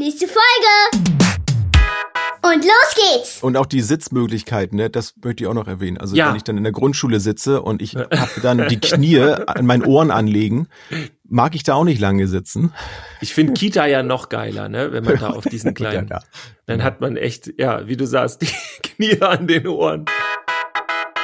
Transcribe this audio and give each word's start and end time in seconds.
Nächste 0.00 0.26
Folge! 0.26 1.04
Und 2.40 2.64
los 2.64 2.94
geht's! 2.94 3.42
Und 3.42 3.58
auch 3.58 3.66
die 3.66 3.82
Sitzmöglichkeiten, 3.82 4.78
ne, 4.78 4.88
das 4.88 5.12
möchte 5.22 5.44
ich 5.44 5.46
auch 5.46 5.52
noch 5.52 5.68
erwähnen. 5.68 5.98
Also 5.98 6.16
Ja. 6.16 6.30
wenn 6.30 6.36
ich 6.36 6.42
dann 6.42 6.56
in 6.56 6.62
der 6.62 6.72
Grundschule 6.72 7.20
sitze 7.20 7.60
und 7.60 7.82
ich 7.82 7.96
habe 7.96 8.40
dann 8.42 8.66
die 8.68 8.80
Knie 8.80 9.20
an 9.20 9.66
meinen 9.66 9.84
Ohren 9.84 10.10
anlegen, 10.10 10.68
mag 11.28 11.54
ich 11.54 11.64
da 11.64 11.74
auch 11.74 11.84
nicht 11.84 12.00
lange 12.00 12.26
sitzen. 12.28 12.72
Ich 13.20 13.34
finde 13.34 13.52
Kita 13.52 13.84
ja 13.84 14.02
noch 14.02 14.30
geiler, 14.30 14.70
ne? 14.70 14.90
wenn 14.90 15.04
man 15.04 15.18
da 15.18 15.28
auf 15.32 15.44
diesen 15.52 15.74
kleinen, 15.74 16.08
Ja, 16.08 16.16
ja. 16.20 16.22
dann 16.64 16.82
hat 16.82 17.02
man 17.02 17.18
echt, 17.18 17.50
ja, 17.58 17.86
wie 17.86 17.98
du 17.98 18.06
sagst, 18.06 18.40
die 18.40 18.46
Knie 18.82 19.20
an 19.20 19.46
den 19.46 19.66
Ohren. 19.68 20.06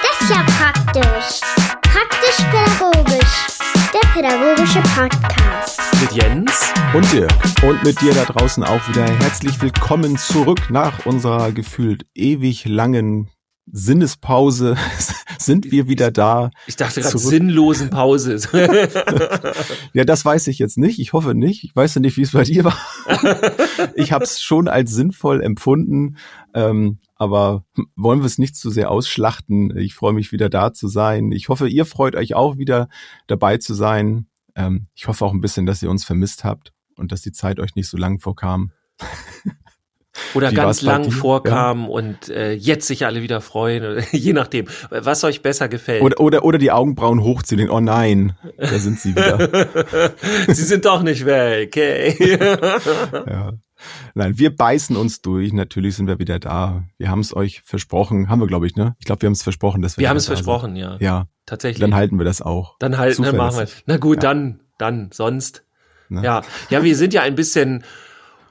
Das 0.02 0.20
ist 0.20 0.28
ja 0.36 0.44
praktisch. 0.44 1.40
Praktisch-pädagogisch. 1.80 3.46
Der 3.94 4.06
pädagogische 4.12 4.80
Podcast. 4.94 5.80
Mit 5.98 6.12
Jens. 6.12 6.74
Und 6.96 7.12
Dirk. 7.12 7.30
Und 7.62 7.84
mit 7.84 8.00
dir 8.00 8.14
da 8.14 8.24
draußen 8.24 8.64
auch 8.64 8.88
wieder 8.88 9.06
herzlich 9.06 9.60
willkommen 9.60 10.16
zurück 10.16 10.70
nach 10.70 11.04
unserer 11.04 11.52
gefühlt 11.52 12.06
ewig 12.14 12.64
langen 12.64 13.28
Sinnespause. 13.66 14.78
Sind 15.38 15.70
wir 15.70 15.90
wieder 15.90 16.10
da? 16.10 16.50
Ich 16.66 16.76
dachte 16.76 17.02
gerade 17.02 17.18
sinnlosen 17.18 17.90
Pause. 17.90 18.40
Ja, 19.92 20.04
das 20.04 20.24
weiß 20.24 20.46
ich 20.46 20.58
jetzt 20.58 20.78
nicht. 20.78 20.98
Ich 20.98 21.12
hoffe 21.12 21.34
nicht. 21.34 21.64
Ich 21.64 21.76
weiß 21.76 21.96
ja 21.96 22.00
nicht, 22.00 22.16
wie 22.16 22.22
es 22.22 22.32
bei 22.32 22.44
dir 22.44 22.64
war. 22.64 22.78
ich 23.94 24.12
habe 24.12 24.24
es 24.24 24.40
schon 24.40 24.66
als 24.66 24.90
sinnvoll 24.90 25.42
empfunden. 25.42 26.16
Ähm, 26.54 27.00
aber 27.16 27.66
wollen 27.94 28.20
wir 28.20 28.26
es 28.26 28.38
nicht 28.38 28.56
zu 28.56 28.70
sehr 28.70 28.90
ausschlachten. 28.90 29.76
Ich 29.76 29.94
freue 29.94 30.14
mich 30.14 30.32
wieder 30.32 30.48
da 30.48 30.72
zu 30.72 30.88
sein. 30.88 31.30
Ich 31.30 31.50
hoffe, 31.50 31.68
ihr 31.68 31.84
freut 31.84 32.16
euch 32.16 32.34
auch 32.34 32.56
wieder 32.56 32.88
dabei 33.26 33.58
zu 33.58 33.74
sein. 33.74 34.28
Ähm, 34.54 34.86
ich 34.94 35.08
hoffe 35.08 35.26
auch 35.26 35.34
ein 35.34 35.42
bisschen, 35.42 35.66
dass 35.66 35.82
ihr 35.82 35.90
uns 35.90 36.06
vermisst 36.06 36.42
habt 36.42 36.72
und 36.98 37.12
dass 37.12 37.20
die 37.22 37.32
Zeit 37.32 37.60
euch 37.60 37.74
nicht 37.74 37.88
so 37.88 37.96
lang 37.96 38.18
vorkam. 38.18 38.72
Oder 40.34 40.50
Wie 40.50 40.54
ganz 40.54 40.80
lang 40.80 41.10
vorkam 41.10 41.90
und 41.90 42.30
äh, 42.30 42.52
jetzt 42.54 42.86
sich 42.86 43.04
alle 43.04 43.20
wieder 43.20 43.42
freuen. 43.42 44.02
Je 44.12 44.32
nachdem, 44.32 44.66
was 44.88 45.22
euch 45.24 45.42
besser 45.42 45.68
gefällt. 45.68 46.00
Oder, 46.02 46.20
oder, 46.20 46.42
oder 46.44 46.56
die 46.58 46.72
Augenbrauen 46.72 47.20
hochziehen. 47.22 47.68
Oh 47.68 47.80
nein, 47.80 48.34
da 48.56 48.78
sind 48.78 48.98
sie 48.98 49.14
wieder. 49.14 50.14
Sie 50.48 50.62
sind 50.62 50.86
doch 50.86 51.02
nicht 51.02 51.26
weg. 51.26 51.76
Hey. 51.76 52.38
Ja. 53.26 53.52
Nein, 54.14 54.38
wir 54.38 54.56
beißen 54.56 54.96
uns 54.96 55.20
durch. 55.20 55.52
Natürlich 55.52 55.96
sind 55.96 56.06
wir 56.06 56.18
wieder 56.18 56.38
da. 56.38 56.84
Wir 56.96 57.10
haben 57.10 57.20
es 57.20 57.36
euch 57.36 57.60
versprochen. 57.62 58.30
Haben 58.30 58.40
wir, 58.40 58.46
glaube 58.46 58.66
ich, 58.66 58.74
ne? 58.74 58.96
Ich 58.98 59.04
glaube, 59.04 59.20
wir 59.20 59.26
haben 59.26 59.34
es 59.34 59.42
versprochen, 59.42 59.82
dass 59.82 59.98
wir 59.98 60.02
Wir 60.02 60.08
haben 60.08 60.16
es 60.16 60.24
da 60.24 60.34
sind. 60.34 60.44
versprochen, 60.46 60.76
ja. 60.76 60.96
Ja, 60.98 61.26
Tatsächlich. 61.44 61.80
dann 61.80 61.94
halten 61.94 62.16
wir 62.18 62.24
das 62.24 62.40
auch. 62.40 62.76
Dann 62.78 62.96
halt, 62.96 63.18
dann 63.18 63.36
machen 63.36 63.58
wir. 63.58 63.68
Na 63.84 63.98
gut, 63.98 64.16
Ja. 64.22 64.30
dann, 64.30 64.60
dann, 64.78 65.10
sonst. 65.12 65.62
Ne? 66.08 66.22
Ja, 66.24 66.42
ja, 66.70 66.82
wir 66.84 66.96
sind 66.96 67.12
ja 67.14 67.22
ein 67.22 67.34
bisschen 67.34 67.84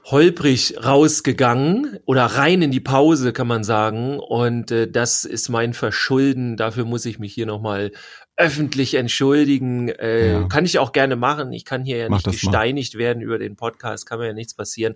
holprig 0.04 0.76
rausgegangen 0.84 1.98
oder 2.04 2.26
rein 2.26 2.62
in 2.62 2.70
die 2.70 2.80
Pause, 2.80 3.32
kann 3.32 3.48
man 3.48 3.64
sagen. 3.64 4.18
Und 4.20 4.70
äh, 4.70 4.88
das 4.90 5.24
ist 5.24 5.48
mein 5.48 5.74
Verschulden. 5.74 6.56
Dafür 6.56 6.84
muss 6.84 7.04
ich 7.06 7.18
mich 7.18 7.34
hier 7.34 7.46
nochmal 7.46 7.90
öffentlich 8.36 8.94
entschuldigen. 8.94 9.88
Äh, 9.88 10.32
Ja. 10.32 10.42
Kann 10.48 10.64
ich 10.64 10.78
auch 10.78 10.92
gerne 10.92 11.16
machen. 11.16 11.52
Ich 11.52 11.64
kann 11.64 11.84
hier 11.84 11.96
ja 11.96 12.08
Mach 12.08 12.18
nicht 12.18 12.26
das 12.28 12.34
mal. 12.34 12.50
gesteinigt 12.52 12.98
werden 12.98 13.20
über 13.22 13.38
den 13.38 13.56
Podcast, 13.56 14.06
kann 14.06 14.18
mir 14.20 14.26
ja 14.28 14.32
nichts 14.32 14.54
passieren. 14.54 14.94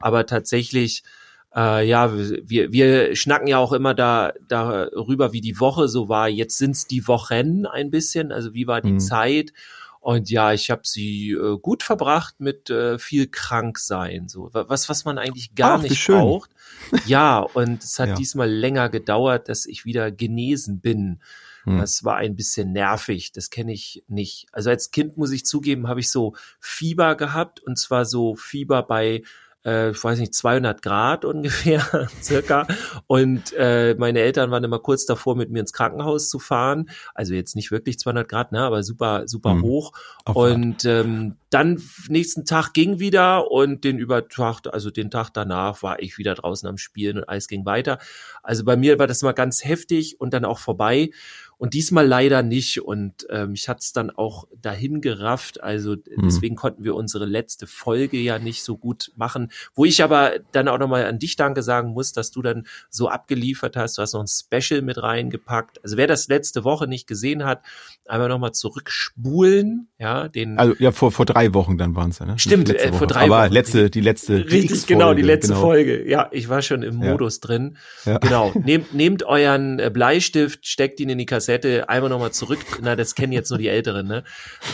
Aber 0.00 0.26
tatsächlich, 0.26 1.04
äh, 1.54 1.86
ja, 1.86 2.12
wir, 2.16 2.72
wir 2.72 3.14
schnacken 3.14 3.46
ja 3.46 3.58
auch 3.58 3.72
immer 3.72 3.94
da 3.94 4.32
darüber, 4.48 5.32
wie 5.32 5.40
die 5.40 5.60
Woche 5.60 5.86
so 5.86 6.08
war. 6.08 6.28
Jetzt 6.28 6.58
sind's 6.58 6.86
die 6.88 7.06
Wochen 7.06 7.64
ein 7.66 7.90
bisschen, 7.90 8.32
also 8.32 8.54
wie 8.54 8.66
war 8.66 8.80
die 8.80 8.92
Mhm. 8.94 9.00
Zeit? 9.00 9.52
Und 10.10 10.30
ja, 10.30 10.54
ich 10.54 10.70
habe 10.70 10.80
sie 10.84 11.32
äh, 11.32 11.58
gut 11.60 11.82
verbracht 11.82 12.40
mit 12.40 12.70
äh, 12.70 12.98
viel 12.98 13.26
Kranksein, 13.26 14.26
so 14.26 14.48
Wa- 14.54 14.64
was 14.66 14.88
was 14.88 15.04
man 15.04 15.18
eigentlich 15.18 15.54
gar 15.54 15.78
Ach, 15.78 15.82
nicht 15.82 16.06
braucht. 16.06 16.48
Ja, 17.04 17.40
und 17.40 17.84
es 17.84 17.98
hat 17.98 18.08
Ja. 18.08 18.14
diesmal 18.14 18.50
länger 18.50 18.88
gedauert, 18.88 19.50
dass 19.50 19.66
ich 19.66 19.84
wieder 19.84 20.10
genesen 20.10 20.80
bin. 20.80 21.20
Hm. 21.64 21.76
Das 21.76 22.04
war 22.04 22.16
ein 22.16 22.36
bisschen 22.36 22.72
nervig, 22.72 23.32
das 23.32 23.50
kenne 23.50 23.74
ich 23.74 24.02
nicht. 24.08 24.46
Also 24.50 24.70
als 24.70 24.92
Kind 24.92 25.18
muss 25.18 25.30
ich 25.30 25.44
zugeben, 25.44 25.88
habe 25.88 26.00
ich 26.00 26.10
so 26.10 26.34
Fieber 26.58 27.14
gehabt 27.14 27.60
und 27.60 27.78
zwar 27.78 28.06
so 28.06 28.34
Fieber 28.34 28.82
bei 28.84 29.22
äh, 29.64 29.90
ich 29.90 30.02
weiß 30.02 30.18
nicht, 30.18 30.34
200 30.34 30.82
Grad 30.82 31.24
ungefähr, 31.24 32.08
circa. 32.22 32.66
Und 33.06 33.52
äh, 33.56 33.94
meine 33.98 34.20
Eltern 34.20 34.50
waren 34.50 34.64
immer 34.64 34.78
kurz 34.78 35.06
davor, 35.06 35.36
mit 35.36 35.50
mir 35.50 35.60
ins 35.60 35.72
Krankenhaus 35.72 36.28
zu 36.28 36.38
fahren. 36.38 36.90
Also 37.14 37.34
jetzt 37.34 37.56
nicht 37.56 37.70
wirklich 37.70 37.98
200 37.98 38.28
Grad, 38.28 38.52
ne, 38.52 38.60
aber 38.60 38.82
super, 38.82 39.26
super 39.26 39.54
Mhm. 39.54 39.62
hoch. 39.62 39.92
Auf 40.24 40.36
Und 40.36 40.84
ähm, 40.84 41.36
dann 41.50 41.82
nächsten 42.08 42.44
Tag 42.44 42.72
ging 42.74 42.98
wieder 42.98 43.50
und 43.50 43.84
den 43.84 43.98
Übertag, 43.98 44.60
also 44.70 44.90
den 44.90 45.10
Tag 45.10 45.30
danach 45.30 45.82
war 45.82 46.00
ich 46.02 46.18
wieder 46.18 46.34
draußen 46.34 46.68
am 46.68 46.78
Spielen 46.78 47.18
und 47.18 47.28
alles 47.28 47.48
ging 47.48 47.64
weiter. 47.64 47.98
Also 48.42 48.64
bei 48.64 48.76
mir 48.76 48.98
war 48.98 49.06
das 49.06 49.22
mal 49.22 49.32
ganz 49.32 49.64
heftig 49.64 50.20
und 50.20 50.32
dann 50.34 50.44
auch 50.44 50.58
vorbei. 50.58 51.10
Und 51.58 51.74
diesmal 51.74 52.06
leider 52.06 52.42
nicht. 52.42 52.80
Und 52.82 53.26
ähm, 53.30 53.52
ich 53.54 53.68
hatte 53.68 53.80
es 53.80 53.92
dann 53.92 54.10
auch 54.10 54.46
dahin 54.62 55.00
gerafft. 55.00 55.60
Also 55.62 55.96
deswegen 55.96 56.54
konnten 56.54 56.84
wir 56.84 56.94
unsere 56.94 57.26
letzte 57.26 57.66
Folge 57.66 58.16
ja 58.16 58.38
nicht 58.38 58.62
so 58.62 58.76
gut 58.76 59.10
machen. 59.16 59.50
Wo 59.74 59.84
ich 59.84 60.02
aber 60.02 60.34
dann 60.52 60.68
auch 60.68 60.78
nochmal 60.78 61.04
an 61.06 61.18
dich 61.18 61.34
Danke 61.36 61.62
sagen 61.64 61.90
muss, 61.90 62.12
dass 62.12 62.30
du 62.30 62.42
dann 62.42 62.66
so 62.90 63.08
abgeliefert 63.08 63.76
hast. 63.76 63.98
Du 63.98 64.02
hast 64.02 64.12
noch 64.14 64.22
ein 64.22 64.28
Special 64.28 64.82
mit 64.82 65.02
reingepackt. 65.02 65.82
Also 65.82 65.96
wer 65.96 66.06
das 66.06 66.28
letzte 66.28 66.62
Woche 66.62 66.86
nicht 66.86 67.06
gesehen 67.08 67.44
hat, 67.44 67.62
einmal 68.06 68.28
nochmal 68.28 68.52
zurückspulen. 68.52 69.88
Ja, 69.98 70.28
den 70.28 70.58
Also 70.58 70.74
ja, 70.78 70.92
vor, 70.92 71.10
vor 71.10 71.26
drei 71.26 71.52
Wochen 71.54 71.76
dann 71.76 71.96
waren 71.96 72.10
es 72.10 72.20
ja, 72.20 72.26
ne? 72.26 72.38
Stimmt, 72.38 72.70
äh, 72.70 72.92
vor 72.92 73.06
drei 73.08 73.24
Aber 73.24 73.44
Wochen. 73.46 73.52
letzte, 73.52 73.90
die 73.90 74.00
letzte. 74.00 74.44
die 74.44 74.48
Richtig, 74.58 74.86
genau, 74.86 75.12
die 75.14 75.22
letzte 75.22 75.48
genau. 75.54 75.60
Folge. 75.60 76.08
Ja, 76.08 76.28
ich 76.30 76.48
war 76.48 76.62
schon 76.62 76.82
im 76.84 77.02
Ja. 77.02 77.10
Modus 77.10 77.40
drin. 77.40 77.76
Ja. 78.04 78.18
Genau. 78.18 78.52
Nehmt, 78.64 78.94
nehmt 78.94 79.22
euren 79.24 79.78
äh, 79.80 79.90
Bleistift, 79.92 80.66
steckt 80.66 81.00
ihn 81.00 81.08
in 81.08 81.18
die 81.18 81.26
Kassette, 81.26 81.47
einmal 81.48 82.10
nochmal 82.10 82.32
zurück. 82.32 82.58
Na, 82.80 82.96
das 82.96 83.14
kennen 83.14 83.32
jetzt 83.32 83.50
nur 83.50 83.58
die 83.58 83.68
Älteren, 83.68 84.06
ne? 84.06 84.24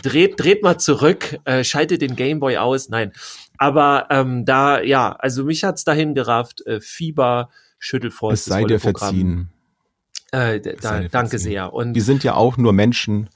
Dreht, 0.02 0.38
dreht 0.38 0.62
mal 0.62 0.78
zurück, 0.78 1.38
äh, 1.44 1.64
schaltet 1.64 2.02
den 2.02 2.16
Gameboy 2.16 2.56
aus. 2.58 2.88
Nein. 2.88 3.12
Aber 3.56 4.06
ähm, 4.10 4.44
da, 4.44 4.80
ja, 4.80 5.12
also 5.12 5.44
mich 5.44 5.64
hat's 5.64 5.84
dahin 5.84 6.14
gerafft, 6.14 6.66
äh, 6.66 6.80
Fieber, 6.80 7.50
Schüttelfrost. 7.78 8.34
Es 8.34 8.44
sei 8.44 8.64
dir 8.64 8.78
Programm. 8.78 9.10
verziehen. 9.10 9.53
Äh, 10.34 10.60
da, 10.80 11.00
danke 11.10 11.38
sehr. 11.38 11.72
Und 11.72 11.92
Die 11.92 12.00
sind 12.00 12.24
ja 12.24 12.34
auch 12.34 12.56
nur 12.56 12.72
Menschen. 12.72 13.30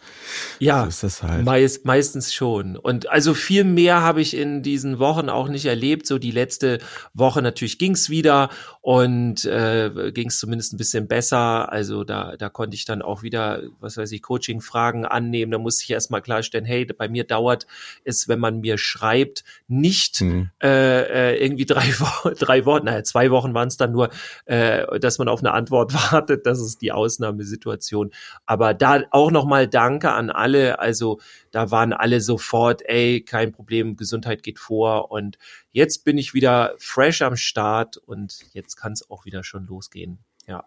ja, 0.59 0.91
So 0.91 1.09
halt. 1.23 1.45
Meist, 1.45 1.85
meistens 1.85 2.35
schon. 2.35 2.77
Und 2.77 3.09
also 3.09 3.35
viel 3.35 3.63
mehr 3.65 4.03
habe 4.03 4.21
ich 4.21 4.37
in 4.37 4.63
diesen 4.63 4.99
Wochen 4.99 5.29
auch 5.29 5.49
nicht 5.49 5.67
erlebt. 5.67 6.07
So 6.07 6.19
die 6.19 6.33
letzte 6.33 6.79
Woche 7.15 7.41
natürlich 7.41 7.79
ging's 7.79 8.11
wieder 8.11 8.51
und 8.81 9.45
äh, 9.45 10.11
ging's 10.13 10.39
zumindest 10.39 10.73
ein 10.73 10.77
bisschen 10.77 11.07
besser. 11.07 11.71
Also 11.71 12.03
da, 12.03 12.37
da 12.37 12.49
konnte 12.49 12.75
ich 12.75 12.85
dann 12.85 13.03
auch 13.03 13.23
wieder, 13.23 13.63
was 13.79 13.97
weiß 13.97 14.11
ich, 14.13 14.23
Coaching-Fragen 14.23 15.05
annehmen. 15.07 15.53
Da 15.53 15.59
musste 15.59 15.85
ich 15.85 15.91
erstmal 15.91 16.23
klarstellen, 16.23 16.65
hey, 16.65 16.85
bei 16.85 17.09
mir 17.09 17.25
dauert 17.25 17.67
es, 18.05 18.27
wenn 18.27 18.41
man 18.41 18.61
mir 18.61 18.77
schreibt, 18.79 19.45
nicht 19.69 20.19
Hm. 20.19 20.51
äh, 20.63 21.35
äh, 21.35 21.45
irgendwie 21.45 21.67
drei, 21.67 21.85
drei 22.39 22.65
Wochen, 22.65 22.87
naja, 22.87 23.05
zwei 23.05 23.31
Wochen 23.31 23.55
waren 23.55 23.69
es 23.69 23.77
dann 23.77 23.93
nur, 23.93 24.11
äh, 24.47 24.99
dass 24.99 25.19
man 25.19 25.29
auf 25.29 25.41
eine 25.41 25.53
Antwort 25.53 25.93
wartet. 26.13 26.47
Das 26.47 26.61
ist 26.61 26.83
die 26.83 26.88
Ausnahmesituation. 26.93 28.11
Aber 28.47 28.75
da 28.75 29.03
auch 29.11 29.31
nochmal 29.31 29.69
Danke 29.69 30.13
an 30.13 30.31
alle. 30.31 30.79
Also 30.79 31.21
da 31.51 31.71
waren 31.71 31.93
alle 31.93 32.21
sofort, 32.21 32.83
ey, 32.85 33.23
kein 33.23 33.53
Problem, 33.53 33.97
Gesundheit 33.97 34.43
geht 34.43 34.59
vor. 34.59 35.11
Und 35.11 35.39
jetzt 35.71 36.05
bin 36.05 36.19
ich 36.19 36.35
wieder 36.35 36.75
fresh 36.79 37.23
am 37.23 37.37
Start 37.37 37.97
und 37.97 38.39
jetzt 38.53 38.77
kann 38.77 38.93
es 38.93 39.11
auch 39.11 39.25
wieder 39.25 39.45
schon 39.45 39.67
losgehen. 39.67 40.19
Ja. 40.47 40.65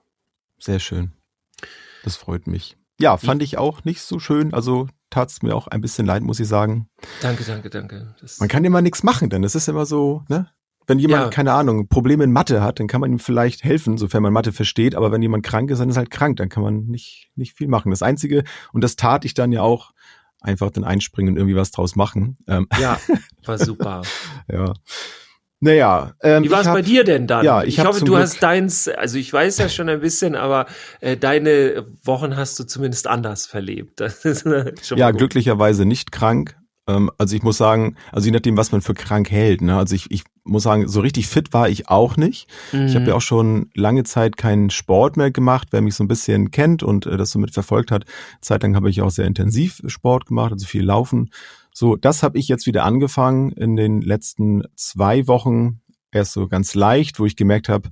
Sehr 0.60 0.80
schön. 0.80 1.12
Das 2.04 2.16
freut 2.16 2.48
mich. 2.48 2.78
Ja, 3.00 3.18
fand 3.18 3.42
ich 3.42 3.58
auch 3.58 3.84
nicht 3.84 4.02
so 4.02 4.20
schön. 4.20 4.54
Also 4.54 4.88
tat's 5.10 5.42
mir 5.42 5.56
auch 5.56 5.68
ein 5.68 5.82
bisschen 5.82 6.06
leid, 6.06 6.22
muss 6.22 6.40
ich 6.40 6.48
sagen. 6.48 6.88
Danke, 7.22 7.44
danke, 7.44 7.70
danke. 7.70 8.16
Das, 8.22 8.40
Man 8.40 8.48
kann 8.48 8.64
immer 8.64 8.82
nichts 8.82 9.02
machen, 9.02 9.30
denn 9.30 9.44
es 9.44 9.56
ist 9.56 9.68
immer 9.68 9.86
so, 9.86 10.24
ne? 10.30 10.52
Wenn 10.88 11.00
jemand, 11.00 11.24
Ja. 11.24 11.30
keine 11.30 11.54
Ahnung, 11.54 11.88
Probleme 11.88 12.24
in 12.24 12.32
Mathe 12.32 12.62
hat, 12.62 12.80
dann 12.80 12.88
kann 12.88 13.02
man 13.02 13.12
ihm 13.12 13.20
vielleicht 13.20 13.64
helfen, 13.64 13.98
sofern 13.98 14.24
man 14.24 14.34
Mathe 14.34 14.52
versteht. 14.52 14.96
Aber 14.96 15.12
wenn 15.12 15.22
jemand 15.22 15.44
krank 15.46 15.70
ist, 15.72 15.80
dann 15.80 15.90
ist 15.90 15.96
er 15.96 16.00
halt 16.00 16.12
krank. 16.12 16.38
Dann 16.38 16.50
kann 16.50 16.64
man 16.64 16.86
nicht, 16.88 17.30
nicht 17.36 17.54
viel 17.56 17.68
machen. 17.68 17.92
Das 17.92 18.02
Einzige, 18.02 18.44
und 18.74 18.84
das 18.84 18.96
tat 18.96 19.24
ich 19.26 19.34
dann 19.34 19.52
ja 19.52 19.62
auch, 19.62 19.92
einfach 20.42 20.72
dann 20.72 20.84
einspringen 20.84 21.34
und 21.34 21.38
irgendwie 21.38 21.56
was 21.56 21.70
draus 21.72 21.96
machen. 21.96 22.36
Ähm, 22.48 22.68
ja, 22.80 22.98
war 23.46 23.58
super. 23.60 24.02
ja. 24.52 24.74
Naja. 25.64 26.14
Ähm, 26.24 26.44
Wie 26.44 26.50
war 26.50 26.62
es 26.62 26.68
bei 26.68 26.82
dir 26.82 27.04
denn 27.04 27.28
dann? 27.28 27.46
Ja, 27.46 27.62
ich 27.62 27.78
ich 27.78 27.86
hoffe, 27.86 28.00
du 28.00 28.14
Glück- 28.14 28.22
hast 28.24 28.42
deins, 28.42 28.88
also 28.88 29.20
ich 29.20 29.32
weiß 29.32 29.60
ja 29.60 29.70
schon 29.70 29.88
ein 29.90 30.00
bisschen, 30.02 30.36
aber 30.36 30.66
äh, 31.02 31.16
deine 31.18 31.86
Wochen 32.04 32.36
hast 32.36 32.60
du 32.60 32.64
zumindest 32.64 33.06
anders 33.06 33.46
verlebt. 33.46 34.02
Ja, 34.96 35.12
gut. 35.12 35.20
glücklicherweise 35.20 35.86
nicht 35.86 36.12
krank. 36.12 36.58
Ähm, 36.88 37.12
also 37.20 37.36
ich 37.36 37.44
muss 37.44 37.58
sagen, 37.60 37.96
also 38.12 38.26
je 38.26 38.32
nachdem, 38.32 38.58
was 38.58 38.72
man 38.72 38.82
für 38.82 38.96
krank 38.96 39.30
hält. 39.30 39.62
Ne? 39.62 39.78
Also 39.78 39.94
ich, 39.94 40.10
ich 40.10 40.24
muss 40.44 40.64
sagen, 40.64 40.88
so 40.88 41.02
richtig 41.02 41.28
fit 41.28 41.54
war 41.54 41.70
ich 41.70 41.90
auch 41.90 42.18
nicht. 42.18 42.48
Ich 42.72 42.96
habe 42.96 43.06
ja 43.08 43.16
auch 43.16 43.22
schon 43.22 43.70
lange 43.76 44.04
Zeit 44.04 44.38
keinen 44.38 44.70
Sport 44.70 45.16
mehr 45.18 45.32
gemacht. 45.32 45.68
Wer 45.72 45.82
mich 45.82 45.96
so 45.96 46.04
ein 46.04 46.08
bisschen 46.08 46.52
kennt 46.52 46.84
und 46.84 47.06
äh, 47.06 47.18
das 47.18 47.32
so 47.32 47.40
mit 47.40 47.54
verfolgt 47.54 47.92
hat, 47.92 48.06
zeitlang 48.42 48.76
habe 48.76 48.90
ich 48.90 49.02
auch 49.02 49.12
sehr 49.12 49.26
intensiv 49.26 49.82
Sport 49.86 50.26
gemacht, 50.26 50.52
also 50.52 50.66
viel 50.66 50.84
Laufen. 50.84 51.30
So, 51.74 51.96
das 51.96 52.24
habe 52.24 52.38
ich 52.38 52.48
jetzt 52.48 52.66
wieder 52.66 52.84
angefangen 52.84 53.52
in 53.52 53.76
den 53.76 54.02
letzten 54.02 54.64
zwei 54.76 55.28
Wochen. 55.28 55.82
erst 56.12 56.34
so 56.34 56.48
ganz 56.48 56.76
leicht, 56.76 57.20
wo 57.20 57.26
ich 57.26 57.36
gemerkt 57.36 57.70
habe, 57.70 57.90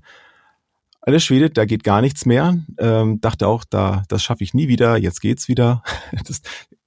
alles 1.02 1.24
Schwede, 1.24 1.50
da 1.50 1.66
geht 1.66 1.84
gar 1.84 2.02
nichts 2.02 2.26
mehr. 2.26 2.58
Ähm, 2.78 3.22
dachte 3.22 3.48
auch, 3.48 3.64
da 3.64 4.04
das 4.10 4.22
schaffe 4.22 4.44
ich 4.44 4.54
nie 4.54 4.68
wieder. 4.68 4.98
Jetzt 4.98 5.22
geht's 5.22 5.48
wieder. 5.48 5.84
Das 6.28 6.42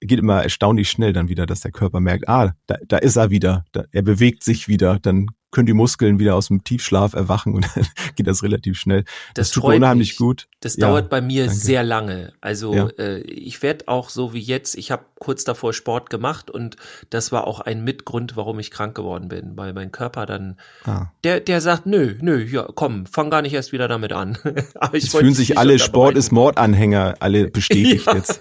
geht 0.07 0.19
immer 0.19 0.43
erstaunlich 0.43 0.89
schnell 0.91 1.13
dann 1.13 1.29
wieder, 1.29 1.47
dass 1.47 1.61
der 1.61 1.71
Körper 1.73 2.01
merkt, 2.01 2.29
ah, 2.29 2.55
da, 2.67 2.77
da 2.87 2.99
ist 2.99 3.17
er 3.17 3.31
wieder. 3.31 3.65
Da, 3.73 3.85
er 3.93 4.03
bewegt 4.03 4.45
sich 4.45 4.69
wieder. 4.69 4.99
Dann 5.01 5.29
können 5.51 5.67
die 5.67 5.75
Muskeln 5.75 6.19
wieder 6.19 6.35
aus 6.35 6.49
dem 6.49 6.65
Tiefschlaf 6.65 7.13
erwachen 7.13 7.53
und 7.55 7.67
dann 7.77 7.87
geht 8.17 8.27
das 8.27 8.43
relativ 8.43 8.79
schnell. 8.79 9.05
Das, 9.35 9.49
Das, 9.49 9.51
tut 9.51 9.65
mir 9.69 9.77
unheimlich 9.77 10.11
mich. 10.13 10.17
gut. 10.17 10.49
Das 10.61 10.77
Ja, 10.77 10.87
dauert 10.89 11.11
bei 11.11 11.21
mir 11.21 11.45
danke. 11.45 11.59
sehr 11.61 11.83
lange. 11.83 12.33
Also 12.41 12.75
Ja. 12.75 12.87
äh, 12.99 13.19
ich 13.21 13.63
werde 13.63 13.89
auch 13.89 14.09
so 14.09 14.33
wie 14.33 14.41
jetzt, 14.41 14.77
ich 14.79 14.91
habe 14.91 15.05
kurz 15.19 15.45
davor 15.45 15.73
Sport 15.75 16.09
gemacht 16.09 16.51
und 16.51 16.77
das 17.11 17.33
war 17.33 17.47
auch 17.47 17.61
ein 17.61 17.85
Mitgrund, 17.85 18.35
warum 18.37 18.59
ich 18.61 18.71
krank 18.71 18.95
geworden 18.95 19.29
bin, 19.29 19.53
weil 19.57 19.73
mein 19.75 19.93
Körper 19.93 20.25
dann, 20.25 20.57
Ah. 20.85 21.07
der, 21.23 21.39
der 21.41 21.61
sagt, 21.61 21.85
nö, 21.85 22.15
nö, 22.23 22.43
ja, 22.43 22.67
komm, 22.75 23.05
fang 23.07 23.29
gar 23.29 23.43
nicht 23.43 23.53
erst 23.53 23.73
wieder 23.73 23.89
damit 23.89 24.13
an. 24.13 24.39
Aber 24.77 24.97
ich 24.97 25.05
Es 25.05 25.11
fühlen 25.11 25.35
sich 25.35 25.59
alle 25.59 25.79
Sport 25.79 26.17
ist. 26.17 26.33
Mord-Anhänger, 26.33 27.17
alle 27.21 27.49
bestätigt 27.51 28.07
Ja. 28.07 28.15
jetzt. 28.17 28.41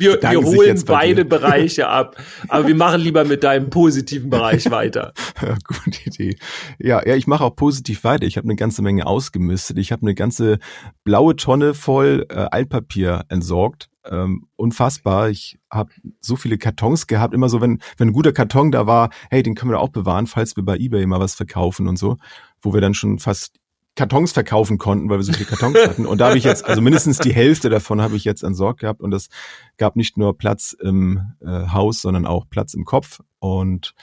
Wir, 0.00 0.20
wir 0.20 0.42
holen 0.42 0.76
beide. 0.98 1.24
Bereiche 1.24 1.88
ab. 1.88 2.16
Aber 2.48 2.66
wir 2.66 2.74
machen 2.74 3.00
lieber 3.00 3.24
mit 3.24 3.44
deinem 3.44 3.70
positiven 3.70 4.30
Bereich 4.30 4.70
weiter. 4.70 5.12
Ja, 5.40 5.56
gute 5.64 5.98
Idee. 6.04 6.36
Ja, 6.78 7.06
ja, 7.06 7.14
ich 7.16 7.26
mache 7.26 7.44
auch 7.44 7.56
positiv 7.56 8.04
weiter. 8.04 8.26
Ich 8.26 8.36
habe 8.36 8.46
eine 8.46 8.56
ganze 8.56 8.82
Menge 8.82 9.06
ausgemistet. 9.06 9.78
Ich 9.78 9.92
habe 9.92 10.02
eine 10.02 10.14
ganze 10.14 10.58
blaue 11.04 11.36
Tonne 11.36 11.74
voll 11.74 12.26
äh, 12.30 12.34
Altpapier 12.34 13.24
entsorgt. 13.28 13.88
Ähm, 14.04 14.46
unfassbar. 14.56 15.28
Ich 15.28 15.58
habe 15.70 15.90
so 16.20 16.36
viele 16.36 16.58
Kartons 16.58 17.06
gehabt. 17.06 17.34
Immer 17.34 17.48
so, 17.48 17.60
wenn, 17.60 17.80
wenn 17.98 18.08
ein 18.08 18.14
guter 18.14 18.32
Karton 18.32 18.70
da 18.70 18.86
war, 18.86 19.10
hey, 19.30 19.42
den 19.42 19.54
können 19.54 19.70
wir 19.70 19.80
auch 19.80 19.90
bewahren, 19.90 20.26
falls 20.26 20.56
wir 20.56 20.64
bei 20.64 20.76
eBay 20.76 21.06
mal 21.06 21.20
was 21.20 21.34
verkaufen 21.34 21.88
und 21.88 21.98
so, 21.98 22.16
wo 22.60 22.72
wir 22.72 22.80
dann 22.80 22.94
schon 22.94 23.18
fast 23.18 23.56
Kartons 23.98 24.32
verkaufen 24.32 24.78
konnten, 24.78 25.10
weil 25.10 25.18
wir 25.18 25.24
so 25.24 25.32
viele 25.32 25.44
Kartons 25.44 25.76
hatten. 25.76 26.06
Und 26.06 26.18
da 26.20 26.28
habe 26.28 26.38
ich 26.38 26.44
jetzt, 26.44 26.64
also 26.64 26.80
mindestens 26.80 27.18
die 27.18 27.34
Hälfte 27.34 27.68
davon 27.68 28.00
habe 28.00 28.14
ich 28.16 28.24
jetzt 28.24 28.44
entsorgt 28.44 28.80
gehabt 28.80 29.00
und 29.00 29.10
das 29.10 29.28
gab 29.76 29.96
nicht 29.96 30.16
nur 30.16 30.38
Platz 30.38 30.72
im 30.80 31.34
äh, 31.40 31.66
Haus, 31.72 32.00
sondern 32.00 32.24
auch 32.24 32.46
Platz 32.48 32.74
im 32.74 32.84
Kopf. 32.84 33.20
Und 33.40 33.94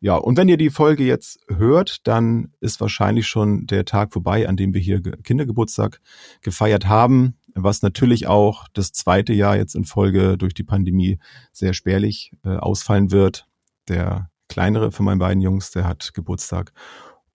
ja, 0.00 0.16
und 0.16 0.36
wenn 0.36 0.48
ihr 0.48 0.58
die 0.58 0.70
Folge 0.70 1.02
jetzt 1.02 1.40
hört, 1.48 2.06
dann 2.06 2.52
ist 2.60 2.80
wahrscheinlich 2.80 3.26
schon 3.26 3.66
der 3.66 3.84
Tag 3.84 4.12
vorbei, 4.12 4.48
an 4.48 4.56
dem 4.56 4.74
wir 4.74 4.80
hier 4.80 5.00
Ge- 5.00 5.16
Kindergeburtstag 5.22 6.00
gefeiert 6.42 6.86
haben, 6.86 7.34
was 7.54 7.82
natürlich 7.82 8.26
auch 8.28 8.68
das 8.74 8.92
zweite 8.92 9.32
Jahr 9.32 9.56
jetzt 9.56 9.74
in 9.74 9.84
Folge 9.84 10.36
durch 10.36 10.54
die 10.54 10.62
Pandemie 10.62 11.18
sehr 11.52 11.72
spärlich 11.72 12.32
äh, 12.44 12.50
ausfallen 12.50 13.10
wird. 13.10 13.46
Der 13.88 14.30
kleinere 14.48 14.92
von 14.92 15.06
meinen 15.06 15.18
beiden 15.18 15.42
Jungs, 15.42 15.70
der 15.72 15.84
hat 15.84 16.12
Geburtstag. 16.14 16.72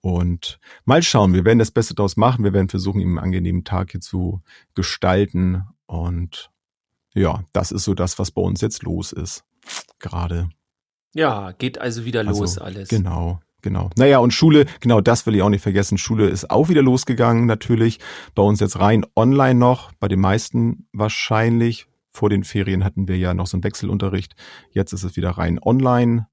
Und 0.04 0.60
mal 0.84 1.02
schauen, 1.02 1.34
wir 1.34 1.46
werden 1.46 1.60
das 1.60 1.72
Beste 1.72 1.96
daraus 1.96 2.18
machen. 2.18 2.44
Wir 2.44 2.52
werden 2.52 2.68
versuchen, 2.68 3.00
ihm 3.00 3.18
einen 3.18 3.26
angenehmen 3.26 3.64
Tag 3.64 3.92
hier 3.92 4.02
zu 4.02 4.42
gestalten. 4.76 5.64
Und 5.86 6.52
ja, 7.16 7.46
das 7.54 7.72
ist 7.72 7.86
so 7.86 7.94
das, 7.94 8.20
was 8.20 8.30
bei 8.32 8.42
uns 8.42 8.60
jetzt 8.60 8.84
los 8.84 9.14
ist. 9.14 9.46
Gerade. 10.00 10.50
Ja, 11.14 11.54
geht 11.54 11.80
also 11.80 12.04
wieder 12.04 12.28
Also, 12.28 12.42
los 12.42 12.58
alles. 12.58 12.90
Genau, 12.90 13.40
genau. 13.62 13.92
Naja, 13.96 14.18
und 14.18 14.34
Schule, 14.34 14.66
genau 14.82 15.00
das 15.00 15.26
will 15.26 15.36
ich 15.36 15.42
auch 15.42 15.48
nicht 15.50 15.64
vergessen. 15.64 15.98
Schule 15.98 16.28
ist 16.28 16.52
auch 16.52 16.68
wieder 16.68 16.82
losgegangen, 16.82 17.46
natürlich. 17.46 18.00
Bei 18.36 18.44
uns 18.44 18.60
jetzt 18.60 18.78
rein 18.78 19.06
online 19.16 19.56
noch, 19.58 19.94
bei 20.02 20.10
den 20.10 20.20
meisten 20.20 20.86
wahrscheinlich. 20.92 21.88
Vor 22.12 22.30
den 22.30 22.44
Ferien 22.44 22.84
hatten 22.84 23.08
wir 23.08 23.18
ja 23.18 23.34
noch 23.34 23.48
so 23.48 23.56
einen 23.56 23.64
Wechselunterricht. 23.64 24.36
Jetzt 24.70 24.92
ist 24.92 25.04
es 25.04 25.16
wieder 25.16 25.30
rein 25.32 25.60
online. 25.64 26.28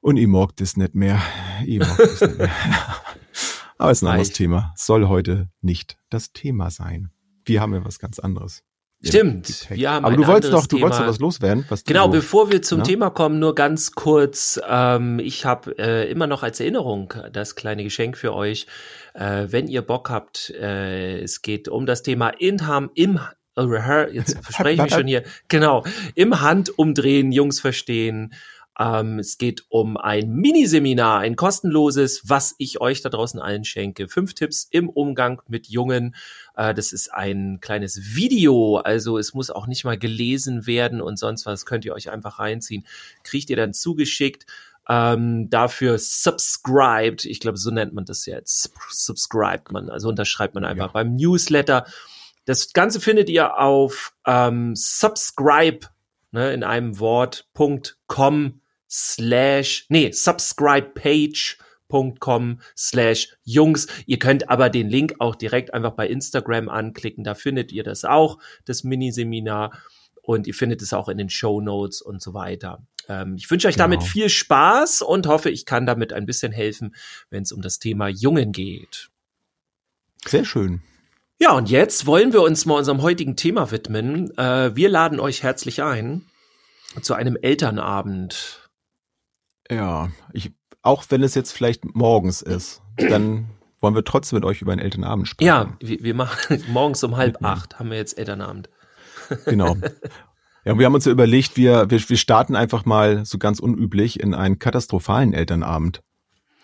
Und 0.00 0.16
ich 0.16 0.26
mag 0.26 0.56
das 0.56 0.76
nicht 0.76 0.94
mehr. 0.94 1.20
Ich 1.66 1.78
mag 1.78 1.96
das 1.98 2.20
nicht 2.20 2.38
mehr. 2.38 2.50
Aber 3.78 3.90
es 3.90 3.98
ist 3.98 4.02
ein 4.02 4.08
anderes 4.08 4.28
Reicht. 4.28 4.36
Thema. 4.36 4.72
Soll 4.76 5.08
heute 5.08 5.48
nicht 5.62 5.96
das 6.10 6.32
Thema 6.32 6.70
sein. 6.70 7.10
Wir 7.44 7.60
haben 7.60 7.72
ja 7.74 7.84
was 7.84 7.98
ganz 7.98 8.18
anderes. 8.18 8.62
im 9.02 9.08
Stimmt, 9.08 9.68
wir 9.70 9.90
haben 9.90 10.04
Aber 10.04 10.14
du 10.16 10.26
wolltest 10.26 10.52
noch, 10.52 10.66
du 10.66 10.80
wolltest 10.80 10.98
Thema. 10.98 11.06
noch 11.06 11.14
was 11.14 11.18
loswerden. 11.20 11.64
Was 11.70 11.84
du 11.84 11.92
Genau, 11.92 12.04
so- 12.06 12.12
bevor 12.12 12.50
wir 12.50 12.60
zum 12.62 12.78
Ja? 12.80 12.84
Thema 12.84 13.10
kommen, 13.10 13.38
nur 13.38 13.54
ganz 13.54 13.92
kurz. 13.92 14.60
Ähm, 14.68 15.18
ich 15.18 15.46
habe 15.46 15.78
äh, 15.78 16.10
immer 16.10 16.26
noch 16.26 16.42
als 16.42 16.60
Erinnerung 16.60 17.12
das 17.32 17.54
kleine 17.54 17.82
Geschenk 17.84 18.18
für 18.18 18.34
euch. 18.34 18.66
Äh, 19.14 19.46
wenn 19.48 19.66
ihr 19.68 19.80
Bock 19.82 20.10
habt, 20.10 20.50
äh, 20.50 21.20
es 21.22 21.40
geht 21.40 21.68
um 21.68 21.86
das 21.86 22.02
Thema 22.02 22.28
Inham 22.28 22.90
im 22.94 23.18
äh, 23.56 24.14
jetzt 24.14 24.38
verspreche 24.42 24.74
ich 24.74 24.82
mich 24.82 24.92
schon 24.94 25.06
hier, 25.06 25.24
genau, 25.48 25.84
im 26.14 26.40
Handumdrehen, 26.40 27.32
Jungs 27.32 27.60
verstehen. 27.60 28.32
Ähm, 28.80 29.18
es 29.18 29.36
geht 29.36 29.66
um 29.68 29.98
ein 29.98 30.30
Miniseminar, 30.32 31.18
ein 31.20 31.36
kostenloses, 31.36 32.22
was 32.24 32.54
ich 32.56 32.80
euch 32.80 33.02
da 33.02 33.10
draußen 33.10 33.38
allen 33.38 33.64
schenke. 33.64 34.08
Fünf 34.08 34.32
Tipps 34.32 34.66
im 34.70 34.88
Umgang 34.88 35.42
mit 35.48 35.66
Jungen. 35.66 36.16
Äh, 36.56 36.72
das 36.72 36.94
ist 36.94 37.12
ein 37.12 37.58
kleines 37.60 38.14
Video, 38.14 38.78
also 38.78 39.18
es 39.18 39.34
muss 39.34 39.50
auch 39.50 39.66
nicht 39.66 39.84
mal 39.84 39.98
gelesen 39.98 40.66
werden 40.66 41.02
und 41.02 41.18
sonst 41.18 41.44
was. 41.44 41.66
Könnt 41.66 41.84
ihr 41.84 41.92
euch 41.92 42.10
einfach 42.10 42.38
reinziehen. 42.38 42.86
Kriegt 43.22 43.50
ihr 43.50 43.56
dann 43.56 43.74
zugeschickt. 43.74 44.46
Ähm, 44.88 45.50
dafür 45.50 45.98
subscribed, 45.98 47.26
ich 47.26 47.40
glaube, 47.40 47.58
so 47.58 47.70
nennt 47.70 47.92
man 47.92 48.06
das 48.06 48.24
jetzt. 48.24 48.72
Subscribed 48.88 49.72
man, 49.72 49.90
also 49.90 50.08
unterschreibt 50.08 50.54
man 50.54 50.64
einfach 50.64 50.86
Ja. 50.86 50.92
beim 50.92 51.16
Newsletter. 51.16 51.84
Das 52.46 52.72
Ganze 52.72 52.98
findet 52.98 53.28
ihr 53.28 53.58
auf 53.58 54.14
ähm, 54.26 54.74
subscribe 54.74 55.86
ne, 56.32 56.54
in 56.54 56.64
einem 56.64 56.98
Wort.com 56.98 58.59
slash, 58.90 59.86
nee, 59.88 60.10
subscribepage.com 60.12 62.60
slash 62.76 63.28
Jungs. 63.44 63.86
Ihr 64.06 64.18
könnt 64.18 64.48
aber 64.50 64.68
den 64.70 64.88
Link 64.88 65.14
auch 65.18 65.34
direkt 65.36 65.72
einfach 65.74 65.92
bei 65.92 66.08
Instagram 66.08 66.68
anklicken. 66.68 67.24
Da 67.24 67.34
findet 67.34 67.72
ihr 67.72 67.82
das 67.84 68.04
auch, 68.04 68.38
das 68.64 68.84
Miniseminar. 68.84 69.72
Und 70.22 70.46
ihr 70.46 70.54
findet 70.54 70.82
es 70.82 70.92
auch 70.92 71.08
in 71.08 71.18
den 71.18 71.30
Show 71.30 71.60
Notes 71.60 72.02
und 72.02 72.22
so 72.22 72.34
weiter. 72.34 72.82
Ähm, 73.08 73.34
ich 73.36 73.50
wünsche 73.50 73.66
euch 73.68 73.76
damit 73.76 74.00
Genau. 74.00 74.10
viel 74.10 74.28
Spaß 74.28 75.02
und 75.02 75.26
hoffe, 75.26 75.50
ich 75.50 75.66
kann 75.66 75.86
damit 75.86 76.12
ein 76.12 76.26
bisschen 76.26 76.52
helfen, 76.52 76.94
wenn 77.30 77.42
es 77.42 77.52
um 77.52 77.62
das 77.62 77.78
Thema 77.78 78.08
Jungen 78.08 78.52
geht. 78.52 79.08
Sehr 80.26 80.44
schön. 80.44 80.82
Ja, 81.40 81.52
und 81.52 81.70
jetzt 81.70 82.06
wollen 82.06 82.34
wir 82.34 82.42
uns 82.42 82.66
mal 82.66 82.74
unserem 82.74 83.00
heutigen 83.00 83.34
Thema 83.34 83.70
widmen. 83.70 84.36
Äh, 84.36 84.76
wir 84.76 84.90
laden 84.90 85.18
euch 85.18 85.42
herzlich 85.42 85.82
ein 85.82 86.26
zu 87.00 87.14
einem 87.14 87.36
Elternabend. 87.40 88.59
Ja, 89.70 90.10
ich, 90.32 90.52
auch 90.82 91.04
wenn 91.08 91.22
es 91.22 91.34
jetzt 91.34 91.52
vielleicht 91.52 91.94
morgens 91.94 92.42
ist, 92.42 92.82
dann 92.96 93.50
wollen 93.80 93.94
wir 93.94 94.04
trotzdem 94.04 94.36
mit 94.38 94.44
euch 94.44 94.60
über 94.60 94.72
einen 94.72 94.80
Elternabend 94.80 95.28
sprechen. 95.28 95.46
Ja, 95.46 95.76
wir, 95.80 96.02
wir 96.02 96.14
machen 96.14 96.62
morgens 96.68 97.02
um 97.04 97.16
halb 97.16 97.42
acht 97.44 97.78
haben 97.78 97.90
wir 97.90 97.96
jetzt 97.96 98.18
Elternabend. 98.18 98.68
Genau. 99.44 99.76
Ja, 100.64 100.76
wir 100.76 100.84
haben 100.86 100.94
uns 100.94 101.04
ja 101.04 101.12
überlegt, 101.12 101.56
wir, 101.56 101.88
wir, 101.88 102.00
wir 102.00 102.16
starten 102.16 102.56
einfach 102.56 102.84
mal 102.84 103.24
so 103.24 103.38
ganz 103.38 103.60
unüblich 103.60 104.18
in 104.18 104.34
einen 104.34 104.58
katastrophalen 104.58 105.32
Elternabend. 105.32 106.02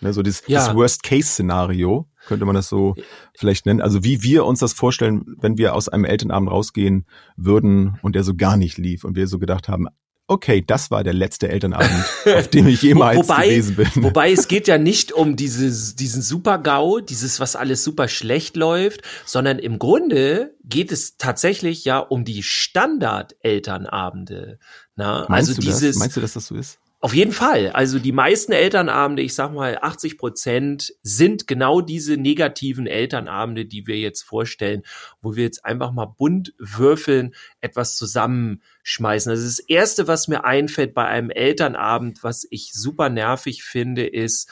Ne, 0.01 0.13
so 0.13 0.23
dieses, 0.23 0.43
Ja. 0.49 0.67
das 0.67 0.75
Worst-Case-Szenario, 0.75 2.09
könnte 2.27 2.45
man 2.45 2.57
das 2.57 2.69
so 2.69 2.97
vielleicht 3.39 3.67
nennen. 3.67 3.81
Also 3.81 4.03
wie 4.03 4.23
wir 4.25 4.45
uns 4.45 4.59
das 4.59 4.73
vorstellen, 4.73 5.25
wenn 5.41 5.59
wir 5.59 5.77
aus 5.77 5.89
einem 5.89 6.05
Elternabend 6.05 6.51
rausgehen 6.51 7.07
würden 7.37 7.99
und 8.03 8.17
der 8.17 8.25
so 8.25 8.35
gar 8.35 8.57
nicht 8.57 8.79
lief 8.79 9.05
und 9.05 9.15
wir 9.15 9.29
so 9.29 9.39
gedacht 9.39 9.69
haben, 9.69 9.87
okay, 10.29 10.65
das 10.67 10.91
war 10.91 11.05
der 11.05 11.13
letzte 11.13 11.49
Elternabend, 11.49 12.05
auf 12.27 12.49
dem 12.49 12.67
ich 12.69 12.83
jemals 12.89 13.19
wobei, 13.19 13.49
gewesen 13.49 13.77
bin. 13.77 13.89
wobei 13.97 14.33
es 14.33 14.49
geht 14.49 14.67
ja 14.69 14.79
nicht 14.79 15.13
um 15.13 15.37
dieses, 15.37 15.95
diesen 15.95 16.23
Super-GAU, 16.23 17.01
dieses, 17.01 17.39
was 17.41 17.57
alles 17.57 17.85
super 17.85 18.09
schlecht 18.09 18.57
läuft, 18.57 19.03
sondern 19.25 19.59
im 19.59 19.79
Grunde 19.79 20.55
geht 20.65 20.93
es 20.93 21.17
tatsächlich 21.17 21.85
ja 21.85 21.99
um 21.99 22.25
die 22.25 22.43
Standard-Elternabende. 22.43 24.59
Na, 24.97 25.27
Meinst 25.29 25.51
also 25.51 25.55
das? 25.55 25.65
dieses, 25.65 25.97
Meinst 25.97 26.17
du, 26.17 26.21
dass 26.21 26.33
das 26.33 26.47
so 26.47 26.57
ist? 26.57 26.79
Auf 27.07 27.15
jeden 27.15 27.31
Fall. 27.31 27.71
Also 27.71 28.01
die 28.01 28.11
meisten 28.11 28.51
Elternabende, 28.51 29.23
ich 29.23 29.33
sag 29.33 29.53
mal 29.53 29.79
80 29.81 30.19
Prozent, 30.19 30.93
sind 31.05 31.47
genau 31.47 31.81
diese 31.81 32.17
negativen 32.17 32.89
Elternabende, 32.89 33.65
die 33.65 33.87
wir 33.87 33.97
jetzt 33.97 34.23
vorstellen, 34.23 34.83
wo 35.23 35.37
wir 35.37 35.45
jetzt 35.45 35.65
einfach 35.65 35.93
mal 35.93 36.07
bunt 36.07 36.53
würfeln, 36.59 37.33
etwas 37.61 37.95
zusammenschmeißen. 37.95 39.31
Also 39.31 39.45
das 39.45 39.61
erste, 39.61 40.09
was 40.09 40.27
mir 40.27 40.45
einfällt 40.45 40.95
bei 40.95 41.05
einem 41.05 41.31
Elternabend, 41.31 42.25
was 42.25 42.45
ich 42.51 42.73
super 42.73 43.09
nervig 43.09 43.63
finde, 43.63 44.05
ist, 44.05 44.51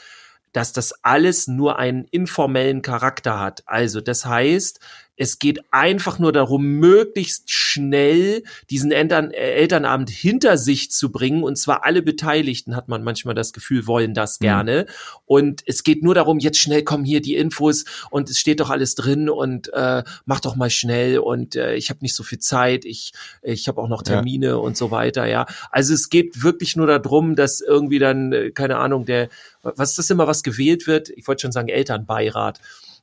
dass 0.53 0.73
das 0.73 0.93
alles 1.03 1.49
nur 1.49 1.81
einen 1.81 2.05
informellen 2.05 2.83
Charakter 2.83 3.41
hat. 3.41 3.65
Also 3.67 4.01
das 4.01 4.27
heißt, 4.27 4.79
Es 5.17 5.39
geht 5.39 5.61
einfach 5.71 6.19
nur 6.19 6.33
darum, 6.33 6.65
möglichst 6.65 7.51
schnell 7.51 8.43
diesen 8.71 8.93
Eltern, 8.93 9.31
äh, 9.31 9.53
Elternabend 9.55 10.11
hinter 10.11 10.59
sich 10.59 10.91
zu 10.91 11.13
bringen. 11.13 11.43
Und 11.43 11.57
zwar 11.57 11.85
alle 11.85 12.03
Beteiligten, 12.03 12.75
hat 12.77 12.89
man 12.89 13.05
manchmal 13.05 13.35
das 13.35 13.53
Gefühl, 13.53 13.87
wollen 13.87 14.15
das 14.15 14.41
mhm. 14.41 14.45
gerne. 14.45 14.87
Und 15.25 15.63
es 15.67 15.85
geht 15.85 16.03
nur 16.03 16.15
darum, 16.15 16.39
jetzt 16.39 16.59
schnell 16.59 16.83
kommen 16.83 17.05
hier 17.05 17.21
die 17.21 17.37
Infos 17.37 17.85
und 18.11 18.31
es 18.31 18.39
steht 18.39 18.61
doch 18.61 18.71
alles 18.71 18.95
drin 18.95 19.29
und 19.29 19.73
äh, 19.73 20.03
mach 20.25 20.41
doch 20.41 20.57
mal 20.57 20.71
schnell 20.71 21.19
und 21.19 21.57
äh, 21.57 21.75
ich 21.75 21.91
habe 21.91 22.01
nicht 22.03 22.15
so 22.15 22.23
viel 22.23 22.39
Zeit, 22.39 22.85
ich, 22.85 23.13
ich 23.43 23.69
habe 23.69 23.81
auch 23.81 23.89
noch 23.89 24.03
Termine 24.03 24.47
ja. 24.47 24.55
und 24.57 24.77
so 24.77 24.91
weiter, 24.91 25.27
ja. 25.27 25.47
Also 25.71 25.95
es 25.95 26.11
geht 26.11 26.43
wirklich 26.43 26.77
nur 26.77 26.87
darum, 26.87 27.37
dass 27.37 27.61
irgendwie 27.61 27.99
dann, 27.99 28.33
äh, 28.33 28.51
keine 28.51 28.79
Ahnung, 28.79 29.05
der, 29.05 29.29
was 29.63 29.91
ist 29.91 29.99
das 29.99 30.11
immer, 30.11 30.27
was 30.27 30.43
gewählt 30.43 30.87
wird? 30.87 31.11
Ich 31.11 31.27
wollte 31.27 31.43
schon 31.43 31.53
sagen, 31.53 31.69
Elternbeirat 31.69 32.61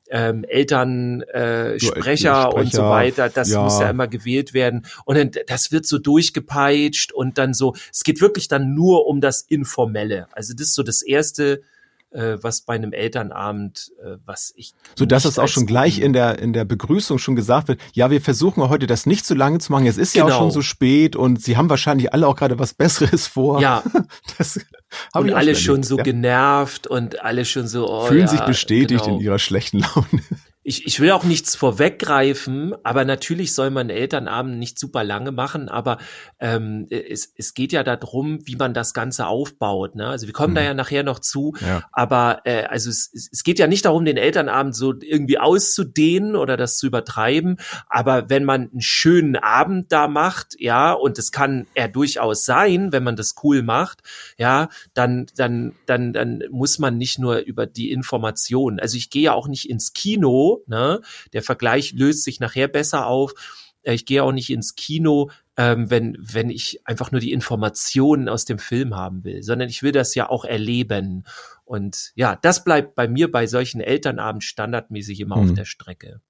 ähm, 0.09 0.43
Elternsprecher 0.43 1.75
äh, 1.75 1.79
Sprecher 1.79 2.53
und 2.53 2.71
so 2.71 2.83
weiter, 2.83 3.29
das 3.29 3.51
ja. 3.51 3.63
muss 3.63 3.79
ja 3.79 3.89
immer 3.89 4.07
gewählt 4.07 4.53
werden. 4.53 4.85
Und 5.05 5.17
dann, 5.17 5.31
das 5.47 5.71
wird 5.71 5.85
so 5.85 5.99
durchgepeitscht 5.99 7.13
und 7.13 7.37
dann 7.37 7.53
so, 7.53 7.75
es 7.91 8.03
geht 8.03 8.21
wirklich 8.21 8.47
dann 8.47 8.73
nur 8.73 9.07
um 9.07 9.21
das 9.21 9.41
Informelle. 9.41 10.27
Also 10.31 10.53
das 10.53 10.67
ist 10.67 10.75
so 10.75 10.83
das 10.83 11.01
erste, 11.01 11.61
äh, 12.11 12.37
was 12.41 12.61
bei 12.61 12.75
einem 12.75 12.93
Elternabend, 12.93 13.91
äh, 14.03 14.17
was 14.25 14.53
ich. 14.55 14.73
So 14.95 15.05
dass 15.05 15.25
es 15.25 15.39
auch 15.39 15.47
schon 15.47 15.65
gleich 15.65 15.99
in 15.99 16.13
der, 16.13 16.39
in 16.39 16.53
der 16.53 16.65
Begrüßung 16.65 17.17
schon 17.17 17.35
gesagt 17.35 17.67
wird, 17.67 17.79
ja, 17.93 18.11
wir 18.11 18.21
versuchen 18.21 18.67
heute 18.69 18.87
das 18.87 19.05
nicht 19.05 19.25
zu 19.25 19.33
lange 19.33 19.59
zu 19.59 19.71
machen. 19.71 19.87
Es 19.87 19.97
ist 19.97 20.13
genau. 20.13 20.27
ja 20.27 20.33
auch 20.33 20.37
schon 20.37 20.47
genau. 20.49 20.53
so 20.55 20.61
spät 20.61 21.15
und 21.15 21.41
sie 21.41 21.57
haben 21.57 21.69
wahrscheinlich 21.69 22.13
alle 22.13 22.27
auch 22.27 22.35
gerade 22.35 22.59
was 22.59 22.73
Besseres 22.73 23.27
vor. 23.27 23.61
Ja. 23.61 23.83
das 24.37 24.59
und 25.13 25.33
alle 25.33 25.55
schon 25.55 25.83
so 25.83 25.97
ja. 25.97 26.03
genervt 26.03 26.87
und 26.87 27.21
alle 27.21 27.45
schon 27.45 27.67
so, 27.67 27.89
oh, 27.89 28.05
Fühlen 28.05 28.21
ja, 28.21 28.27
sich 28.27 28.41
bestätigt 28.41 29.05
genau. 29.05 29.17
in 29.17 29.21
ihrer 29.21 29.39
schlechten 29.39 29.79
Laune 29.79 30.21
ich, 30.63 30.85
ich 30.85 30.99
will 30.99 31.11
auch 31.11 31.23
nichts 31.23 31.55
vorweggreifen, 31.55 32.75
aber 32.83 33.03
natürlich 33.03 33.55
soll 33.55 33.71
man 33.71 33.89
Elternabend 33.89 34.59
nicht 34.59 34.77
super 34.77 35.03
lange 35.03 35.31
machen, 35.31 35.69
aber 35.69 35.97
ähm, 36.39 36.85
es, 36.89 37.33
es 37.35 37.55
geht 37.55 37.71
ja 37.71 37.81
darum, 37.83 38.45
wie 38.45 38.55
man 38.55 38.75
das 38.75 38.93
Ganze 38.93 39.25
aufbaut. 39.25 39.95
Ne? 39.95 40.05
Also 40.07 40.27
wir 40.27 40.33
kommen 40.33 40.51
mhm. 40.51 40.55
da 40.55 40.61
ja 40.61 40.73
nachher 40.75 41.01
noch 41.01 41.17
zu, 41.17 41.55
ja. 41.61 41.83
aber 41.91 42.41
äh, 42.43 42.65
also 42.65 42.91
es, 42.91 43.11
es 43.31 43.43
geht 43.43 43.57
ja 43.57 43.65
nicht 43.65 43.85
darum, 43.85 44.05
den 44.05 44.17
Elternabend 44.17 44.75
so 44.75 44.93
irgendwie 45.01 45.39
auszudehnen 45.39 46.35
oder 46.35 46.57
das 46.57 46.77
zu 46.77 46.85
übertreiben, 46.85 47.57
aber 47.89 48.29
wenn 48.29 48.43
man 48.43 48.69
einen 48.69 48.81
schönen 48.81 49.37
Abend 49.37 49.91
da 49.91 50.07
macht, 50.07 50.55
ja, 50.59 50.93
und 50.93 51.17
das 51.17 51.31
kann 51.31 51.65
er 51.73 51.87
durchaus 51.87 52.45
sein, 52.45 52.91
wenn 52.91 53.03
man 53.03 53.15
das 53.15 53.33
cool 53.43 53.63
macht, 53.63 54.01
ja, 54.37 54.69
dann, 54.93 55.25
dann, 55.35 55.73
dann, 55.87 56.13
dann 56.13 56.43
muss 56.51 56.77
man 56.77 56.99
nicht 56.99 57.17
nur 57.17 57.37
über 57.39 57.65
die 57.65 57.91
Informationen. 57.91 58.79
Also 58.79 58.97
ich 58.97 59.09
gehe 59.09 59.23
ja 59.23 59.33
auch 59.33 59.47
nicht 59.47 59.67
ins 59.67 59.93
Kino, 59.93 60.50
Ne? 60.67 61.01
Der 61.33 61.43
Vergleich 61.43 61.93
löst 61.93 62.23
sich 62.23 62.39
nachher 62.39 62.67
besser 62.67 63.07
auf. 63.07 63.33
Äh, 63.83 63.93
ich 63.93 64.05
gehe 64.05 64.23
auch 64.23 64.31
nicht 64.31 64.49
ins 64.49 64.75
Kino, 64.75 65.31
ähm, 65.57 65.89
wenn, 65.89 66.17
wenn 66.19 66.49
ich 66.49 66.81
einfach 66.85 67.11
nur 67.11 67.21
die 67.21 67.31
Informationen 67.31 68.29
aus 68.29 68.45
dem 68.45 68.59
Film 68.59 68.95
haben 68.95 69.23
will, 69.23 69.43
sondern 69.43 69.69
ich 69.69 69.83
will 69.83 69.91
das 69.91 70.15
ja 70.15 70.29
auch 70.29 70.45
erleben. 70.45 71.25
Und 71.65 72.11
ja, 72.15 72.35
das 72.35 72.63
bleibt 72.63 72.95
bei 72.95 73.07
mir 73.07 73.31
bei 73.31 73.47
solchen 73.47 73.81
Elternabend 73.81 74.43
standardmäßig 74.43 75.19
immer 75.19 75.35
hm. 75.35 75.43
auf 75.43 75.53
der 75.53 75.65
Strecke. 75.65 76.21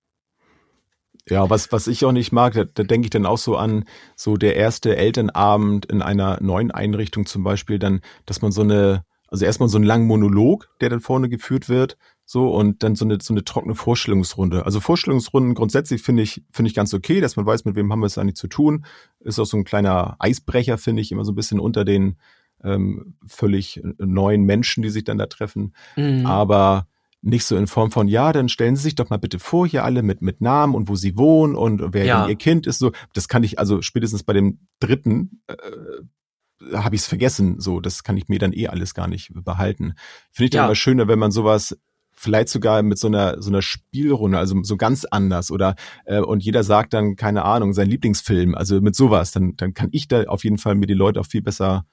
Ja, 1.30 1.50
was, 1.50 1.72
was 1.72 1.88
ich 1.88 2.04
auch 2.04 2.12
nicht 2.12 2.32
mag, 2.32 2.54
da, 2.54 2.64
da 2.64 2.84
denke 2.84 3.06
ich 3.06 3.10
dann 3.12 3.26
auch 3.26 3.38
so 3.38 3.56
an, 3.56 3.86
so 4.16 4.38
der 4.38 4.56
erste 4.56 4.96
Elternabend 4.96 5.86
in 5.86 6.02
einer 6.02 6.42
neuen 6.42 6.72
Einrichtung 6.72 7.26
zum 7.26 7.44
Beispiel, 7.44 7.78
dann, 7.78 8.02
dass 8.26 8.42
man 8.42 8.52
so 8.52 8.62
eine, 8.62 9.06
also 9.28 9.46
erstmal 9.46 9.70
so 9.70 9.78
einen 9.78 9.86
langen 9.86 10.08
Monolog, 10.08 10.70
der 10.82 10.90
dann 10.90 11.00
vorne 11.00 11.30
geführt 11.30 11.70
wird, 11.70 11.98
so, 12.32 12.48
und 12.48 12.82
dann 12.82 12.96
so 12.96 13.04
eine, 13.04 13.18
so 13.22 13.34
eine 13.34 13.44
trockene 13.44 13.76
Vorstellungsrunde. 13.76 14.66
Also 14.66 14.80
Vorstellungsrunden 14.80 15.54
grundsätzlich 15.54 16.02
finde 16.02 16.24
ich, 16.24 16.46
finde 16.50 16.70
ich 16.70 16.76
ganz 16.76 16.94
okay, 16.94 17.20
dass 17.20 17.36
man 17.36 17.46
weiß, 17.46 17.66
mit 17.66 17.76
wem 17.76 17.92
haben 17.92 18.00
wir 18.00 18.06
es 18.06 18.18
eigentlich 18.18 18.38
zu 18.38 18.48
tun. 18.48 18.86
Ist 19.20 19.38
auch 19.38 19.46
so 19.46 19.58
ein 19.58 19.66
kleiner 19.66 20.16
Eisbrecher, 20.18 20.78
finde 20.78 21.02
ich, 21.02 21.12
immer 21.12 21.26
so 21.26 21.34
ein 21.34 21.36
bisschen 21.36 21.60
unter 21.60 21.84
den 21.84 22.16
ähm, 22.64 23.16
völlig 23.28 23.82
neuen 23.98 24.44
Menschen, 24.44 24.82
die 24.82 24.90
sich 24.90 25.04
dann 25.04 25.18
da 25.18 25.26
treffen. 25.26 25.76
Mhm. 25.98 26.26
Aber 26.26 26.88
nicht 27.22 27.44
so 27.44 27.58
in 27.58 27.68
Form 27.68 27.92
von, 27.92 28.08
ja, 28.08 28.32
dann 28.32 28.48
stellen 28.48 28.78
Sie 28.78 28.84
sich 28.84 28.96
doch 28.96 29.10
mal 29.10 29.20
bitte 29.20 29.38
vor, 29.38 29.68
hier 29.68 29.84
alle 29.84 30.02
mit, 30.02 30.22
mit 30.22 30.40
Namen 30.40 30.74
und 30.74 30.88
wo 30.88 30.96
Sie 30.96 31.18
wohnen 31.18 31.58
und 31.58 31.94
wer 31.94 32.06
ja. 32.06 32.30
Ihr 32.30 32.38
Kind 32.38 32.66
ist. 32.66 32.80
So, 32.80 32.94
das 33.12 33.28
kann 33.28 33.44
ich 33.44 33.60
also 33.60 33.82
spätestens 33.82 34.24
bei 34.24 34.32
dem 34.32 34.60
dritten 34.80 35.42
äh, 35.48 36.78
habe 36.78 36.96
ich 36.96 37.02
es 37.02 37.08
vergessen. 37.08 37.60
So, 37.60 37.82
das 37.82 38.04
kann 38.04 38.16
ich 38.16 38.30
mir 38.30 38.40
dann 38.40 38.54
eh 38.54 38.68
alles 38.68 38.94
gar 38.94 39.10
nicht 39.10 39.34
behalten. 39.34 39.96
Finde 40.32 40.46
ich 40.46 40.52
dann 40.52 40.60
ja. 40.60 40.66
immer 40.68 40.76
schöner, 40.76 41.10
wenn 41.10 41.20
man 41.20 41.32
sowas 41.32 41.78
vielleicht 42.22 42.50
sogar 42.50 42.84
mit 42.84 43.00
so 43.00 43.08
einer 43.08 43.42
so 43.42 43.50
einer 43.50 43.64
Spielrunde, 43.64 44.38
also 44.38 44.62
so 44.62 44.78
ganz 44.78 45.06
anders 45.06 45.50
oder 45.50 45.76
äh, 46.06 46.20
und 46.20 46.44
jeder 46.44 46.64
sagt 46.64 46.94
dann 46.94 47.16
keine 47.16 47.44
Ahnung 47.44 47.74
sein 47.74 47.90
Lieblingsfilm, 47.90 48.54
also 48.54 48.80
mit 48.80 48.96
sowas, 48.96 49.32
dann 49.32 49.56
dann 49.58 49.74
kann 49.74 49.90
ich 49.92 50.08
da 50.08 50.26
auf 50.26 50.44
jeden 50.44 50.60
Fall 50.60 50.76
mir 50.76 50.86
die 50.86 50.94
Leute 50.94 51.20
auch 51.20 51.26
viel 51.26 51.42
besser 51.42 51.86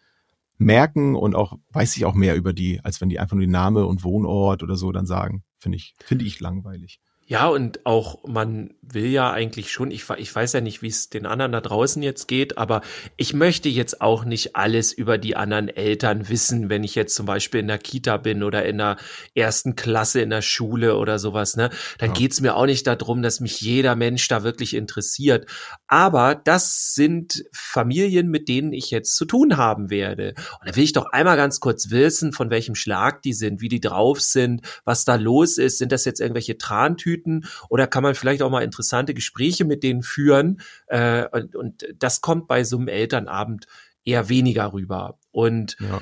merken 0.58 1.16
und 1.16 1.34
auch 1.34 1.54
weiß 1.70 1.96
ich 1.96 2.04
auch 2.04 2.14
mehr 2.14 2.36
über 2.36 2.52
die, 2.52 2.80
als 2.84 3.00
wenn 3.00 3.08
die 3.08 3.18
einfach 3.18 3.36
nur 3.36 3.46
die 3.46 3.50
Name 3.50 3.86
und 3.86 4.04
Wohnort 4.04 4.62
oder 4.62 4.76
so 4.76 4.92
dann 4.92 5.06
sagen. 5.06 5.44
Finde 5.58 5.76
ich 5.76 5.94
finde 6.04 6.26
ich 6.26 6.40
langweilig. 6.40 7.00
Ja, 7.28 7.46
und 7.48 7.84
auch 7.84 8.24
man 8.26 8.70
will 8.80 9.08
ja 9.08 9.30
eigentlich 9.30 9.70
schon, 9.70 9.90
ich, 9.90 10.08
ich 10.16 10.34
weiß 10.34 10.54
ja 10.54 10.62
nicht, 10.62 10.80
wie 10.80 10.88
es 10.88 11.10
den 11.10 11.26
anderen 11.26 11.52
da 11.52 11.60
draußen 11.60 12.02
jetzt 12.02 12.26
geht, 12.26 12.56
aber 12.56 12.80
ich 13.18 13.34
möchte 13.34 13.68
jetzt 13.68 14.00
auch 14.00 14.24
nicht 14.24 14.56
alles 14.56 14.94
über 14.94 15.18
die 15.18 15.36
anderen 15.36 15.68
Eltern 15.68 16.30
wissen, 16.30 16.70
wenn 16.70 16.84
ich 16.84 16.94
jetzt 16.94 17.14
zum 17.14 17.26
Beispiel 17.26 17.60
in 17.60 17.68
der 17.68 17.76
Kita 17.76 18.16
bin 18.16 18.42
oder 18.42 18.64
in 18.64 18.78
der 18.78 18.96
ersten 19.34 19.76
Klasse 19.76 20.22
in 20.22 20.30
der 20.30 20.40
Schule 20.40 20.96
oder 20.96 21.18
sowas, 21.18 21.54
ne? 21.54 21.68
Dann 21.98 22.10
ja. 22.10 22.14
geht's 22.14 22.40
mir 22.40 22.56
auch 22.56 22.64
nicht 22.64 22.86
darum, 22.86 23.20
dass 23.20 23.40
mich 23.40 23.60
jeder 23.60 23.94
Mensch 23.94 24.26
da 24.28 24.42
wirklich 24.42 24.72
interessiert. 24.72 25.44
Aber 25.86 26.34
das 26.34 26.94
sind 26.94 27.44
Familien, 27.52 28.28
mit 28.28 28.48
denen 28.48 28.72
ich 28.72 28.90
jetzt 28.90 29.14
zu 29.16 29.26
tun 29.26 29.58
haben 29.58 29.90
werde. 29.90 30.32
Und 30.60 30.70
da 30.70 30.76
will 30.76 30.84
ich 30.84 30.94
doch 30.94 31.12
einmal 31.12 31.36
ganz 31.36 31.60
kurz 31.60 31.90
wissen, 31.90 32.32
von 32.32 32.48
welchem 32.48 32.74
Schlag 32.74 33.20
die 33.20 33.34
sind, 33.34 33.60
wie 33.60 33.68
die 33.68 33.80
drauf 33.80 34.22
sind, 34.22 34.62
was 34.86 35.04
da 35.04 35.16
los 35.16 35.58
ist. 35.58 35.76
Sind 35.76 35.92
das 35.92 36.06
jetzt 36.06 36.20
irgendwelche 36.20 36.56
Trantüten? 36.56 37.17
Tüten 37.18 37.44
oder 37.68 37.86
kann 37.86 38.02
man 38.02 38.14
vielleicht 38.14 38.42
auch 38.42 38.50
mal 38.50 38.62
interessante 38.62 39.14
Gespräche 39.14 39.64
mit 39.64 39.82
denen 39.82 40.02
führen. 40.02 40.60
Äh, 40.86 41.26
und, 41.32 41.56
und 41.56 41.86
das 41.98 42.20
kommt 42.20 42.48
bei 42.48 42.64
so 42.64 42.76
einem 42.78 42.88
Elternabend 42.88 43.66
eher 44.04 44.28
weniger 44.28 44.72
rüber. 44.72 45.18
Und 45.30 45.76
ja. 45.80 46.00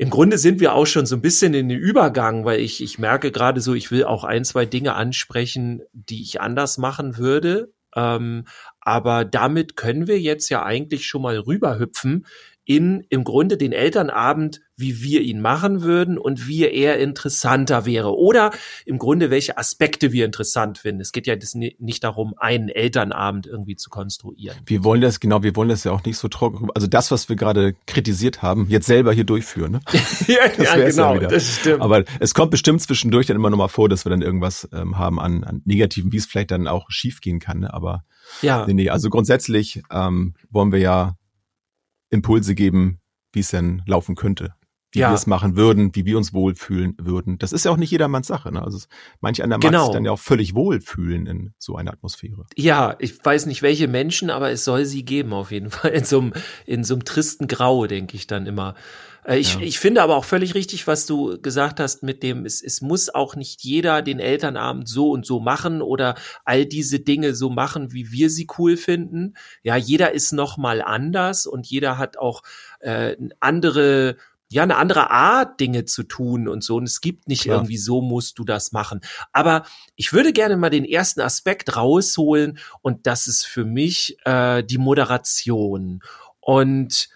Im 0.00 0.10
Grunde 0.10 0.38
sind 0.38 0.60
wir 0.60 0.74
auch 0.74 0.86
schon 0.86 1.06
so 1.06 1.16
ein 1.16 1.22
bisschen 1.22 1.54
in 1.54 1.68
den 1.68 1.76
Übergang, 1.76 2.44
weil 2.44 2.60
ich, 2.60 2.80
ich 2.84 3.00
merke 3.00 3.32
gerade 3.32 3.60
so, 3.60 3.74
ich 3.74 3.90
will 3.90 4.04
auch 4.04 4.22
ein, 4.22 4.44
zwei 4.44 4.64
Dinge 4.64 4.94
ansprechen, 4.94 5.82
die 5.92 6.22
ich 6.22 6.40
anders 6.40 6.78
machen 6.78 7.16
würde. 7.16 7.72
Ähm, 7.96 8.44
aber 8.78 9.24
damit 9.24 9.74
können 9.74 10.06
wir 10.06 10.20
jetzt 10.20 10.50
ja 10.50 10.62
eigentlich 10.62 11.08
schon 11.08 11.22
mal 11.22 11.36
rüberhüpfen 11.36 12.26
in 12.68 13.02
im 13.08 13.24
Grunde 13.24 13.56
den 13.56 13.72
Elternabend, 13.72 14.60
wie 14.76 15.02
wir 15.02 15.22
ihn 15.22 15.40
machen 15.40 15.80
würden 15.80 16.18
und 16.18 16.46
wie 16.48 16.68
er 16.68 16.98
interessanter 16.98 17.86
wäre. 17.86 18.14
Oder 18.14 18.50
im 18.84 18.98
Grunde, 18.98 19.30
welche 19.30 19.56
Aspekte 19.56 20.12
wir 20.12 20.26
interessant 20.26 20.76
finden. 20.76 21.00
Es 21.00 21.12
geht 21.12 21.26
ja 21.26 21.34
nicht 21.78 22.04
darum, 22.04 22.34
einen 22.36 22.68
Elternabend 22.68 23.46
irgendwie 23.46 23.76
zu 23.76 23.88
konstruieren. 23.88 24.58
Wir 24.66 24.84
wollen 24.84 25.00
das, 25.00 25.18
genau, 25.18 25.42
wir 25.42 25.56
wollen 25.56 25.70
das 25.70 25.84
ja 25.84 25.92
auch 25.92 26.04
nicht 26.04 26.18
so 26.18 26.28
trocken, 26.28 26.68
also 26.74 26.86
das, 26.86 27.10
was 27.10 27.30
wir 27.30 27.36
gerade 27.36 27.74
kritisiert 27.86 28.42
haben, 28.42 28.66
jetzt 28.68 28.86
selber 28.86 29.14
hier 29.14 29.24
durchführen. 29.24 29.72
Ne? 29.72 29.80
ja, 30.26 30.62
ja 30.62 30.76
genau, 30.76 31.14
ja 31.14 31.26
das 31.26 31.60
stimmt. 31.60 31.80
Aber 31.80 32.04
es 32.20 32.34
kommt 32.34 32.50
bestimmt 32.50 32.82
zwischendurch 32.82 33.26
dann 33.26 33.36
immer 33.36 33.48
noch 33.48 33.56
mal 33.56 33.68
vor, 33.68 33.88
dass 33.88 34.04
wir 34.04 34.10
dann 34.10 34.20
irgendwas 34.20 34.68
ähm, 34.74 34.98
haben 34.98 35.18
an, 35.18 35.42
an 35.42 35.62
Negativen, 35.64 36.12
wie 36.12 36.18
es 36.18 36.26
vielleicht 36.26 36.50
dann 36.50 36.68
auch 36.68 36.90
schiefgehen 36.90 37.40
kann. 37.40 37.60
Ne? 37.60 37.72
Aber 37.72 38.04
ja. 38.42 38.66
nee, 38.66 38.74
nee, 38.74 38.90
also 38.90 39.08
grundsätzlich 39.08 39.82
ähm, 39.90 40.34
wollen 40.50 40.70
wir 40.70 40.80
ja 40.80 41.17
Impulse 42.10 42.54
geben, 42.54 43.00
wie 43.32 43.40
es 43.40 43.50
denn 43.50 43.82
laufen 43.86 44.14
könnte. 44.14 44.54
Wie 44.98 45.02
ja. 45.02 45.10
wir 45.10 45.14
es 45.14 45.28
machen 45.28 45.56
würden, 45.56 45.94
wie 45.94 46.04
wir 46.04 46.16
uns 46.16 46.34
wohlfühlen 46.34 46.96
würden. 47.00 47.38
Das 47.38 47.52
ist 47.52 47.64
ja 47.64 47.70
auch 47.70 47.76
nicht 47.76 47.92
jedermanns 47.92 48.26
Sache. 48.26 48.52
Ne? 48.52 48.60
Also 48.60 48.78
manche 49.20 49.44
andere 49.44 49.60
genau. 49.60 49.84
sich 49.84 49.94
dann 49.94 50.04
ja 50.04 50.10
auch 50.10 50.18
völlig 50.18 50.56
wohlfühlen 50.56 51.26
in 51.26 51.54
so 51.56 51.76
einer 51.76 51.92
Atmosphäre. 51.92 52.46
Ja, 52.56 52.96
ich 52.98 53.24
weiß 53.24 53.46
nicht 53.46 53.62
welche 53.62 53.86
Menschen, 53.86 54.28
aber 54.28 54.50
es 54.50 54.64
soll 54.64 54.84
sie 54.84 55.04
geben 55.04 55.32
auf 55.32 55.52
jeden 55.52 55.70
Fall. 55.70 55.92
In 55.92 56.04
so 56.04 56.20
einem, 56.20 56.32
in 56.66 56.82
so 56.82 56.94
einem 56.94 57.04
tristen 57.04 57.46
Grau, 57.46 57.86
denke 57.86 58.16
ich 58.16 58.26
dann 58.26 58.46
immer. 58.46 58.74
Äh, 59.24 59.38
ich, 59.38 59.54
ja. 59.54 59.60
ich 59.60 59.78
finde 59.78 60.02
aber 60.02 60.16
auch 60.16 60.24
völlig 60.24 60.54
richtig, 60.54 60.86
was 60.86 61.06
du 61.06 61.40
gesagt 61.40 61.78
hast 61.78 62.02
mit 62.02 62.22
dem, 62.22 62.44
es, 62.44 62.62
es 62.62 62.80
muss 62.80 63.14
auch 63.14 63.36
nicht 63.36 63.62
jeder 63.62 64.02
den 64.02 64.18
Elternabend 64.18 64.88
so 64.88 65.10
und 65.10 65.26
so 65.26 65.38
machen 65.38 65.82
oder 65.82 66.16
all 66.44 66.66
diese 66.66 66.98
Dinge 66.98 67.34
so 67.34 67.50
machen, 67.50 67.92
wie 67.92 68.10
wir 68.10 68.30
sie 68.30 68.48
cool 68.58 68.76
finden. 68.76 69.34
Ja, 69.62 69.76
jeder 69.76 70.12
ist 70.12 70.32
noch 70.32 70.56
mal 70.56 70.82
anders 70.82 71.46
und 71.46 71.66
jeder 71.66 71.98
hat 71.98 72.16
auch 72.16 72.42
äh, 72.80 73.16
andere 73.38 74.16
ja, 74.50 74.62
eine 74.62 74.76
andere 74.76 75.10
Art, 75.10 75.60
Dinge 75.60 75.84
zu 75.84 76.02
tun 76.02 76.48
und 76.48 76.64
so. 76.64 76.76
Und 76.76 76.84
es 76.84 77.00
gibt 77.00 77.28
nicht 77.28 77.42
Klar. 77.42 77.56
irgendwie, 77.58 77.76
so 77.76 78.00
musst 78.00 78.38
du 78.38 78.44
das 78.44 78.72
machen. 78.72 79.00
Aber 79.32 79.64
ich 79.94 80.12
würde 80.12 80.32
gerne 80.32 80.56
mal 80.56 80.70
den 80.70 80.84
ersten 80.84 81.20
Aspekt 81.20 81.76
rausholen 81.76 82.58
und 82.80 83.06
das 83.06 83.26
ist 83.26 83.44
für 83.44 83.64
mich 83.64 84.16
äh, 84.24 84.62
die 84.62 84.78
Moderation. 84.78 86.00
Und 86.40 87.08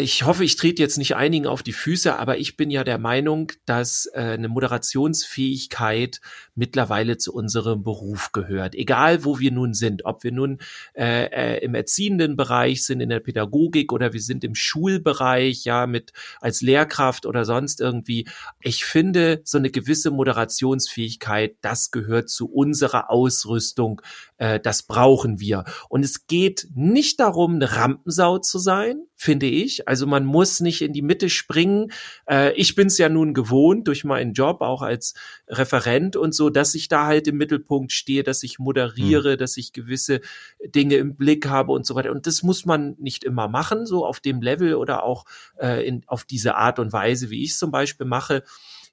Ich 0.00 0.22
hoffe, 0.24 0.42
ich 0.42 0.56
trete 0.56 0.80
jetzt 0.80 0.96
nicht 0.96 1.14
einigen 1.14 1.46
auf 1.46 1.62
die 1.62 1.74
Füße, 1.74 2.18
aber 2.18 2.38
ich 2.38 2.56
bin 2.56 2.70
ja 2.70 2.82
der 2.82 2.96
Meinung, 2.96 3.52
dass 3.66 4.06
äh, 4.14 4.20
eine 4.20 4.48
Moderationsfähigkeit 4.48 6.20
mittlerweile 6.58 7.16
zu 7.16 7.32
unserem 7.32 7.84
Beruf 7.84 8.32
gehört. 8.32 8.74
Egal, 8.74 9.24
wo 9.24 9.38
wir 9.38 9.52
nun 9.52 9.74
sind, 9.74 10.04
ob 10.04 10.24
wir 10.24 10.32
nun 10.32 10.58
äh, 10.94 11.26
äh, 11.26 11.64
im 11.64 11.74
erziehenden 11.74 12.36
Bereich 12.36 12.84
sind, 12.84 13.00
in 13.00 13.08
der 13.08 13.20
Pädagogik 13.20 13.92
oder 13.92 14.12
wir 14.12 14.20
sind 14.20 14.44
im 14.44 14.54
Schulbereich, 14.54 15.64
ja, 15.64 15.86
mit 15.86 16.12
als 16.40 16.60
Lehrkraft 16.60 17.24
oder 17.26 17.44
sonst 17.44 17.80
irgendwie. 17.80 18.26
Ich 18.60 18.84
finde, 18.84 19.40
so 19.44 19.58
eine 19.58 19.70
gewisse 19.70 20.10
Moderationsfähigkeit, 20.10 21.56
das 21.60 21.90
gehört 21.90 22.28
zu 22.28 22.50
unserer 22.50 23.10
Ausrüstung. 23.10 24.02
Äh, 24.38 24.60
das 24.60 24.82
brauchen 24.82 25.40
wir. 25.40 25.64
Und 25.88 26.04
es 26.04 26.26
geht 26.26 26.68
nicht 26.74 27.20
darum, 27.20 27.54
eine 27.54 27.76
Rampensau 27.76 28.38
zu 28.38 28.58
sein, 28.58 29.02
finde 29.14 29.46
ich. 29.46 29.88
Also 29.88 30.06
man 30.06 30.24
muss 30.24 30.60
nicht 30.60 30.80
in 30.80 30.92
die 30.92 31.02
Mitte 31.02 31.28
springen. 31.28 31.92
Äh, 32.28 32.52
ich 32.54 32.74
bin 32.74 32.86
es 32.86 32.98
ja 32.98 33.08
nun 33.08 33.34
gewohnt 33.34 33.88
durch 33.88 34.04
meinen 34.04 34.32
Job 34.32 34.60
auch 34.60 34.82
als 34.82 35.14
Referent 35.48 36.16
und 36.16 36.34
so, 36.34 36.47
dass 36.50 36.74
ich 36.74 36.88
da 36.88 37.06
halt 37.06 37.26
im 37.28 37.36
Mittelpunkt 37.36 37.92
stehe, 37.92 38.22
dass 38.22 38.42
ich 38.42 38.58
moderiere, 38.58 39.32
hm. 39.32 39.38
dass 39.38 39.56
ich 39.56 39.72
gewisse 39.72 40.20
Dinge 40.64 40.96
im 40.96 41.16
Blick 41.16 41.46
habe 41.46 41.72
und 41.72 41.86
so 41.86 41.94
weiter. 41.94 42.10
Und 42.10 42.26
das 42.26 42.42
muss 42.42 42.64
man 42.64 42.96
nicht 42.98 43.24
immer 43.24 43.48
machen, 43.48 43.86
so 43.86 44.06
auf 44.06 44.20
dem 44.20 44.42
Level 44.42 44.74
oder 44.74 45.02
auch 45.02 45.24
äh, 45.60 45.86
in, 45.86 46.02
auf 46.06 46.24
diese 46.24 46.56
Art 46.56 46.78
und 46.78 46.92
Weise, 46.92 47.30
wie 47.30 47.42
ich 47.42 47.50
es 47.50 47.58
zum 47.58 47.70
Beispiel 47.70 48.06
mache. 48.06 48.42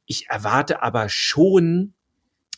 Ich 0.05 0.27
erwarte 0.27 0.81
aber 0.81 1.09
schon, 1.09 1.93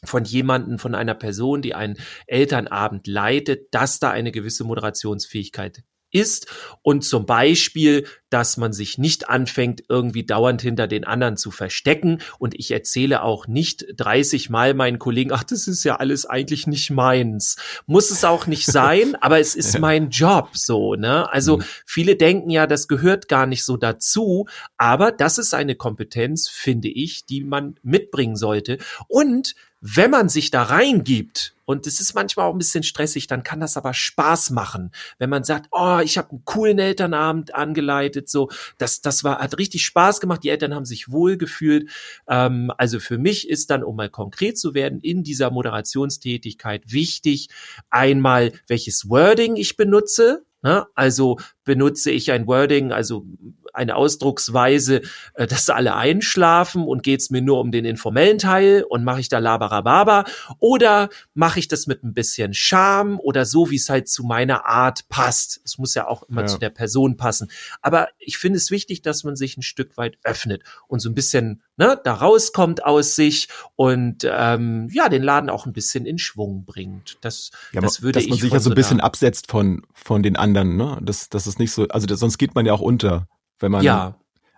von 0.04 0.26
jemanden, 0.26 0.78
von 0.78 0.94
einer 0.94 1.16
Person, 1.16 1.64
die 1.64 1.74
einen 1.74 1.98
Elternabend 2.28 3.08
leitet, 3.08 3.74
dass 3.74 4.00
da 4.00 4.12
eine 4.12 4.32
gewisse 4.32 4.64
Moderationsfähigkeit 4.64 5.84
ist 6.18 6.48
und 6.82 7.04
zum 7.04 7.26
Beispiel, 7.26 8.06
dass 8.30 8.58
man 8.58 8.74
sich 8.74 8.98
nicht 8.98 9.30
anfängt, 9.30 9.84
irgendwie 9.88 10.26
dauernd 10.26 10.62
hinter 10.62 10.88
den 10.88 11.06
anderen 11.06 11.38
zu 11.38 11.52
verstecken 11.52 12.20
und 12.40 12.56
ich 12.56 12.72
erzähle 12.72 13.24
auch 13.24 13.48
nicht 13.48 13.86
30 13.96 14.50
Mal 14.50 14.74
meinen 14.74 15.00
Kollegen, 15.00 15.32
ach, 15.32 15.44
das 15.44 15.68
ist 15.68 15.84
ja 15.84 15.98
alles 15.98 16.26
eigentlich 16.26 16.68
nicht 16.68 16.90
meins. 16.90 17.56
Muss 17.86 18.12
es 18.12 18.24
auch 18.26 18.48
nicht 18.48 18.66
sein, 18.66 19.16
aber 19.22 19.40
es 19.40 19.56
ist 19.56 19.80
mein 19.80 20.10
Job 20.10 20.50
so, 20.54 20.96
ne? 20.96 21.32
Also 21.32 21.58
mhm. 21.58 21.64
viele 21.86 22.16
denken 22.16 22.50
ja, 22.50 22.68
das 22.68 22.88
gehört 22.88 23.28
gar 23.28 23.46
nicht 23.46 23.64
so 23.64 23.78
dazu, 23.78 24.48
aber 24.78 25.12
das 25.12 25.38
ist 25.38 25.54
eine 25.54 25.76
Kompetenz, 25.76 26.50
finde 26.50 26.90
ich, 26.90 27.26
die 27.26 27.44
man 27.44 27.76
mitbringen 27.84 28.36
sollte 28.36 28.78
und 29.08 29.56
wenn 29.82 30.12
man 30.12 30.30
sich 30.30 30.52
da 30.52 30.64
reingibt, 30.64 31.54
und 31.68 31.86
es 31.86 32.00
ist 32.00 32.14
manchmal 32.14 32.48
auch 32.48 32.54
ein 32.54 32.58
bisschen 32.58 32.84
stressig, 32.84 33.28
dann 33.28 33.44
kann 33.44 33.60
das 33.60 33.76
aber 33.76 33.94
Spaß 33.94 34.52
machen, 34.52 34.92
wenn 35.20 35.30
man 35.30 35.44
sagt, 35.44 35.68
oh, 35.72 36.00
ich 36.02 36.18
habe 36.18 36.32
einen 36.32 36.46
coolen 36.46 36.80
Elternabend 36.80 37.54
angeleitet, 37.54 38.30
so, 38.30 38.50
das, 38.78 39.02
das 39.02 39.26
war, 39.26 39.40
hat 39.40 39.58
richtig 39.58 39.86
Spaß 39.86 40.22
gemacht, 40.22 40.46
die 40.46 40.50
Eltern 40.50 40.74
haben 40.74 40.86
sich 40.86 41.12
wohl 41.12 41.36
gefühlt. 41.36 41.90
Ähm, 42.30 42.72
also 42.78 43.02
für 43.02 43.18
mich 43.18 43.50
ist 43.50 43.70
dann, 43.70 43.84
um 43.84 43.98
mal 43.98 44.10
konkret 44.10 44.58
zu 44.58 44.74
werden, 44.74 45.02
in 45.02 45.24
dieser 45.24 45.52
Moderationstätigkeit 45.52 46.84
wichtig, 46.86 47.50
einmal, 47.90 48.54
welches 48.68 49.10
Wording 49.10 49.58
ich 49.58 49.76
benutze, 49.76 50.46
ne? 50.62 50.88
also 50.96 51.38
benutze 51.68 52.10
ich 52.10 52.32
ein 52.32 52.48
Wording, 52.48 52.92
also 52.92 53.28
eine 53.74 53.96
Ausdrucksweise, 53.96 55.02
äh, 55.36 55.46
dass 55.46 55.70
alle 55.70 55.96
einschlafen 55.96 56.84
und 56.84 57.04
geht's 57.04 57.30
mir 57.30 57.42
nur 57.42 57.60
um 57.60 57.72
den 57.72 57.86
informellen 57.86 58.40
Teil 58.40 58.84
und 58.90 59.04
mache 59.04 59.20
ich 59.20 59.30
da 59.30 59.38
Labarababa 59.38 60.24
oder 60.60 61.10
mache 61.36 61.60
ich 61.60 61.68
das 61.68 61.86
mit 61.86 62.04
ein 62.04 62.14
bisschen 62.14 62.54
Charme 62.54 63.20
oder 63.20 63.46
so, 63.46 63.70
wie 63.70 63.76
es 63.76 63.90
halt 63.90 64.08
zu 64.08 64.24
meiner 64.24 64.66
Art 64.66 65.10
passt. 65.10 65.62
Es 65.64 65.78
muss 65.78 65.94
ja 65.94 66.08
auch 66.08 66.24
immer 66.24 66.42
ja. 66.42 66.48
zu 66.48 66.58
der 66.58 66.70
Person 66.72 67.18
passen. 67.18 67.52
Aber 67.82 68.08
ich 68.18 68.38
finde 68.38 68.58
es 68.58 68.72
wichtig, 68.72 69.04
dass 69.04 69.24
man 69.24 69.36
sich 69.36 69.58
ein 69.58 69.62
Stück 69.62 69.98
weit 69.98 70.18
öffnet 70.24 70.64
und 70.88 71.00
so 71.02 71.10
ein 71.10 71.16
bisschen 71.16 71.62
ne, 71.78 72.00
da 72.04 72.14
rauskommt 72.14 72.84
aus 72.84 73.16
sich 73.16 73.48
und 73.76 74.28
ähm, 74.30 74.90
ja, 74.92 75.10
den 75.10 75.24
Laden 75.24 75.50
auch 75.50 75.66
ein 75.66 75.74
bisschen 75.74 76.06
in 76.06 76.18
Schwung 76.18 76.66
bringt. 76.66 77.18
Das, 77.22 77.52
ja, 77.72 77.82
das 77.82 78.02
würde 78.02 78.14
dass 78.14 78.24
ich. 78.24 78.30
Dass 78.30 78.40
man 78.40 78.42
sich 78.42 78.54
ja 78.54 78.60
so 78.60 78.70
ein 78.72 78.76
bisschen 78.76 79.00
absetzt 79.00 79.50
von, 79.50 79.84
von 79.94 80.24
den 80.24 80.36
anderen, 80.36 80.76
ne? 80.76 80.98
Das, 81.02 81.30
das 81.30 81.48
ist 81.48 81.57
nicht 81.60 81.72
so, 81.72 81.88
also 81.88 82.08
das, 82.08 82.20
sonst 82.20 82.38
geht 82.38 82.56
man 82.56 82.66
ja 82.66 82.74
auch 82.74 82.82
unter. 82.82 83.28
Wenn 83.60 83.72
man 83.72 83.84
ja. 83.84 84.16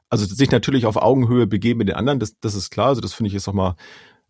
also 0.10 0.26
sich 0.26 0.52
natürlich 0.52 0.86
auf 0.86 0.98
Augenhöhe 0.98 1.48
begeben 1.48 1.78
mit 1.78 1.88
den 1.88 1.96
anderen, 1.96 2.20
das, 2.20 2.40
das 2.40 2.56
ist 2.56 2.70
klar. 2.70 2.88
Also 2.88 3.02
das 3.02 3.14
finde 3.14 3.30
ich 3.30 3.36
ist 3.36 3.48
auch 3.48 3.54
mal 3.54 3.76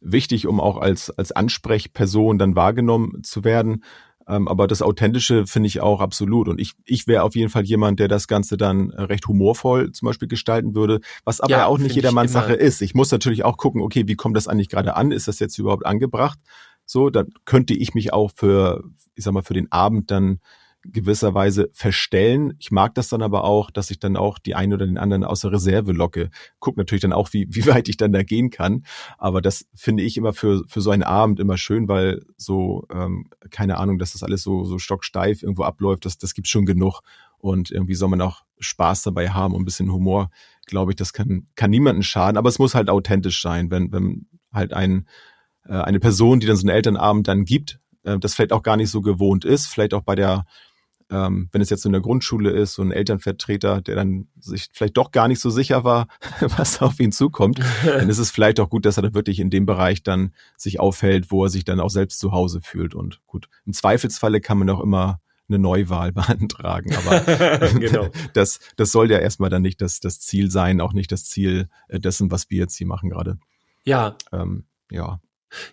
wichtig, 0.02 0.48
um 0.48 0.60
auch 0.60 0.78
als, 0.78 1.10
als 1.10 1.32
Ansprechperson 1.32 2.38
dann 2.38 2.56
wahrgenommen 2.56 3.24
zu 3.24 3.44
werden. 3.44 3.84
Ähm, 4.28 4.48
aber 4.48 4.68
das 4.68 4.84
Authentische 4.84 5.48
finde 5.48 5.68
ich 5.68 5.82
auch 5.82 6.02
absolut. 6.02 6.48
Und 6.48 6.62
ich, 6.62 6.74
ich 6.86 7.08
wäre 7.08 7.24
auf 7.24 7.36
jeden 7.36 7.50
Fall 7.50 7.64
jemand, 7.64 8.00
der 8.00 8.08
das 8.08 8.28
Ganze 8.28 8.58
dann 8.58 8.92
recht 8.92 9.28
humorvoll 9.28 9.92
zum 9.92 10.06
Beispiel 10.06 10.28
gestalten 10.28 10.76
würde, 10.76 11.00
was 11.26 11.42
aber 11.42 11.52
ja, 11.52 11.66
auch 11.66 11.80
nicht 11.80 11.96
jedermanns 11.96 12.32
Sache 12.32 12.54
ist. 12.54 12.82
Ich 12.84 12.94
muss 12.94 13.12
natürlich 13.12 13.44
auch 13.44 13.58
gucken, 13.58 13.82
okay, 13.82 14.08
wie 14.08 14.16
kommt 14.16 14.38
das 14.38 14.48
eigentlich 14.48 14.70
gerade 14.70 14.96
an? 14.96 15.12
Ist 15.12 15.28
das 15.28 15.40
jetzt 15.40 15.58
überhaupt 15.58 15.86
angebracht? 15.86 16.38
So, 16.86 17.10
dann 17.10 17.30
könnte 17.46 17.74
ich 17.74 17.96
mich 17.96 18.14
auch 18.14 18.32
für, 18.36 18.84
ich 19.16 19.24
sag 19.24 19.34
mal, 19.34 19.42
für 19.42 19.55
den 19.55 19.72
Abend 19.72 20.12
dann 20.12 20.40
gewisserweise 20.83 21.70
verstellen. 21.74 22.53
Ich 22.59 22.72
mag 22.72 22.96
das 22.96 23.09
dann 23.09 23.22
aber 23.22 23.44
auch, 23.44 23.70
dass 23.70 23.92
ich 23.92 24.00
dann 24.00 24.15
auch 24.15 24.39
die 24.39 24.55
einen 24.55 24.74
oder 24.74 24.85
den 24.85 24.98
anderen 24.98 25.24
aus 25.24 25.42
der 25.42 25.51
Reserve 25.51 25.92
locke. 25.92 26.29
Guck 26.59 26.77
natürlich 26.77 27.01
dann 27.01 27.13
auch, 27.13 27.33
wie, 27.33 27.48
wie 27.50 27.65
weit 27.65 27.89
ich 27.89 27.98
dann 27.98 28.13
da 28.13 28.24
gehen 28.24 28.50
kann. 28.50 28.85
Aber 29.18 29.42
das 29.42 29.65
finde 29.75 30.03
ich 30.03 30.18
immer 30.18 30.33
für, 30.33 30.63
für 30.68 30.81
so 30.81 30.92
einen 30.92 31.03
Abend 31.03 31.39
immer 31.39 31.57
schön, 31.57 31.87
weil 31.87 32.22
so, 32.37 32.85
ähm, 32.92 33.29
keine 33.50 33.77
Ahnung, 33.77 34.00
dass 34.00 34.13
das 34.13 34.24
alles 34.24 34.42
so, 34.42 34.63
so 34.63 34.79
stocksteif 34.79 35.44
irgendwo 35.44 35.63
abläuft, 35.63 36.05
das, 36.05 36.18
das 36.18 36.33
gibt 36.33 36.48
schon 36.48 36.65
genug. 36.65 37.01
Und 37.37 37.72
irgendwie 37.72 37.96
soll 37.96 38.09
man 38.09 38.22
auch 38.22 38.42
Spaß 38.59 39.03
dabei 39.03 39.29
haben 39.29 39.53
und 39.53 39.61
ein 39.61 39.65
bisschen 39.65 39.92
Humor, 39.92 40.29
glaube 40.65 40.92
ich, 40.92 40.96
das 40.96 41.13
kann, 41.13 41.48
kann 41.55 41.70
niemanden 41.70 42.03
schaden. 42.03 42.37
Aber 42.37 42.50
es 42.50 42.59
muss 42.59 42.75
halt 42.75 42.89
authentisch 42.89 43.42
sein, 43.42 43.72
wenn, 43.72 43.92
wenn 43.92 44.27
halt 44.53 44.74
ein, 44.74 45.07
äh, 45.65 45.74
eine 45.74 46.00
Person, 46.00 46.39
die 46.39 46.48
dann 46.48 46.57
so 46.57 46.68
einen 46.68 46.75
Elternabend 46.75 47.27
dann 47.27 47.46
gibt, 47.46 47.79
äh, 48.03 48.18
das 48.20 48.35
vielleicht 48.35 48.53
auch 48.53 48.63
gar 48.63 48.77
nicht 48.77 48.89
so 48.89 49.01
gewohnt 49.01 49.46
ist, 49.46 49.68
vielleicht 49.68 49.94
auch 49.94 50.03
bei 50.03 50.15
der 50.15 50.46
ähm, 51.11 51.50
wenn 51.51 51.61
es 51.61 51.69
jetzt 51.69 51.81
so 51.81 51.89
in 51.89 51.93
der 51.93 52.01
Grundschule 52.01 52.51
ist, 52.51 52.74
so 52.74 52.81
ein 52.81 52.91
Elternvertreter, 52.91 53.81
der 53.81 53.95
dann 53.95 54.27
sich 54.39 54.69
vielleicht 54.72 54.98
doch 54.98 55.11
gar 55.11 55.27
nicht 55.27 55.39
so 55.39 55.50
sicher 55.50 55.83
war, 55.83 56.07
was 56.39 56.81
auf 56.81 57.00
ihn 57.00 57.11
zukommt, 57.11 57.59
dann 57.85 58.09
ist 58.09 58.19
es 58.19 58.31
vielleicht 58.31 58.59
auch 58.59 58.69
gut, 58.69 58.85
dass 58.85 58.98
er 58.98 59.03
dann 59.03 59.13
wirklich 59.13 59.39
in 59.39 59.50
dem 59.50 59.65
Bereich 59.65 60.03
dann 60.03 60.33
sich 60.57 60.79
aufhält, 60.79 61.31
wo 61.31 61.43
er 61.43 61.50
sich 61.50 61.65
dann 61.65 61.79
auch 61.79 61.89
selbst 61.89 62.19
zu 62.19 62.31
Hause 62.31 62.61
fühlt. 62.61 62.93
Und 62.93 63.22
gut, 63.27 63.50
im 63.65 63.74
Zweifelsfalle 63.74 64.41
kann 64.41 64.59
man 64.59 64.69
auch 64.69 64.81
immer 64.81 65.19
eine 65.48 65.59
Neuwahl 65.59 66.11
beantragen. 66.13 66.95
Aber 66.95 67.22
genau. 67.72 68.09
das, 68.33 68.59
das 68.75 68.91
soll 68.91 69.11
ja 69.11 69.17
erstmal 69.17 69.50
dann 69.50 69.63
nicht 69.63 69.81
das, 69.81 70.00
das 70.00 70.19
Ziel 70.19 70.51
sein, 70.51 70.79
auch 70.81 70.93
nicht 70.93 71.11
das 71.11 71.25
Ziel 71.25 71.69
äh, 71.87 72.00
dessen, 72.00 72.31
was 72.31 72.50
wir 72.50 72.59
jetzt 72.59 72.77
hier 72.77 72.87
machen 72.87 73.09
gerade. 73.09 73.37
Ja. 73.83 74.15
Ähm, 74.31 74.65
ja. 74.91 75.19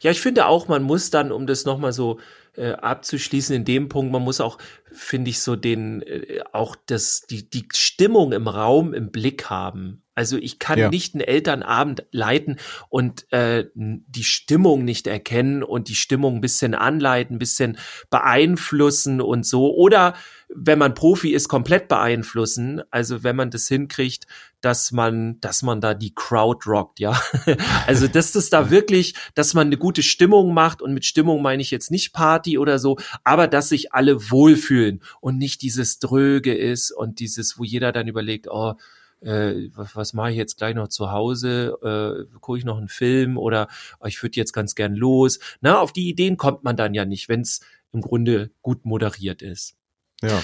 Ja, 0.00 0.10
ich 0.10 0.20
finde 0.20 0.46
auch, 0.46 0.68
man 0.68 0.82
muss 0.82 1.10
dann, 1.10 1.32
um 1.32 1.46
das 1.46 1.64
nochmal 1.64 1.92
so 1.92 2.18
äh, 2.56 2.72
abzuschließen, 2.72 3.54
in 3.54 3.64
dem 3.64 3.88
Punkt, 3.88 4.12
man 4.12 4.22
muss 4.22 4.40
auch, 4.40 4.58
finde 4.92 5.30
ich, 5.30 5.40
so 5.40 5.56
den, 5.56 6.02
äh, 6.02 6.40
auch 6.52 6.76
das, 6.86 7.22
die, 7.22 7.48
die 7.48 7.68
Stimmung 7.74 8.32
im 8.32 8.48
Raum 8.48 8.94
im 8.94 9.10
Blick 9.10 9.50
haben. 9.50 10.02
Also 10.14 10.38
ich 10.38 10.58
kann 10.58 10.78
ja. 10.78 10.88
nicht 10.88 11.14
einen 11.14 11.20
Elternabend 11.20 12.06
leiten 12.10 12.56
und 12.88 13.30
äh, 13.32 13.66
die 13.74 14.24
Stimmung 14.24 14.82
nicht 14.82 15.06
erkennen 15.06 15.62
und 15.62 15.88
die 15.88 15.94
Stimmung 15.94 16.36
ein 16.36 16.40
bisschen 16.40 16.74
anleiten, 16.74 17.36
ein 17.36 17.38
bisschen 17.38 17.76
beeinflussen 18.08 19.20
und 19.20 19.44
so. 19.44 19.74
Oder 19.74 20.14
wenn 20.48 20.78
man 20.78 20.94
Profi 20.94 21.34
ist, 21.34 21.48
komplett 21.48 21.88
beeinflussen. 21.88 22.82
Also 22.90 23.24
wenn 23.24 23.36
man 23.36 23.50
das 23.50 23.68
hinkriegt, 23.68 24.26
dass 24.66 24.90
man, 24.90 25.40
dass 25.40 25.62
man 25.62 25.80
da 25.80 25.94
die 25.94 26.12
Crowd 26.12 26.68
rockt, 26.68 26.98
ja. 26.98 27.22
also 27.86 28.08
dass 28.08 28.32
das 28.32 28.50
da 28.50 28.68
wirklich, 28.68 29.14
dass 29.36 29.54
man 29.54 29.68
eine 29.68 29.76
gute 29.76 30.02
Stimmung 30.02 30.52
macht 30.52 30.82
und 30.82 30.92
mit 30.92 31.04
Stimmung 31.04 31.40
meine 31.40 31.62
ich 31.62 31.70
jetzt 31.70 31.92
nicht 31.92 32.12
Party 32.12 32.58
oder 32.58 32.80
so, 32.80 32.98
aber 33.22 33.46
dass 33.46 33.68
sich 33.68 33.94
alle 33.94 34.28
wohlfühlen 34.28 35.02
und 35.20 35.38
nicht 35.38 35.62
dieses 35.62 36.00
Dröge 36.00 36.52
ist 36.52 36.90
und 36.90 37.20
dieses, 37.20 37.60
wo 37.60 37.62
jeder 37.62 37.92
dann 37.92 38.08
überlegt, 38.08 38.48
oh, 38.50 38.74
äh, 39.20 39.68
was, 39.72 39.94
was 39.94 40.12
mache 40.14 40.32
ich 40.32 40.36
jetzt 40.36 40.56
gleich 40.56 40.74
noch 40.74 40.88
zu 40.88 41.12
Hause? 41.12 41.78
Äh, 41.80 42.38
gucke 42.40 42.58
ich 42.58 42.64
noch 42.64 42.78
einen 42.78 42.88
Film 42.88 43.38
oder 43.38 43.68
oh, 44.00 44.06
ich 44.06 44.20
würde 44.20 44.34
jetzt 44.34 44.52
ganz 44.52 44.74
gern 44.74 44.96
los. 44.96 45.38
Na, 45.60 45.78
auf 45.78 45.92
die 45.92 46.08
Ideen 46.08 46.36
kommt 46.36 46.64
man 46.64 46.76
dann 46.76 46.92
ja 46.92 47.04
nicht, 47.04 47.28
wenn 47.28 47.42
es 47.42 47.60
im 47.92 48.00
Grunde 48.00 48.50
gut 48.62 48.84
moderiert 48.84 49.42
ist. 49.42 49.76
Ja. 50.22 50.42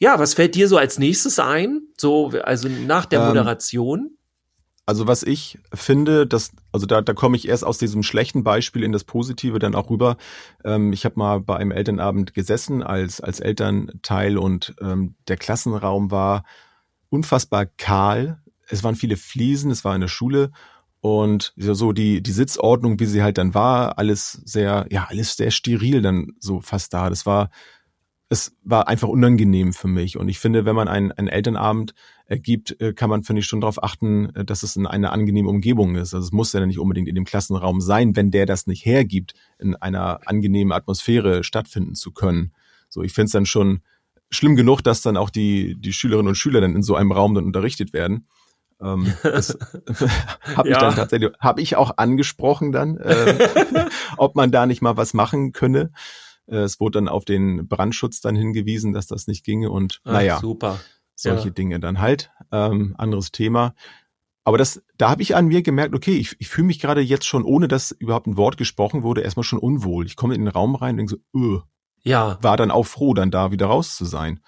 Ja, 0.00 0.18
was 0.18 0.32
fällt 0.34 0.54
dir 0.54 0.66
so 0.66 0.78
als 0.78 0.98
nächstes 0.98 1.38
ein? 1.38 1.82
So, 1.96 2.30
also 2.42 2.68
nach 2.68 3.04
der 3.04 3.20
ähm, 3.20 3.28
Moderation? 3.28 4.16
Also 4.86 5.06
was 5.06 5.22
ich 5.22 5.58
finde, 5.74 6.26
dass, 6.26 6.52
also 6.72 6.86
da, 6.86 7.02
da 7.02 7.12
komme 7.12 7.36
ich 7.36 7.46
erst 7.46 7.64
aus 7.64 7.76
diesem 7.76 8.02
schlechten 8.02 8.42
Beispiel 8.42 8.82
in 8.82 8.92
das 8.92 9.04
Positive 9.04 9.58
dann 9.58 9.74
auch 9.74 9.90
rüber. 9.90 10.16
Ähm, 10.64 10.94
ich 10.94 11.04
habe 11.04 11.18
mal 11.18 11.40
bei 11.40 11.56
einem 11.56 11.70
Elternabend 11.70 12.32
gesessen 12.32 12.82
als, 12.82 13.20
als 13.20 13.40
Elternteil 13.40 14.38
und 14.38 14.74
ähm, 14.80 15.16
der 15.28 15.36
Klassenraum 15.36 16.10
war 16.10 16.44
unfassbar 17.10 17.66
kahl. 17.66 18.42
Es 18.68 18.82
waren 18.82 18.96
viele 18.96 19.18
Fliesen, 19.18 19.70
es 19.70 19.84
war 19.84 19.92
eine 19.92 20.08
Schule 20.08 20.50
und 21.00 21.52
so 21.56 21.92
die, 21.92 22.22
die 22.22 22.32
Sitzordnung, 22.32 22.98
wie 23.00 23.06
sie 23.06 23.22
halt 23.22 23.36
dann 23.36 23.54
war, 23.54 23.98
alles 23.98 24.32
sehr, 24.32 24.86
ja, 24.90 25.06
alles 25.10 25.36
sehr 25.36 25.50
steril 25.50 26.00
dann 26.00 26.32
so 26.40 26.60
fast 26.60 26.94
da. 26.94 27.10
Das 27.10 27.26
war 27.26 27.50
es 28.32 28.56
war 28.62 28.86
einfach 28.86 29.08
unangenehm 29.08 29.72
für 29.72 29.88
mich. 29.88 30.16
Und 30.16 30.28
ich 30.28 30.38
finde, 30.38 30.64
wenn 30.64 30.76
man 30.76 30.86
einen, 30.86 31.10
einen 31.10 31.26
Elternabend 31.26 31.94
ergibt, 32.26 32.80
äh, 32.80 32.92
kann 32.92 33.10
man, 33.10 33.24
finde 33.24 33.40
ich, 33.40 33.46
schon 33.46 33.60
darauf 33.60 33.82
achten, 33.82 34.32
äh, 34.36 34.44
dass 34.44 34.62
es 34.62 34.76
in 34.76 34.86
eine 34.86 35.10
angenehme 35.10 35.48
Umgebung 35.48 35.96
ist. 35.96 36.14
Also 36.14 36.26
es 36.26 36.32
muss 36.32 36.52
ja 36.52 36.64
nicht 36.64 36.78
unbedingt 36.78 37.08
in 37.08 37.16
dem 37.16 37.24
Klassenraum 37.24 37.80
sein, 37.80 38.14
wenn 38.14 38.30
der 38.30 38.46
das 38.46 38.68
nicht 38.68 38.86
hergibt, 38.86 39.34
in 39.58 39.74
einer 39.74 40.20
angenehmen 40.26 40.72
Atmosphäre 40.72 41.42
stattfinden 41.42 41.96
zu 41.96 42.12
können. 42.12 42.52
So, 42.88 43.02
ich 43.02 43.12
finde 43.12 43.26
es 43.26 43.32
dann 43.32 43.46
schon 43.46 43.80
schlimm 44.30 44.54
genug, 44.54 44.82
dass 44.82 45.02
dann 45.02 45.16
auch 45.16 45.30
die, 45.30 45.74
die 45.76 45.92
Schülerinnen 45.92 46.28
und 46.28 46.36
Schüler 46.36 46.60
dann 46.60 46.76
in 46.76 46.84
so 46.84 46.94
einem 46.94 47.10
Raum 47.10 47.34
dann 47.34 47.44
unterrichtet 47.44 47.92
werden. 47.92 48.28
Ähm, 48.80 49.12
das 49.24 49.58
habe 50.54 50.68
ich 50.68 50.74
ja. 50.76 50.80
dann 50.80 50.94
tatsächlich, 50.94 51.32
habe 51.40 51.60
ich 51.60 51.74
auch 51.74 51.96
angesprochen 51.96 52.70
dann, 52.70 52.96
äh, 52.96 53.50
ob 54.16 54.36
man 54.36 54.52
da 54.52 54.66
nicht 54.66 54.82
mal 54.82 54.96
was 54.96 55.14
machen 55.14 55.50
könne. 55.50 55.90
Äh, 56.50 56.58
es 56.58 56.80
wurde 56.80 56.98
dann 56.98 57.08
auf 57.08 57.24
den 57.24 57.68
Brandschutz 57.68 58.20
dann 58.20 58.36
hingewiesen, 58.36 58.92
dass 58.92 59.06
das 59.06 59.26
nicht 59.26 59.44
ginge 59.44 59.70
und 59.70 60.00
Ach, 60.04 60.12
naja, 60.12 60.38
super. 60.40 60.80
solche 61.14 61.48
ja. 61.48 61.54
Dinge 61.54 61.80
dann 61.80 62.00
halt. 62.00 62.30
Ähm, 62.52 62.94
anderes 62.98 63.30
Thema. 63.32 63.74
Aber 64.44 64.58
das, 64.58 64.82
da 64.96 65.10
habe 65.10 65.22
ich 65.22 65.36
an 65.36 65.46
mir 65.46 65.62
gemerkt, 65.62 65.94
okay, 65.94 66.16
ich, 66.16 66.34
ich 66.38 66.48
fühle 66.48 66.66
mich 66.66 66.80
gerade 66.80 67.00
jetzt 67.00 67.26
schon, 67.26 67.44
ohne 67.44 67.68
dass 67.68 67.92
überhaupt 67.92 68.26
ein 68.26 68.36
Wort 68.36 68.56
gesprochen 68.56 69.02
wurde, 69.02 69.20
erstmal 69.20 69.44
schon 69.44 69.58
unwohl. 69.58 70.06
Ich 70.06 70.16
komme 70.16 70.34
in 70.34 70.40
den 70.40 70.48
Raum 70.48 70.74
rein 70.74 70.98
und 70.98 71.08
denke 71.08 71.22
so, 71.32 71.38
öh. 71.38 71.60
Ja. 72.02 72.38
War 72.40 72.56
dann 72.56 72.70
auch 72.70 72.86
froh, 72.86 73.12
dann 73.12 73.30
da 73.30 73.52
wieder 73.52 73.66
raus 73.66 73.96
zu 73.96 74.06
sein. 74.06 74.40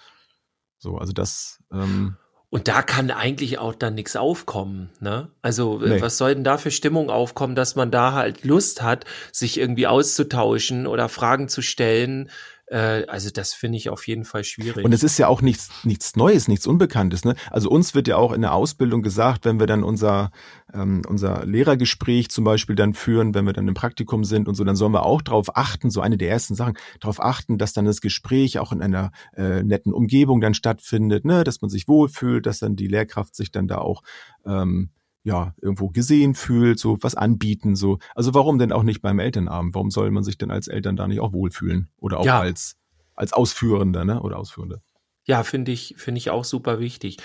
So, 0.79 0.97
also 0.97 1.13
das. 1.13 1.63
Ähm, 1.71 2.17
und 2.53 2.67
da 2.67 2.83
kann 2.83 3.09
eigentlich 3.09 3.57
auch 3.57 3.73
dann 3.73 3.95
nichts 3.95 4.15
aufkommen, 4.15 4.91
ne? 4.99 5.27
Also 5.41 5.79
nee. 5.79 5.99
was 5.99 6.19
soll 6.19 6.35
denn 6.35 6.43
da 6.43 6.59
für 6.59 6.69
Stimmung 6.69 7.09
aufkommen, 7.09 7.55
dass 7.55 7.75
man 7.75 7.89
da 7.89 8.13
halt 8.13 8.43
Lust 8.43 8.83
hat, 8.83 9.05
sich 9.31 9.57
irgendwie 9.57 9.87
auszutauschen 9.87 10.85
oder 10.85 11.09
Fragen 11.09 11.49
zu 11.49 11.63
stellen? 11.63 12.29
Äh, 12.73 13.05
also 13.07 13.29
das 13.29 13.53
finde 13.53 13.77
ich 13.77 13.89
auf 13.89 14.07
jeden 14.07 14.25
Fall 14.25 14.43
schwierig. 14.43 14.83
Und 14.83 14.93
es 14.93 15.03
ist 15.03 15.19
ja 15.19 15.27
auch 15.27 15.41
nichts, 15.41 15.69
nichts 15.83 16.15
Neues, 16.15 16.47
nichts 16.47 16.65
Unbekanntes. 16.65 17.23
Ne? 17.23 17.35
Also 17.51 17.69
uns 17.69 17.93
wird 17.93 18.07
ja 18.07 18.17
auch 18.17 18.31
in 18.31 18.41
der 18.41 18.53
Ausbildung 18.53 19.03
gesagt, 19.03 19.45
wenn 19.45 19.59
wir 19.59 19.67
dann 19.67 19.83
unser, 19.83 20.31
ähm, 20.73 21.03
unser 21.07 21.45
Lehrergespräch 21.45 22.31
zum 22.31 22.43
Beispiel 22.43 22.75
dann 22.75 22.95
führen, 22.95 23.35
wenn 23.35 23.45
wir 23.45 23.53
dann 23.53 23.67
im 23.67 23.75
Praktikum 23.75 24.23
sind 24.23 24.47
und 24.47 24.55
so, 24.55 24.63
dann 24.63 24.75
sollen 24.75 24.91
wir 24.91 25.05
auch 25.05 25.21
darauf 25.21 25.55
achten, 25.55 25.91
so 25.91 26.01
eine 26.01 26.17
der 26.17 26.29
ersten 26.29 26.55
Sachen, 26.55 26.75
darauf 26.99 27.21
achten, 27.21 27.59
dass 27.59 27.73
dann 27.73 27.85
das 27.85 28.01
Gespräch 28.01 28.57
auch 28.57 28.71
in 28.71 28.81
einer 28.81 29.11
äh, 29.35 29.61
netten 29.61 29.93
Umgebung 29.93 30.41
dann 30.41 30.55
stattfindet, 30.55 31.25
ne? 31.25 31.43
dass 31.43 31.61
man 31.61 31.69
sich 31.69 31.87
wohlfühlt, 31.87 32.47
dass 32.47 32.57
dann 32.57 32.75
die 32.75 32.87
Lehrkraft 32.87 33.35
sich 33.35 33.51
dann 33.51 33.67
da 33.67 33.77
auch 33.77 34.01
ähm, 34.47 34.89
ja, 35.23 35.53
irgendwo 35.61 35.89
gesehen 35.89 36.35
fühlt, 36.35 36.79
so 36.79 36.97
was 37.01 37.15
anbieten, 37.15 37.75
so. 37.75 37.97
Also 38.13 38.33
warum 38.33 38.59
denn 38.59 38.73
auch 38.73 38.83
nicht 38.83 39.01
beim 39.01 39.19
Elternabend? 39.19 39.73
Warum 39.73 39.89
soll 39.89 40.11
man 40.11 40.23
sich 40.23 40.37
denn 40.37 40.51
als 40.51 40.67
Eltern 40.67 40.95
da 40.95 41.07
nicht 41.07 41.21
auch 41.21 41.31
wohlfühlen? 41.31 41.89
Oder 41.97 42.19
auch 42.19 42.25
ja. 42.25 42.39
als, 42.41 42.75
als 43.15 43.31
Ausführender, 43.31 44.03
ne? 44.03 44.21
Oder 44.21 44.37
Ausführende? 44.37 44.81
Ja, 45.25 45.43
finde 45.43 45.71
ich, 45.71 45.95
finde 45.97 46.19
ich 46.19 46.29
auch 46.29 46.43
super 46.43 46.79
wichtig. 46.79 47.17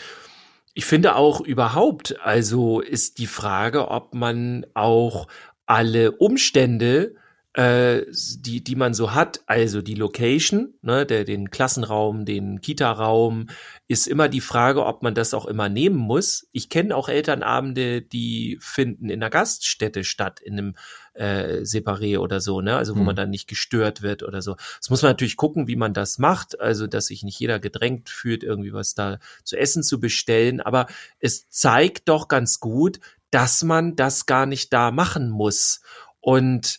Ich 0.74 0.84
finde 0.84 1.16
auch 1.16 1.40
überhaupt, 1.40 2.20
also 2.20 2.80
ist 2.80 3.18
die 3.18 3.26
Frage, 3.26 3.88
ob 3.88 4.14
man 4.14 4.64
auch 4.74 5.26
alle 5.66 6.12
Umstände 6.12 7.16
äh, 7.54 8.02
die, 8.12 8.62
die 8.62 8.76
man 8.76 8.94
so 8.94 9.14
hat, 9.14 9.40
also 9.46 9.82
die 9.82 9.94
Location, 9.94 10.74
ne, 10.82 11.06
der, 11.06 11.24
den 11.24 11.50
Klassenraum, 11.50 12.24
den 12.24 12.60
Kita-Raum, 12.60 13.46
ist 13.88 14.06
immer 14.06 14.28
die 14.28 14.42
Frage, 14.42 14.84
ob 14.84 15.02
man 15.02 15.14
das 15.14 15.34
auch 15.34 15.46
immer 15.46 15.68
nehmen 15.68 15.96
muss. 15.96 16.46
Ich 16.52 16.68
kenne 16.68 16.94
auch 16.94 17.08
Elternabende, 17.08 18.02
die 18.02 18.58
finden 18.60 19.08
in 19.08 19.22
einer 19.22 19.30
Gaststätte 19.30 20.04
statt, 20.04 20.40
in 20.40 20.52
einem 20.52 20.76
äh, 21.14 21.62
Separé 21.62 22.18
oder 22.18 22.40
so, 22.40 22.60
ne? 22.60 22.76
Also 22.76 22.94
wo 22.94 23.00
mhm. 23.00 23.06
man 23.06 23.16
dann 23.16 23.30
nicht 23.30 23.48
gestört 23.48 24.02
wird 24.02 24.22
oder 24.22 24.42
so. 24.42 24.54
Das 24.78 24.90
muss 24.90 25.02
man 25.02 25.10
natürlich 25.10 25.36
gucken, 25.36 25.66
wie 25.66 25.76
man 25.76 25.94
das 25.94 26.18
macht, 26.18 26.60
also 26.60 26.86
dass 26.86 27.06
sich 27.06 27.22
nicht 27.22 27.40
jeder 27.40 27.58
gedrängt 27.58 28.08
fühlt, 28.08 28.44
irgendwie 28.44 28.72
was 28.72 28.94
da 28.94 29.18
zu 29.42 29.56
essen 29.56 29.82
zu 29.82 29.98
bestellen. 29.98 30.60
Aber 30.60 30.86
es 31.18 31.48
zeigt 31.48 32.08
doch 32.08 32.28
ganz 32.28 32.60
gut, 32.60 33.00
dass 33.30 33.64
man 33.64 33.96
das 33.96 34.26
gar 34.26 34.46
nicht 34.46 34.72
da 34.72 34.90
machen 34.90 35.30
muss. 35.30 35.80
Und 36.20 36.78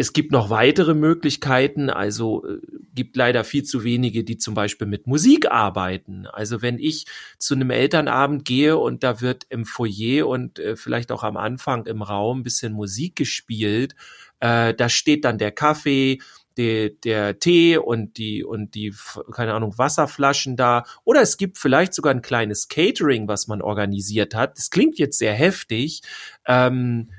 es 0.00 0.14
gibt 0.14 0.32
noch 0.32 0.48
weitere 0.48 0.94
Möglichkeiten, 0.94 1.90
also 1.90 2.42
äh, 2.46 2.56
gibt 2.94 3.16
leider 3.16 3.44
viel 3.44 3.64
zu 3.64 3.84
wenige, 3.84 4.24
die 4.24 4.38
zum 4.38 4.54
Beispiel 4.54 4.86
mit 4.86 5.06
Musik 5.06 5.50
arbeiten. 5.50 6.26
Also 6.26 6.62
wenn 6.62 6.78
ich 6.78 7.04
zu 7.36 7.54
einem 7.54 7.68
Elternabend 7.68 8.46
gehe 8.46 8.78
und 8.78 9.02
da 9.02 9.20
wird 9.20 9.44
im 9.50 9.66
Foyer 9.66 10.26
und 10.26 10.58
äh, 10.58 10.76
vielleicht 10.76 11.12
auch 11.12 11.22
am 11.22 11.36
Anfang 11.36 11.84
im 11.84 12.00
Raum 12.00 12.38
ein 12.38 12.42
bisschen 12.42 12.72
Musik 12.72 13.14
gespielt, 13.14 13.94
äh, 14.40 14.72
da 14.72 14.88
steht 14.88 15.26
dann 15.26 15.36
der 15.36 15.52
Kaffee, 15.52 16.20
der, 16.56 16.88
der 16.88 17.38
Tee 17.38 17.76
und 17.76 18.16
die 18.16 18.42
und 18.42 18.74
die 18.74 18.94
keine 19.32 19.52
Ahnung 19.52 19.76
Wasserflaschen 19.76 20.56
da 20.56 20.84
oder 21.04 21.20
es 21.20 21.36
gibt 21.36 21.58
vielleicht 21.58 21.92
sogar 21.92 22.14
ein 22.14 22.22
kleines 22.22 22.68
Catering, 22.68 23.28
was 23.28 23.48
man 23.48 23.60
organisiert 23.60 24.34
hat. 24.34 24.56
Das 24.56 24.70
klingt 24.70 24.98
jetzt 24.98 25.18
sehr 25.18 25.34
heftig. 25.34 26.00
Ähm, 26.46 27.10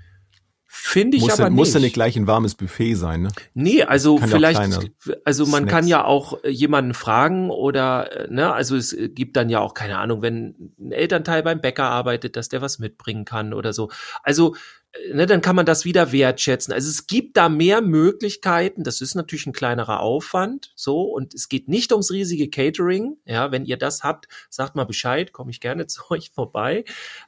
Finde 0.74 1.18
ich 1.18 1.24
muss 1.24 1.34
aber 1.34 1.44
ja, 1.44 1.50
nicht. 1.50 1.58
Muss 1.58 1.74
ja 1.74 1.82
nicht 1.82 1.94
gleich 1.94 2.16
ein 2.16 2.28
warmes 2.28 2.56
Buffet 2.56 2.96
sein, 2.96 3.24
ne? 3.24 3.32
Nee, 3.54 3.84
also 3.84 4.16
kann 4.16 4.30
vielleicht, 4.30 4.62
also 5.26 5.46
man 5.46 5.64
Snacks. 5.64 5.70
kann 5.70 5.86
ja 5.86 6.06
auch 6.06 6.42
äh, 6.46 6.50
jemanden 6.50 6.94
fragen 6.94 7.50
oder, 7.50 8.30
äh, 8.30 8.34
ne, 8.34 8.54
also 8.54 8.78
es 8.78 8.96
gibt 9.10 9.36
dann 9.36 9.50
ja 9.50 9.60
auch, 9.60 9.74
keine 9.74 9.98
Ahnung, 9.98 10.22
wenn 10.22 10.72
ein 10.80 10.94
Elternteil 10.94 11.44
beim 11.44 11.60
Bäcker 11.60 11.84
arbeitet, 11.84 12.38
dass 12.38 12.48
der 12.48 12.62
was 12.62 12.80
mitbringen 12.80 13.26
kann 13.26 13.54
oder 13.54 13.74
so. 13.74 13.92
Also, 14.24 14.56
äh, 14.94 15.14
ne, 15.14 15.26
dann 15.26 15.42
kann 15.42 15.58
man 15.58 15.66
das 15.66 15.84
wieder 15.84 16.14
wertschätzen. 16.14 16.74
Also 16.74 16.90
es 16.90 17.06
gibt 17.06 17.36
da 17.36 17.50
mehr 17.50 17.82
Möglichkeiten. 17.82 18.86
Das 18.86 19.02
ist 19.02 19.14
natürlich 19.14 19.48
ein 19.48 19.54
kleinerer 19.54 20.00
Aufwand, 20.00 20.72
so. 20.76 21.02
Und 21.02 21.34
es 21.34 21.50
geht 21.50 21.68
nicht 21.68 21.92
ums 21.92 22.12
riesige 22.12 22.50
Catering. 22.50 23.18
Ja, 23.26 23.52
wenn 23.52 23.66
ihr 23.66 23.78
das 23.78 24.04
habt, 24.04 24.30
sagt 24.50 24.76
mal 24.76 24.86
Bescheid, 24.86 25.34
komme 25.34 25.52
ich 25.52 25.60
gerne 25.60 25.86
zu 25.88 26.10
euch 26.12 26.32
vorbei. 26.32 26.86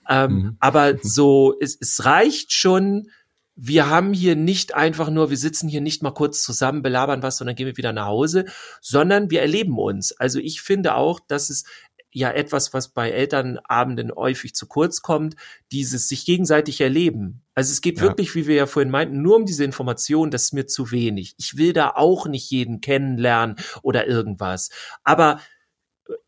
Ähm, 0.10 0.32
mhm. 0.32 0.58
Aber 0.62 0.94
so, 1.02 1.56
es, 1.60 1.78
es 1.80 2.06
reicht 2.06 2.54
schon, 2.54 3.10
wir 3.56 3.88
haben 3.88 4.14
hier 4.14 4.36
nicht 4.36 4.74
einfach 4.74 5.10
nur, 5.10 5.30
wir 5.30 5.38
sitzen 5.38 5.70
hier 5.70 5.82
nicht 5.82 6.02
mal 6.02 6.12
kurz 6.12 6.42
zusammen, 6.42 6.82
belabern 6.82 7.22
was 7.22 7.40
und 7.40 7.48
dann 7.48 7.56
gehen 7.56 7.68
wir 7.68 7.78
wieder 7.78 7.94
nach 7.94 8.08
Hause, 8.08 8.46
sondern 8.82 9.30
wir 9.30 9.42
erleben 9.42 9.78
uns. 9.78 10.12
Also 10.12 10.40
ich 10.40 10.62
finde 10.62 10.96
auch, 10.96 11.20
dass 11.20 11.50
es 11.50 11.64
ja 12.12 12.32
etwas, 12.32 12.74
was 12.74 12.90
bei 12.90 13.12
Elternabenden 13.12 14.12
häufig 14.16 14.54
zu 14.54 14.68
kurz 14.68 15.02
kommt, 15.02 15.36
dieses 15.72 16.08
sich 16.08 16.26
gegenseitig 16.26 16.80
erleben. 16.82 17.44
Also 17.56 17.72
es 17.72 17.82
geht 17.82 17.98
ja. 17.98 18.04
wirklich, 18.04 18.36
wie 18.36 18.48
wir 18.48 18.56
ja 18.56 18.66
vorhin 18.66 18.92
meinten, 18.92 19.22
nur 19.22 19.36
um 19.36 19.46
diese 19.46 19.64
Information, 19.64 20.32
das 20.32 20.44
ist 20.44 20.54
mir 20.54 20.68
zu 20.68 20.92
wenig. 20.92 21.36
Ich 21.38 21.58
will 21.58 21.74
da 21.74 21.92
auch 21.96 22.28
nicht 22.28 22.50
jeden 22.50 22.82
kennenlernen 22.82 23.58
oder 23.82 24.08
irgendwas. 24.08 24.70
Aber 25.04 25.40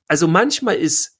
also 0.08 0.28
manchmal 0.28 0.76
ist 0.76 1.18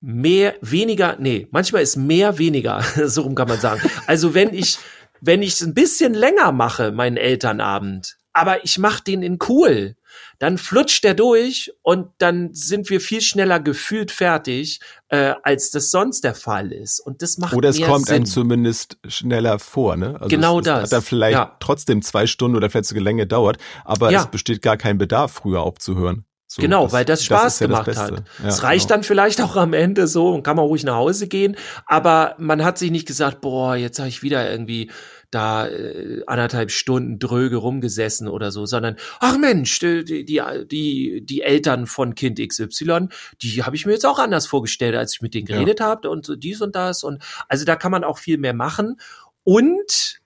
mehr, 0.00 0.56
weniger, 0.60 1.16
nee, 1.18 1.46
manchmal 1.50 1.82
ist 1.82 1.96
mehr 1.96 2.38
weniger, 2.38 2.82
so 3.06 3.22
rum 3.22 3.34
kann 3.34 3.48
man 3.48 3.60
sagen. 3.60 3.80
Also 4.06 4.34
wenn 4.34 4.52
ich 4.54 4.78
wenn 5.20 5.42
ich 5.42 5.54
es 5.54 5.62
ein 5.62 5.74
bisschen 5.74 6.14
länger 6.14 6.52
mache, 6.52 6.92
meinen 6.92 7.16
Elternabend, 7.16 8.16
aber 8.32 8.64
ich 8.64 8.78
mache 8.78 9.02
den 9.02 9.22
in 9.22 9.38
cool, 9.48 9.96
dann 10.38 10.58
flutscht 10.58 11.04
der 11.04 11.14
durch 11.14 11.72
und 11.82 12.08
dann 12.18 12.52
sind 12.52 12.90
wir 12.90 13.00
viel 13.00 13.22
schneller 13.22 13.60
gefühlt 13.60 14.10
fertig, 14.10 14.80
äh, 15.08 15.34
als 15.42 15.70
das 15.70 15.90
sonst 15.90 16.22
der 16.22 16.34
Fall 16.34 16.72
ist. 16.72 17.00
Und 17.00 17.22
das 17.22 17.38
macht 17.38 17.54
Oder 17.54 17.70
es 17.70 17.80
kommt 17.80 18.06
Sinn. 18.06 18.16
einem 18.16 18.26
zumindest 18.26 18.98
schneller 19.06 19.58
vor, 19.58 19.96
ne? 19.96 20.16
Also 20.20 20.28
genau 20.28 20.58
es, 20.58 20.66
das. 20.66 20.82
Hat 20.84 20.92
dann 20.92 21.02
vielleicht 21.02 21.38
ja. 21.38 21.56
trotzdem 21.60 22.02
zwei 22.02 22.26
Stunden 22.26 22.56
oder 22.56 22.68
vielleicht 22.68 22.88
sogar 22.88 23.04
länger 23.04 23.26
dauert, 23.26 23.56
aber 23.84 24.10
ja. 24.10 24.20
es 24.20 24.26
besteht 24.26 24.60
gar 24.60 24.76
kein 24.76 24.98
Bedarf, 24.98 25.32
früher 25.32 25.62
aufzuhören. 25.62 26.26
So, 26.48 26.62
genau, 26.62 26.84
das, 26.84 26.92
weil 26.92 27.04
das 27.04 27.24
Spaß 27.24 27.42
das 27.42 27.60
ja 27.60 27.66
gemacht 27.66 27.88
das 27.88 27.98
hat. 27.98 28.22
Ja, 28.42 28.48
es 28.48 28.62
reicht 28.62 28.86
genau. 28.86 28.96
dann 28.96 29.02
vielleicht 29.02 29.40
auch 29.40 29.56
am 29.56 29.72
Ende 29.72 30.06
so 30.06 30.32
und 30.32 30.44
kann 30.44 30.56
man 30.56 30.66
ruhig 30.66 30.84
nach 30.84 30.94
Hause 30.94 31.26
gehen, 31.26 31.56
aber 31.86 32.36
man 32.38 32.64
hat 32.64 32.78
sich 32.78 32.92
nicht 32.92 33.06
gesagt, 33.06 33.40
boah, 33.40 33.74
jetzt 33.74 33.98
habe 33.98 34.08
ich 34.08 34.22
wieder 34.22 34.48
irgendwie 34.48 34.90
da 35.32 35.66
äh, 35.66 36.22
anderthalb 36.26 36.70
Stunden 36.70 37.18
dröge 37.18 37.56
rumgesessen 37.56 38.28
oder 38.28 38.52
so, 38.52 38.64
sondern 38.64 38.96
ach 39.18 39.36
Mensch, 39.38 39.78
die 39.80 40.04
die 40.24 40.40
die, 40.70 41.22
die 41.24 41.42
Eltern 41.42 41.86
von 41.86 42.14
Kind 42.14 42.38
XY, 42.38 43.08
die 43.42 43.64
habe 43.64 43.74
ich 43.74 43.84
mir 43.84 43.92
jetzt 43.92 44.06
auch 44.06 44.20
anders 44.20 44.46
vorgestellt, 44.46 44.94
als 44.94 45.14
ich 45.14 45.22
mit 45.22 45.34
denen 45.34 45.46
geredet 45.46 45.80
ja. 45.80 45.86
habe 45.86 46.10
und 46.10 46.24
so 46.24 46.36
dies 46.36 46.60
und 46.60 46.76
das 46.76 47.02
und 47.02 47.22
also 47.48 47.64
da 47.64 47.74
kann 47.74 47.90
man 47.90 48.04
auch 48.04 48.18
viel 48.18 48.38
mehr 48.38 48.54
machen 48.54 49.00
und 49.42 50.20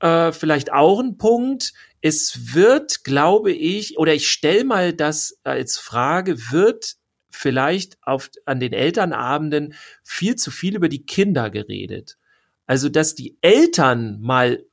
äh, 0.00 0.32
vielleicht 0.32 0.72
auch 0.72 1.00
ein 1.00 1.16
Punkt, 1.16 1.72
es 2.00 2.54
wird, 2.54 3.04
glaube 3.04 3.52
ich, 3.52 3.98
oder 3.98 4.14
ich 4.14 4.28
stelle 4.28 4.64
mal 4.64 4.92
das 4.92 5.38
als 5.44 5.78
Frage, 5.78 6.50
wird 6.50 6.96
vielleicht 7.30 7.98
auf, 8.02 8.30
an 8.46 8.60
den 8.60 8.72
Elternabenden 8.72 9.74
viel 10.02 10.36
zu 10.36 10.50
viel 10.50 10.74
über 10.76 10.88
die 10.88 11.04
Kinder 11.04 11.50
geredet. 11.50 12.16
Also, 12.66 12.88
dass 12.88 13.14
die 13.14 13.36
Eltern 13.40 14.20
mal 14.20 14.64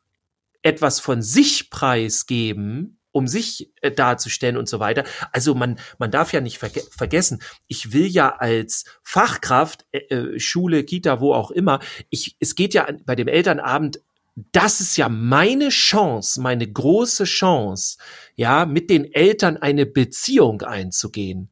etwas 0.61 0.99
von 0.99 1.21
sich 1.21 1.69
preisgeben, 1.69 2.99
um 3.11 3.27
sich 3.27 3.71
äh, 3.81 3.91
darzustellen 3.91 4.57
und 4.57 4.69
so 4.69 4.79
weiter. 4.79 5.03
Also 5.31 5.55
man, 5.55 5.79
man 5.97 6.11
darf 6.11 6.33
ja 6.33 6.41
nicht 6.41 6.59
verge 6.59 6.83
vergessen, 6.91 7.41
ich 7.67 7.91
will 7.91 8.05
ja 8.05 8.35
als 8.35 8.85
Fachkraft, 9.01 9.87
äh, 9.91 9.99
äh 10.13 10.39
Schule, 10.39 10.83
Kita, 10.83 11.19
wo 11.19 11.33
auch 11.33 11.49
immer, 11.49 11.79
ich, 12.09 12.37
es 12.39 12.53
geht 12.53 12.73
ja 12.75 12.87
bei 13.05 13.15
dem 13.15 13.27
Elternabend 13.27 14.01
das 14.51 14.81
ist 14.81 14.97
ja 14.97 15.09
meine 15.09 15.69
Chance, 15.69 16.39
meine 16.41 16.71
große 16.71 17.23
Chance, 17.23 17.97
ja, 18.35 18.65
mit 18.65 18.89
den 18.89 19.11
Eltern 19.11 19.57
eine 19.57 19.87
Beziehung 19.87 20.61
einzugehen. 20.61 21.49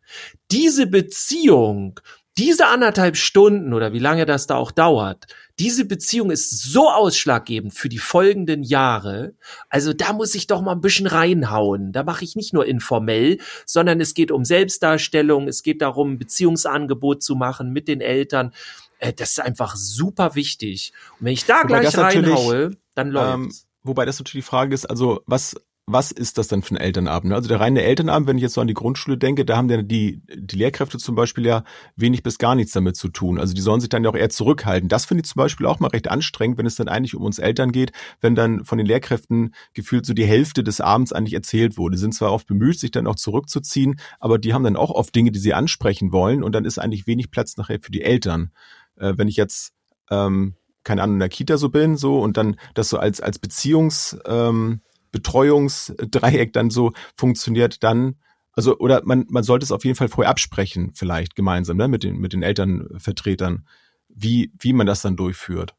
Diese 0.51 0.85
Beziehung, 0.85 1.99
diese 2.37 2.67
anderthalb 2.67 3.17
Stunden 3.17 3.73
oder 3.73 3.91
wie 3.93 3.99
lange 3.99 4.25
das 4.25 4.45
da 4.45 4.55
auch 4.55 4.71
dauert, 4.71 5.25
diese 5.57 5.85
Beziehung 5.85 6.31
ist 6.31 6.49
so 6.49 6.91
ausschlaggebend 6.91 7.73
für 7.73 7.87
die 7.87 7.97
folgenden 7.97 8.61
Jahre. 8.61 9.35
Also 9.69 9.93
da 9.93 10.11
muss 10.11 10.35
ich 10.35 10.47
doch 10.47 10.61
mal 10.61 10.73
ein 10.73 10.81
bisschen 10.81 11.07
reinhauen. 11.07 11.93
Da 11.93 12.03
mache 12.03 12.25
ich 12.25 12.35
nicht 12.35 12.53
nur 12.53 12.65
informell, 12.65 13.37
sondern 13.65 14.01
es 14.01 14.13
geht 14.13 14.31
um 14.31 14.43
Selbstdarstellung, 14.43 15.47
es 15.47 15.63
geht 15.63 15.81
darum, 15.81 16.17
Beziehungsangebot 16.17 17.23
zu 17.23 17.35
machen 17.35 17.71
mit 17.71 17.87
den 17.87 18.01
Eltern. 18.01 18.51
Äh, 18.99 19.13
das 19.13 19.31
ist 19.31 19.39
einfach 19.39 19.75
super 19.75 20.35
wichtig. 20.35 20.93
Und 21.19 21.25
wenn 21.25 21.33
ich 21.33 21.45
da 21.45 21.63
wobei 21.63 21.81
gleich 21.81 21.97
reinhaue, 21.97 22.77
dann 22.93 23.09
läuft's. 23.09 23.61
Ähm, 23.61 23.69
wobei 23.83 24.05
das 24.05 24.19
natürlich 24.19 24.45
die 24.45 24.49
Frage 24.49 24.73
ist, 24.73 24.85
also 24.85 25.21
was 25.25 25.55
was 25.87 26.11
ist 26.11 26.39
das 26.39 26.47
denn 26.47 26.63
für 26.63 26.73
ein 26.73 26.77
Elternabend? 26.77 27.31
Also 27.33 27.47
der 27.47 27.59
reine 27.59 27.83
Elternabend, 27.83 28.27
wenn 28.27 28.37
ich 28.37 28.41
jetzt 28.41 28.53
so 28.53 28.61
an 28.61 28.67
die 28.67 28.73
Grundschule 28.73 29.19
denke, 29.19 29.45
da 29.45 29.55
haben 29.55 29.67
dann 29.67 29.87
die, 29.87 30.21
die 30.33 30.57
Lehrkräfte 30.57 30.97
zum 30.97 31.13
Beispiel 31.13 31.45
ja 31.45 31.63
wenig 31.95 32.23
bis 32.23 32.39
gar 32.39 32.55
nichts 32.55 32.71
damit 32.73 32.95
zu 32.95 33.09
tun. 33.09 33.39
Also 33.39 33.53
die 33.53 33.61
sollen 33.61 33.81
sich 33.81 33.89
dann 33.89 34.03
ja 34.03 34.09
auch 34.09 34.15
eher 34.15 34.29
zurückhalten. 34.29 34.89
Das 34.89 35.05
finde 35.05 35.21
ich 35.21 35.29
zum 35.29 35.39
Beispiel 35.39 35.67
auch 35.67 35.79
mal 35.79 35.89
recht 35.89 36.07
anstrengend, 36.07 36.57
wenn 36.57 36.65
es 36.65 36.75
dann 36.75 36.87
eigentlich 36.87 37.15
um 37.15 37.23
uns 37.23 37.37
Eltern 37.37 37.71
geht, 37.71 37.91
wenn 38.19 38.33
dann 38.33 38.65
von 38.65 38.79
den 38.79 38.87
Lehrkräften 38.87 39.53
gefühlt 39.73 40.07
so 40.07 40.15
die 40.15 40.25
Hälfte 40.25 40.63
des 40.63 40.81
Abends 40.81 41.13
eigentlich 41.13 41.35
erzählt 41.35 41.77
wurde. 41.77 41.95
Die 41.95 42.01
sind 42.01 42.15
zwar 42.15 42.31
oft 42.31 42.47
bemüht, 42.47 42.79
sich 42.79 42.89
dann 42.89 43.05
auch 43.05 43.15
zurückzuziehen, 43.15 43.99
aber 44.19 44.39
die 44.39 44.55
haben 44.55 44.63
dann 44.63 44.77
auch 44.77 44.89
oft 44.89 45.13
Dinge, 45.13 45.31
die 45.31 45.39
sie 45.39 45.53
ansprechen 45.53 46.11
wollen 46.11 46.41
und 46.41 46.53
dann 46.55 46.65
ist 46.65 46.79
eigentlich 46.79 47.05
wenig 47.05 47.29
Platz 47.29 47.57
nachher 47.57 47.79
für 47.79 47.91
die 47.91 48.01
Eltern. 48.01 48.51
Äh, 48.97 49.13
wenn 49.17 49.27
ich 49.27 49.35
jetzt 49.35 49.73
ähm, 50.09 50.55
keine 50.85 51.01
Ahnung, 51.03 51.15
in 51.15 51.19
der 51.19 51.29
Kita 51.29 51.57
so 51.57 51.69
bin, 51.69 51.97
so 51.97 52.19
und 52.21 52.37
dann 52.37 52.57
das 52.75 52.89
so 52.89 52.97
als 52.97 53.19
als 53.19 53.39
Beziehungs 53.39 54.17
ähm, 54.25 54.81
Betreuungsdreieck 55.11 56.53
dann 56.53 56.69
so 56.69 56.93
funktioniert, 57.17 57.83
dann 57.83 58.15
also 58.53 58.77
oder 58.77 59.01
man 59.03 59.25
man 59.27 59.43
sollte 59.43 59.65
es 59.65 59.71
auf 59.73 59.83
jeden 59.83 59.97
Fall 59.97 60.07
vorher 60.07 60.29
absprechen, 60.29 60.91
vielleicht 60.93 61.35
gemeinsam, 61.35 61.75
ne, 61.75 61.89
mit 61.89 62.03
den 62.03 62.17
mit 62.17 62.31
den 62.31 62.43
Elternvertretern, 62.43 63.67
wie 64.07 64.51
wie 64.57 64.73
man 64.73 64.87
das 64.87 65.01
dann 65.01 65.17
durchführt. 65.17 65.75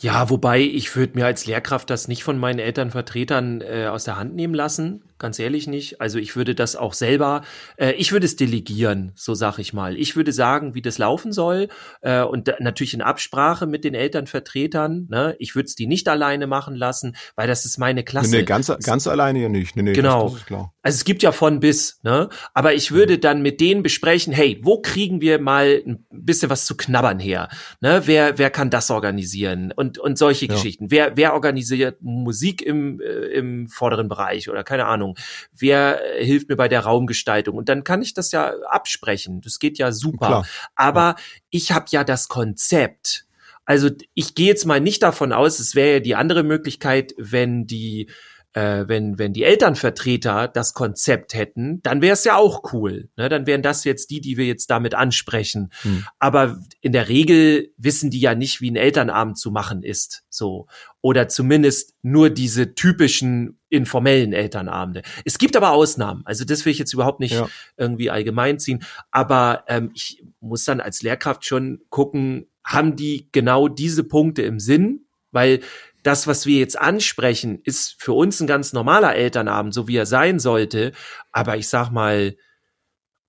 Ja, 0.00 0.30
wobei 0.30 0.60
ich 0.60 0.94
würde 0.94 1.18
mir 1.18 1.26
als 1.26 1.46
Lehrkraft 1.46 1.90
das 1.90 2.06
nicht 2.06 2.22
von 2.22 2.38
meinen 2.38 2.60
Elternvertretern 2.60 3.60
äh, 3.62 3.86
aus 3.86 4.04
der 4.04 4.16
Hand 4.16 4.34
nehmen 4.34 4.54
lassen, 4.54 5.02
ganz 5.18 5.38
ehrlich 5.38 5.66
nicht. 5.66 6.00
Also 6.00 6.18
ich 6.18 6.36
würde 6.36 6.54
das 6.54 6.76
auch 6.76 6.92
selber, 6.92 7.42
äh, 7.76 7.92
ich 7.92 8.12
würde 8.12 8.26
es 8.26 8.36
delegieren, 8.36 9.12
so 9.16 9.34
sag 9.34 9.58
ich 9.58 9.72
mal. 9.72 9.96
Ich 9.96 10.14
würde 10.14 10.32
sagen, 10.32 10.74
wie 10.74 10.82
das 10.82 10.98
laufen 10.98 11.32
soll 11.32 11.68
äh, 12.00 12.22
und 12.22 12.52
natürlich 12.60 12.94
in 12.94 13.02
Absprache 13.02 13.66
mit 13.66 13.84
den 13.84 13.94
Elternvertretern. 13.94 15.08
Ne? 15.10 15.34
Ich 15.40 15.56
würde 15.56 15.66
es 15.66 15.74
die 15.74 15.86
nicht 15.86 16.08
alleine 16.08 16.46
machen 16.46 16.76
lassen, 16.76 17.16
weil 17.34 17.48
das 17.48 17.64
ist 17.64 17.78
meine 17.78 18.04
Klasse. 18.04 18.30
Nee, 18.30 18.38
nee 18.38 18.44
ganz, 18.44 18.72
ganz 18.84 19.06
alleine 19.08 19.40
ja 19.40 19.48
nicht. 19.48 19.74
Nee, 19.74 19.82
nee, 19.82 19.92
genau. 19.92 20.24
Das, 20.24 20.32
das 20.32 20.40
ist 20.40 20.46
klar. 20.46 20.72
Also 20.82 20.96
es 20.96 21.04
gibt 21.04 21.22
ja 21.22 21.32
von 21.32 21.60
bis, 21.60 22.00
ne? 22.02 22.28
Aber 22.54 22.72
ich 22.74 22.92
würde 22.92 23.16
mhm. 23.16 23.20
dann 23.20 23.42
mit 23.42 23.60
denen 23.60 23.82
besprechen, 23.82 24.32
hey, 24.32 24.60
wo 24.62 24.80
kriegen 24.80 25.20
wir 25.20 25.40
mal 25.40 25.82
ein 25.84 26.06
bisschen 26.10 26.50
was 26.50 26.64
zu 26.64 26.76
knabbern 26.76 27.18
her? 27.18 27.48
Ne? 27.80 28.02
Wer, 28.04 28.38
wer 28.38 28.50
kann 28.50 28.70
das 28.70 28.90
organisieren? 28.90 29.72
Und 29.74 29.87
und, 29.88 29.98
und 29.98 30.18
solche 30.18 30.46
ja. 30.46 30.54
Geschichten. 30.54 30.90
Wer, 30.90 31.16
wer 31.16 31.34
organisiert 31.34 32.02
Musik 32.02 32.60
im, 32.62 33.00
äh, 33.00 33.04
im 33.04 33.68
vorderen 33.68 34.08
Bereich 34.08 34.50
oder 34.50 34.64
keine 34.64 34.86
Ahnung? 34.86 35.16
Wer 35.56 36.00
äh, 36.18 36.24
hilft 36.24 36.48
mir 36.48 36.56
bei 36.56 36.68
der 36.68 36.80
Raumgestaltung? 36.80 37.56
Und 37.56 37.68
dann 37.68 37.84
kann 37.84 38.02
ich 38.02 38.12
das 38.12 38.32
ja 38.32 38.52
absprechen. 38.68 39.40
Das 39.40 39.58
geht 39.58 39.78
ja 39.78 39.92
super. 39.92 40.26
Klar. 40.26 40.46
Aber 40.74 41.00
ja. 41.00 41.16
ich 41.50 41.72
habe 41.72 41.86
ja 41.90 42.04
das 42.04 42.28
Konzept. 42.28 43.24
Also 43.64 43.90
ich 44.14 44.34
gehe 44.34 44.46
jetzt 44.46 44.64
mal 44.64 44.80
nicht 44.80 45.02
davon 45.02 45.32
aus, 45.32 45.58
es 45.58 45.74
wäre 45.74 45.94
ja 45.94 46.00
die 46.00 46.14
andere 46.14 46.42
Möglichkeit, 46.42 47.14
wenn 47.18 47.66
die 47.66 48.10
äh, 48.54 48.84
wenn, 48.88 49.18
wenn 49.18 49.32
die 49.32 49.44
Elternvertreter 49.44 50.48
das 50.48 50.74
Konzept 50.74 51.34
hätten, 51.34 51.82
dann 51.82 52.02
wäre 52.02 52.14
es 52.14 52.24
ja 52.24 52.36
auch 52.36 52.72
cool. 52.72 53.10
Ne? 53.16 53.28
Dann 53.28 53.46
wären 53.46 53.62
das 53.62 53.84
jetzt 53.84 54.10
die, 54.10 54.20
die 54.20 54.36
wir 54.36 54.46
jetzt 54.46 54.70
damit 54.70 54.94
ansprechen. 54.94 55.70
Hm. 55.82 56.06
Aber 56.18 56.60
in 56.80 56.92
der 56.92 57.08
Regel 57.08 57.72
wissen 57.76 58.10
die 58.10 58.20
ja 58.20 58.34
nicht, 58.34 58.60
wie 58.60 58.70
ein 58.70 58.76
Elternabend 58.76 59.38
zu 59.38 59.50
machen 59.50 59.82
ist. 59.82 60.24
So. 60.30 60.66
Oder 61.00 61.28
zumindest 61.28 61.94
nur 62.02 62.30
diese 62.30 62.74
typischen 62.74 63.58
informellen 63.68 64.32
Elternabende. 64.32 65.02
Es 65.24 65.38
gibt 65.38 65.56
aber 65.56 65.70
Ausnahmen. 65.70 66.22
Also 66.24 66.44
das 66.44 66.64
will 66.64 66.72
ich 66.72 66.78
jetzt 66.78 66.94
überhaupt 66.94 67.20
nicht 67.20 67.34
ja. 67.34 67.48
irgendwie 67.76 68.10
allgemein 68.10 68.58
ziehen. 68.58 68.82
Aber 69.10 69.64
ähm, 69.68 69.90
ich 69.94 70.24
muss 70.40 70.64
dann 70.64 70.80
als 70.80 71.02
Lehrkraft 71.02 71.44
schon 71.44 71.80
gucken, 71.90 72.46
haben 72.64 72.96
die 72.96 73.28
genau 73.30 73.68
diese 73.68 74.04
Punkte 74.04 74.42
im 74.42 74.58
Sinn? 74.58 75.04
Weil 75.30 75.60
das, 76.08 76.26
was 76.26 76.46
wir 76.46 76.58
jetzt 76.58 76.80
ansprechen, 76.80 77.60
ist 77.64 77.96
für 77.98 78.14
uns 78.14 78.40
ein 78.40 78.46
ganz 78.46 78.72
normaler 78.72 79.14
Elternabend, 79.14 79.74
so 79.74 79.88
wie 79.88 79.96
er 79.96 80.06
sein 80.06 80.38
sollte. 80.38 80.92
Aber 81.32 81.58
ich 81.58 81.68
sag 81.68 81.90
mal, 81.90 82.34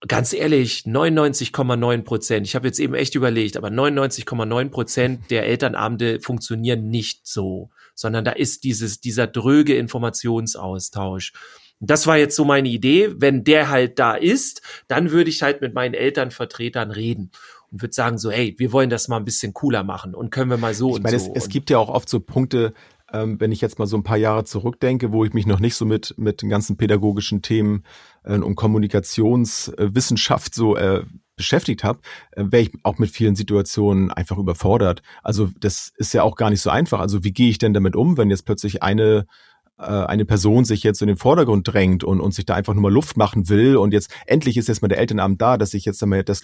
ganz 0.07 0.31
ehrlich, 0.31 0.83
99,9 0.85 2.03
Prozent, 2.03 2.47
ich 2.47 2.55
habe 2.55 2.67
jetzt 2.67 2.79
eben 2.79 2.93
echt 2.93 3.15
überlegt, 3.15 3.57
aber 3.57 3.67
99,9 3.67 4.69
Prozent 4.69 5.29
der 5.29 5.45
Elternabende 5.45 6.21
funktionieren 6.21 6.87
nicht 6.87 7.27
so, 7.27 7.69
sondern 7.95 8.23
da 8.23 8.31
ist 8.31 8.63
dieses, 8.63 9.01
dieser 9.01 9.27
dröge 9.27 9.75
Informationsaustausch. 9.75 11.33
Das 11.81 12.07
war 12.07 12.17
jetzt 12.17 12.37
so 12.37 12.45
meine 12.45 12.69
Idee. 12.69 13.09
Wenn 13.17 13.43
der 13.43 13.69
halt 13.69 13.99
da 13.99 14.15
ist, 14.15 14.61
dann 14.87 15.11
würde 15.11 15.29
ich 15.29 15.43
halt 15.43 15.59
mit 15.59 15.73
meinen 15.73 15.95
Elternvertretern 15.95 16.91
reden 16.91 17.31
und 17.71 17.81
würde 17.81 17.93
sagen 17.93 18.17
so, 18.17 18.31
hey, 18.31 18.55
wir 18.57 18.71
wollen 18.71 18.89
das 18.89 19.07
mal 19.07 19.17
ein 19.17 19.25
bisschen 19.25 19.53
cooler 19.53 19.83
machen 19.83 20.15
und 20.15 20.31
können 20.31 20.49
wir 20.49 20.57
mal 20.57 20.73
so 20.73 20.89
ich 20.89 20.95
und 20.97 21.03
meine, 21.03 21.19
so. 21.19 21.31
Es, 21.33 21.43
es 21.43 21.49
gibt 21.49 21.69
ja 21.69 21.77
auch 21.77 21.89
oft 21.89 22.09
so 22.09 22.19
Punkte, 22.19 22.73
ähm, 23.11 23.39
wenn 23.39 23.51
ich 23.51 23.61
jetzt 23.61 23.79
mal 23.79 23.85
so 23.85 23.97
ein 23.97 24.03
paar 24.03 24.17
Jahre 24.17 24.43
zurückdenke, 24.43 25.11
wo 25.11 25.25
ich 25.25 25.33
mich 25.33 25.45
noch 25.45 25.59
nicht 25.59 25.75
so 25.75 25.85
mit 25.85 26.15
mit 26.17 26.41
den 26.41 26.49
ganzen 26.49 26.77
pädagogischen 26.77 27.41
Themen 27.41 27.83
äh, 28.23 28.37
und 28.37 28.55
Kommunikationswissenschaft 28.55 30.53
so 30.53 30.75
äh, 30.75 31.03
beschäftigt 31.35 31.83
habe, 31.83 31.99
äh, 32.31 32.43
wäre 32.49 32.63
ich 32.63 32.71
auch 32.83 32.97
mit 32.97 33.09
vielen 33.09 33.35
Situationen 33.35 34.11
einfach 34.11 34.37
überfordert. 34.37 35.01
Also 35.23 35.49
das 35.59 35.91
ist 35.97 36.13
ja 36.13 36.23
auch 36.23 36.35
gar 36.35 36.49
nicht 36.49 36.61
so 36.61 36.69
einfach. 36.69 36.99
Also 36.99 37.23
wie 37.23 37.31
gehe 37.31 37.49
ich 37.49 37.57
denn 37.57 37.73
damit 37.73 37.95
um, 37.95 38.17
wenn 38.17 38.29
jetzt 38.29 38.45
plötzlich 38.45 38.83
eine 38.83 39.25
äh, 39.79 39.83
eine 39.83 40.25
Person 40.25 40.65
sich 40.65 40.83
jetzt 40.83 41.01
in 41.01 41.07
den 41.07 41.17
Vordergrund 41.17 41.67
drängt 41.67 42.03
und, 42.03 42.19
und 42.19 42.33
sich 42.33 42.45
da 42.45 42.55
einfach 42.55 42.73
nur 42.73 42.83
mal 42.83 42.91
Luft 42.91 43.15
machen 43.15 43.47
will 43.47 43.77
und 43.77 43.93
jetzt 43.93 44.11
endlich 44.27 44.57
ist 44.57 44.67
jetzt 44.67 44.81
mal 44.81 44.89
der 44.89 44.99
Elternabend 44.99 45.41
da, 45.41 45.57
dass 45.57 45.73
ich 45.73 45.85
jetzt 45.85 46.03
einmal 46.03 46.23
das 46.23 46.43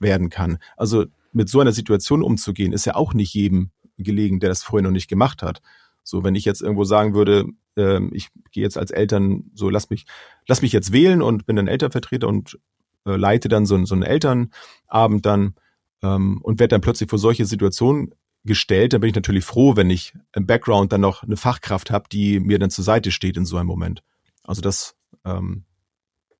loswerden 0.00 0.30
kann. 0.30 0.58
Also 0.76 1.06
mit 1.32 1.48
so 1.48 1.60
einer 1.60 1.72
Situation 1.72 2.22
umzugehen, 2.22 2.72
ist 2.72 2.86
ja 2.86 2.94
auch 2.94 3.14
nicht 3.14 3.34
jedem 3.34 3.70
gelegen, 3.96 4.40
der 4.40 4.48
das 4.48 4.62
vorher 4.62 4.84
noch 4.84 4.92
nicht 4.92 5.08
gemacht 5.08 5.42
hat. 5.42 5.60
So, 6.02 6.24
wenn 6.24 6.34
ich 6.34 6.44
jetzt 6.44 6.62
irgendwo 6.62 6.84
sagen 6.84 7.14
würde, 7.14 7.46
äh, 7.76 8.00
ich 8.12 8.28
gehe 8.50 8.62
jetzt 8.62 8.78
als 8.78 8.90
Eltern, 8.90 9.50
so 9.54 9.68
lass 9.68 9.90
mich, 9.90 10.06
lass 10.46 10.62
mich 10.62 10.72
jetzt 10.72 10.92
wählen 10.92 11.20
und 11.20 11.46
bin 11.46 11.56
dann 11.56 11.68
Elternvertreter 11.68 12.28
und 12.28 12.58
äh, 13.04 13.16
leite 13.16 13.48
dann 13.48 13.66
so, 13.66 13.84
so 13.84 13.94
einen 13.94 14.04
Elternabend 14.04 15.26
dann 15.26 15.54
ähm, 16.02 16.40
und 16.42 16.60
werde 16.60 16.70
dann 16.70 16.80
plötzlich 16.80 17.10
vor 17.10 17.18
solche 17.18 17.44
Situationen 17.44 18.14
gestellt, 18.44 18.92
dann 18.92 19.00
bin 19.00 19.10
ich 19.10 19.16
natürlich 19.16 19.44
froh, 19.44 19.76
wenn 19.76 19.90
ich 19.90 20.14
im 20.34 20.46
Background 20.46 20.92
dann 20.92 21.02
noch 21.02 21.22
eine 21.22 21.36
Fachkraft 21.36 21.90
habe, 21.90 22.08
die 22.10 22.40
mir 22.40 22.58
dann 22.58 22.70
zur 22.70 22.84
Seite 22.84 23.10
steht 23.10 23.36
in 23.36 23.44
so 23.44 23.58
einem 23.58 23.66
Moment. 23.66 24.02
Also 24.44 24.62
das, 24.62 24.96
ähm, 25.26 25.64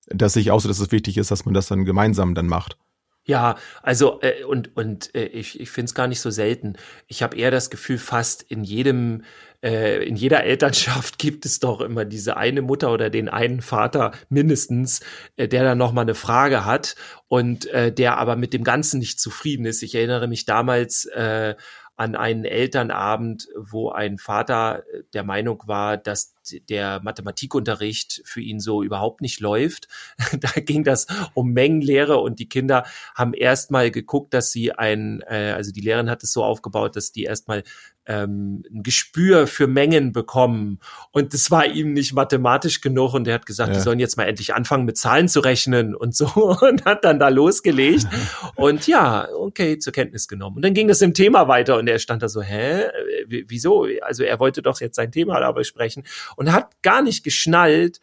das 0.06 0.32
sehe 0.32 0.40
ich 0.40 0.50
auch 0.50 0.60
so, 0.60 0.68
dass 0.68 0.78
es 0.78 0.92
wichtig 0.92 1.18
ist, 1.18 1.30
dass 1.30 1.44
man 1.44 1.52
das 1.52 1.66
dann 1.66 1.84
gemeinsam 1.84 2.34
dann 2.34 2.46
macht. 2.46 2.78
Ja, 3.28 3.56
also 3.82 4.20
äh, 4.22 4.42
und 4.44 4.74
und 4.74 5.14
äh, 5.14 5.26
ich 5.26 5.60
ich 5.60 5.70
finde 5.70 5.90
es 5.90 5.94
gar 5.94 6.06
nicht 6.06 6.20
so 6.20 6.30
selten. 6.30 6.76
Ich 7.08 7.22
habe 7.22 7.36
eher 7.36 7.50
das 7.50 7.68
Gefühl, 7.68 7.98
fast 7.98 8.42
in 8.42 8.64
jedem 8.64 9.22
äh, 9.62 10.02
in 10.02 10.16
jeder 10.16 10.44
Elternschaft 10.44 11.18
gibt 11.18 11.44
es 11.44 11.60
doch 11.60 11.82
immer 11.82 12.06
diese 12.06 12.38
eine 12.38 12.62
Mutter 12.62 12.90
oder 12.90 13.10
den 13.10 13.28
einen 13.28 13.60
Vater 13.60 14.12
mindestens, 14.30 15.00
äh, 15.36 15.46
der 15.46 15.62
dann 15.62 15.76
noch 15.76 15.92
mal 15.92 16.02
eine 16.02 16.14
Frage 16.14 16.64
hat 16.64 16.96
und 17.28 17.66
äh, 17.66 17.92
der 17.92 18.16
aber 18.16 18.34
mit 18.34 18.54
dem 18.54 18.64
Ganzen 18.64 18.98
nicht 18.98 19.20
zufrieden 19.20 19.66
ist. 19.66 19.82
Ich 19.82 19.94
erinnere 19.94 20.26
mich 20.26 20.46
damals 20.46 21.04
äh, 21.04 21.54
an 21.98 22.14
einen 22.14 22.44
Elternabend, 22.44 23.48
wo 23.56 23.90
ein 23.90 24.18
Vater 24.18 24.84
äh, 24.92 25.02
der 25.12 25.24
Meinung 25.24 25.64
war, 25.66 25.96
dass 25.96 26.34
der 26.68 27.00
Mathematikunterricht 27.02 28.22
für 28.24 28.40
ihn 28.40 28.60
so 28.60 28.84
überhaupt 28.84 29.20
nicht 29.20 29.40
läuft. 29.40 29.88
da 30.40 30.48
ging 30.60 30.84
das 30.84 31.08
um 31.34 31.52
Mengenlehre 31.52 32.18
und 32.18 32.38
die 32.38 32.48
Kinder 32.48 32.86
haben 33.16 33.34
erstmal 33.34 33.90
geguckt, 33.90 34.32
dass 34.32 34.52
sie 34.52 34.72
ein, 34.72 35.22
äh, 35.22 35.52
also 35.56 35.72
die 35.72 35.80
Lehrerin 35.80 36.08
hat 36.08 36.22
es 36.22 36.32
so 36.32 36.44
aufgebaut, 36.44 36.94
dass 36.94 37.10
die 37.10 37.24
erstmal 37.24 37.64
ähm, 38.08 38.64
ein 38.72 38.82
Gespür 38.82 39.46
für 39.46 39.66
Mengen 39.66 40.12
bekommen. 40.12 40.80
Und 41.12 41.34
das 41.34 41.50
war 41.50 41.66
ihm 41.66 41.92
nicht 41.92 42.14
mathematisch 42.14 42.80
genug 42.80 43.12
und 43.14 43.28
er 43.28 43.34
hat 43.34 43.46
gesagt, 43.46 43.68
ja. 43.68 43.74
die 43.74 43.80
sollen 43.80 44.00
jetzt 44.00 44.16
mal 44.16 44.24
endlich 44.24 44.54
anfangen 44.54 44.86
mit 44.86 44.96
Zahlen 44.96 45.28
zu 45.28 45.40
rechnen 45.40 45.94
und 45.94 46.16
so 46.16 46.26
und 46.60 46.86
hat 46.86 47.04
dann 47.04 47.20
da 47.20 47.28
losgelegt 47.28 48.06
und 48.56 48.86
ja, 48.86 49.28
okay, 49.34 49.78
zur 49.78 49.92
Kenntnis 49.92 50.26
genommen. 50.26 50.56
Und 50.56 50.62
dann 50.64 50.74
ging 50.74 50.88
das 50.88 51.02
im 51.02 51.12
Thema 51.12 51.48
weiter 51.48 51.76
und 51.76 51.86
er 51.86 51.98
stand 51.98 52.22
da 52.22 52.28
so, 52.28 52.40
hä, 52.40 52.84
wieso? 53.26 53.86
Also 54.00 54.24
er 54.24 54.40
wollte 54.40 54.62
doch 54.62 54.80
jetzt 54.80 54.96
sein 54.96 55.12
Thema 55.12 55.38
da 55.38 55.52
besprechen 55.52 56.04
und 56.36 56.50
hat 56.50 56.82
gar 56.82 57.02
nicht 57.02 57.22
geschnallt, 57.22 58.00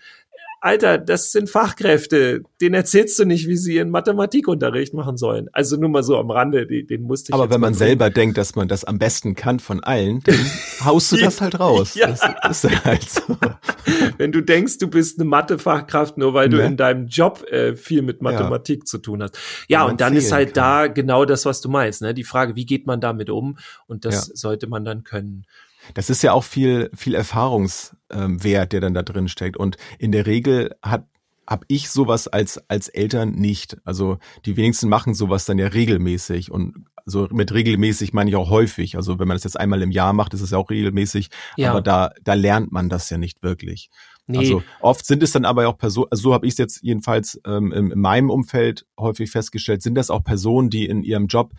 Alter, 0.65 0.97
das 0.97 1.31
sind 1.31 1.47
Fachkräfte, 1.49 2.41
denen 2.59 2.73
erzählst 2.73 3.19
du 3.19 3.25
nicht, 3.25 3.47
wie 3.47 3.55
sie 3.55 3.75
ihren 3.75 3.91
Mathematikunterricht 3.91 4.95
machen 4.95 5.15
sollen. 5.15 5.47
Also 5.53 5.77
nur 5.77 5.89
mal 5.89 6.01
so 6.01 6.17
am 6.17 6.31
Rande, 6.31 6.65
den, 6.65 6.87
den 6.87 7.03
musste 7.03 7.29
ich 7.29 7.33
Aber 7.35 7.45
wenn 7.51 7.61
man 7.61 7.73
bringen. 7.73 7.77
selber 7.87 8.09
denkt, 8.09 8.37
dass 8.37 8.55
man 8.55 8.67
das 8.67 8.83
am 8.83 8.97
besten 8.97 9.35
kann 9.35 9.59
von 9.59 9.83
allen, 9.83 10.21
dann 10.23 10.35
haust 10.83 11.11
du 11.11 11.17
das 11.17 11.39
halt 11.39 11.59
raus. 11.59 11.93
Ja. 11.93 12.07
Das 12.07 12.63
ist 12.63 12.83
halt 12.85 13.07
so. 13.09 13.37
wenn 14.17 14.31
du 14.31 14.41
denkst, 14.41 14.79
du 14.79 14.87
bist 14.87 15.19
eine 15.19 15.29
Mathefachkraft, 15.29 16.17
nur 16.17 16.33
weil 16.33 16.49
du 16.49 16.57
Ne? 16.57 16.65
in 16.65 16.77
deinem 16.77 17.07
Job 17.07 17.43
äh, 17.51 17.75
viel 17.75 18.01
mit 18.01 18.21
Mathematik 18.21 18.87
zu 18.87 18.97
tun 18.97 19.21
hast. 19.21 19.37
Ja, 19.67 19.83
und 19.85 20.01
dann 20.01 20.15
ist 20.15 20.31
halt 20.31 20.53
kann. 20.55 20.87
da 20.87 20.87
genau 20.87 21.25
das, 21.25 21.45
was 21.45 21.61
du 21.61 21.69
meinst, 21.69 22.01
ne? 22.01 22.13
Die 22.13 22.23
Frage, 22.23 22.55
wie 22.55 22.65
geht 22.65 22.87
man 22.87 22.99
damit 23.01 23.29
um? 23.29 23.57
Und 23.87 24.05
das 24.05 24.29
Ja. 24.29 24.35
sollte 24.35 24.67
man 24.67 24.83
dann 24.85 25.03
können. 25.03 25.45
Das 25.93 26.09
ist 26.09 26.23
ja 26.23 26.33
auch 26.33 26.43
viel, 26.43 26.89
viel 26.95 27.15
Erfahrungswert, 27.15 28.73
der 28.73 28.81
dann 28.81 28.93
da 28.93 29.03
drin 29.03 29.27
steckt. 29.27 29.57
Und 29.57 29.77
in 29.99 30.11
der 30.11 30.25
Regel 30.25 30.75
hat 30.81 31.05
habe 31.47 31.65
ich 31.67 31.89
sowas 31.89 32.27
als 32.27 32.57
als 32.69 32.87
Eltern 32.87 33.31
nicht. 33.33 33.77
Also 33.83 34.17
die 34.45 34.57
wenigsten 34.57 34.89
machen 34.89 35.13
sowas 35.13 35.45
dann 35.45 35.59
ja 35.59 35.67
regelmäßig 35.67 36.51
und 36.51 36.85
so 37.05 37.27
mit 37.31 37.53
regelmäßig 37.53 38.13
meine 38.13 38.31
ich 38.31 38.35
auch 38.35 38.49
häufig. 38.49 38.95
Also 38.95 39.19
wenn 39.19 39.27
man 39.27 39.35
das 39.35 39.43
jetzt 39.43 39.59
einmal 39.59 39.83
im 39.83 39.91
Jahr 39.91 40.13
macht, 40.13 40.33
ist 40.33 40.41
es 40.41 40.51
ja 40.51 40.57
auch 40.57 40.71
regelmäßig. 40.71 41.29
Ja. 41.55 41.69
Aber 41.69 41.81
da 41.81 42.11
da 42.23 42.33
lernt 42.33 42.71
man 42.71 42.89
das 42.89 43.09
ja 43.11 43.17
nicht 43.17 43.43
wirklich. 43.43 43.89
Nee, 44.27 44.39
Also 44.39 44.63
oft 44.81 45.05
sind 45.05 45.21
es 45.21 45.33
dann 45.33 45.45
aber 45.45 45.67
auch 45.67 45.77
Personen, 45.77 46.07
also 46.09 46.23
so 46.23 46.33
habe 46.33 46.47
ich 46.47 46.53
es 46.53 46.57
jetzt 46.57 46.81
jedenfalls 46.81 47.39
ähm, 47.45 47.71
in, 47.71 47.91
in 47.91 47.99
meinem 47.99 48.31
Umfeld 48.31 48.87
häufig 48.99 49.29
festgestellt, 49.29 49.83
sind 49.83 49.95
das 49.95 50.09
auch 50.09 50.23
Personen, 50.23 50.71
die 50.71 50.87
in 50.87 51.03
ihrem 51.03 51.27
Job 51.27 51.53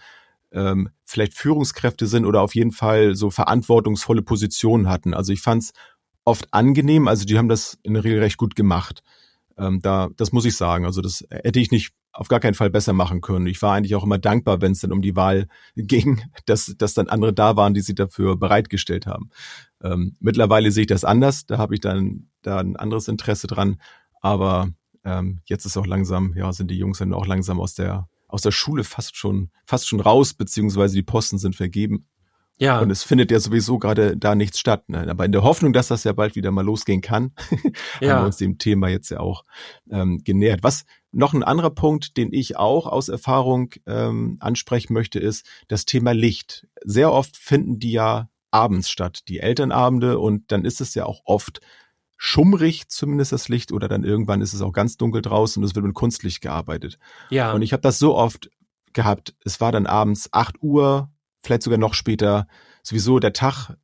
ähm, 0.53 0.91
vielleicht 1.05 1.35
Führungskräfte 1.35 2.07
sind 2.07 2.25
oder 2.25 2.43
auf 2.43 2.55
jeden 2.55 2.73
Fall 2.73 3.15
so 3.15 3.31
verantwortungsvolle 3.31 4.23
Positionen 4.23 4.89
hatten. 4.89 5.15
Also 5.15 5.33
ich 5.33 5.41
fand 5.41 5.65
es 5.65 5.73
oft 6.25 6.53
angenehm, 6.53 7.09
also 7.09 7.25
die 7.25 7.39
haben 7.39 7.49
das 7.49 7.79
in 7.83 7.95
der 7.95 8.05
Regel 8.05 8.21
recht 8.21 8.37
gut 8.37 8.57
gemacht. 8.57 9.03
Ähm, 9.59 9.81
da, 9.81 10.09
das 10.17 10.33
muss 10.33 10.45
ich 10.45 10.57
sagen. 10.57 10.85
Also 10.85 11.01
das 11.01 11.25
hätte 11.31 11.61
ich 11.61 11.71
nicht 11.71 11.93
auf 12.13 12.29
gar 12.29 12.41
keinen 12.41 12.55
Fall 12.55 12.71
besser 12.71 12.93
machen 12.93 13.21
können. 13.21 13.47
Ich 13.47 13.61
war 13.63 13.75
eigentlich 13.75 13.95
auch 13.95 14.05
immer 14.05 14.19
dankbar, 14.19 14.61
wenn 14.61 14.73
es 14.73 14.81
dann 14.81 14.93
um 14.93 15.03
die 15.03 15.17
Wahl 15.17 15.49
ging, 15.77 16.23
dass, 16.47 16.75
dass 16.79 16.95
dann 16.95 17.09
andere 17.09 17.33
da 17.33 17.57
waren, 17.57 17.75
die 17.75 17.81
sich 17.81 17.95
dafür 17.95 18.37
bereitgestellt 18.37 19.07
haben. 19.07 19.31
Ähm, 19.83 20.17
mittlerweile 20.21 20.71
sehe 20.71 20.83
ich 20.83 20.89
das 20.89 21.05
anders. 21.05 21.47
Da 21.47 21.59
habe 21.59 21.75
ich 21.75 21.81
dann 21.81 22.29
da 22.43 22.59
ein 22.59 22.77
anderes 22.77 23.09
Interesse 23.09 23.47
dran. 23.47 23.81
Aber 24.21 24.71
ähm, 25.05 25.41
jetzt 25.45 25.67
ist 25.67 25.77
auch 25.77 25.87
langsam, 25.87 26.35
ja, 26.37 26.53
sind 26.53 26.71
die 26.71 26.79
Jungs 26.79 26.99
dann 26.99 27.15
auch 27.15 27.27
langsam 27.27 27.61
aus 27.61 27.75
der 27.75 28.09
aus 28.29 28.43
der 28.43 28.51
Schule 28.53 28.85
fast 28.85 29.17
schon 29.17 29.51
fast 29.65 29.89
schon 29.89 30.01
raus, 30.01 30.35
beziehungsweise 30.35 30.95
die 30.95 31.03
Posten 31.03 31.39
sind 31.39 31.57
vergeben. 31.57 32.07
ja. 32.59 32.81
Und 32.81 32.91
es 32.91 33.03
findet 33.03 33.31
ja 33.31 33.39
sowieso 33.41 33.79
gerade 33.79 34.17
da 34.17 34.35
nichts 34.35 34.59
statt. 34.59 34.89
Ne? 34.89 35.07
Aber 35.09 35.25
in 35.25 35.33
der 35.33 35.43
Hoffnung, 35.43 35.73
dass 35.73 35.89
das 35.89 36.05
ja 36.05 36.13
bald 36.13 36.37
wieder 36.37 36.51
mal 36.51 36.65
losgehen 36.65 37.01
kann, 37.03 37.33
haben 37.51 37.73
Ja. 38.01 38.21
wir 38.21 38.27
uns 38.27 38.37
dem 38.39 38.59
Thema 38.59 38.89
jetzt 38.89 39.11
ja 39.11 39.21
auch 39.21 39.45
ähm, 39.91 40.23
genähert. 40.25 40.63
Was 40.63 40.85
noch 41.13 41.35
ein 41.35 41.43
anderer 41.43 41.71
Punkt, 41.71 42.17
den 42.17 42.33
ich 42.33 42.57
auch 42.57 42.87
aus 42.87 43.09
Erfahrung 43.09 43.71
ähm, 43.87 44.37
ansprechen 44.41 44.93
möchte, 44.93 45.19
ist 45.19 45.47
das 45.69 45.85
Thema 45.85 46.13
Licht. 46.13 46.67
Sehr 46.85 47.13
oft 47.13 47.37
finden 47.37 47.79
die 47.79 47.93
ja 47.93 48.29
abends 48.51 48.89
statt, 48.91 49.21
die 49.29 49.41
Elternabende, 49.41 50.19
und 50.19 50.51
dann 50.53 50.65
ist 50.65 50.81
es 50.81 50.95
ja 50.95 51.05
auch 51.05 51.21
oft 51.25 51.61
schummrig, 52.17 52.89
zumindest 52.89 53.33
das 53.33 53.49
Licht, 53.49 53.73
oder 53.73 53.89
dann 53.89 54.05
irgendwann 54.05 54.41
ist 54.41 54.55
es 54.55 54.63
auch 54.63 54.73
ganz 54.73 54.97
dunkel 54.97 55.23
draußen 55.23 55.63
und 55.63 55.69
es 55.69 55.75
wird 55.75 55.85
mit 55.85 55.95
Kunstlicht 55.95 56.41
gearbeitet. 56.41 56.99
ja. 57.31 57.53
Und 57.53 57.63
ich 57.63 57.73
habe 57.73 57.83
das 57.83 57.99
so 57.99 58.15
oft 58.17 58.51
gehabt. 58.93 59.35
Es 59.45 59.61
war 59.61 59.73
dann 59.73 59.87
abends 59.87 60.29
8 60.33 60.63
Uhr, 60.63 61.11
vielleicht 61.43 61.63
sogar 61.63 61.79
noch 61.79 61.95
später. 61.95 62.47
Sowieso 62.83 63.19
der 63.19 63.33
Tag 63.33 63.77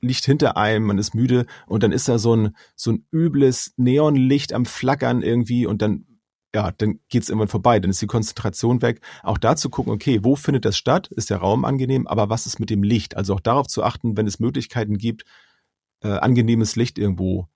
liegt 0.00 0.24
hinter 0.24 0.56
einem, 0.56 0.86
man 0.86 0.98
ist 0.98 1.14
müde 1.14 1.46
und 1.66 1.82
dann 1.82 1.92
ist 1.92 2.08
da 2.08 2.18
so 2.18 2.34
ein 2.34 2.56
so 2.74 2.92
ein 2.92 3.06
übles 3.12 3.72
Neonlicht 3.76 4.52
am 4.52 4.66
Flackern 4.66 5.22
irgendwie 5.22 5.66
und 5.66 5.82
dann 5.82 6.06
ja, 6.54 6.70
dann 6.72 7.00
geht's 7.08 7.28
irgendwann 7.28 7.48
vorbei, 7.48 7.80
dann 7.80 7.90
ist 7.90 8.00
die 8.00 8.06
Konzentration 8.06 8.80
weg. 8.80 9.02
Auch 9.22 9.36
da 9.36 9.56
zu 9.56 9.68
gucken, 9.68 9.92
okay, 9.92 10.20
wo 10.22 10.36
findet 10.36 10.64
das 10.64 10.78
statt? 10.78 11.08
Ist 11.08 11.28
der 11.28 11.38
Raum 11.38 11.66
angenehm, 11.66 12.06
aber 12.06 12.30
was 12.30 12.46
ist 12.46 12.58
mit 12.58 12.70
dem 12.70 12.82
Licht? 12.82 13.14
Also 13.14 13.34
auch 13.34 13.40
darauf 13.40 13.66
zu 13.66 13.82
achten, 13.82 14.16
wenn 14.16 14.26
es 14.26 14.40
Möglichkeiten 14.40 14.96
gibt, 14.96 15.24
äh, 16.02 16.08
angenehmes 16.08 16.74
Licht 16.76 16.98
irgendwo 16.98 17.48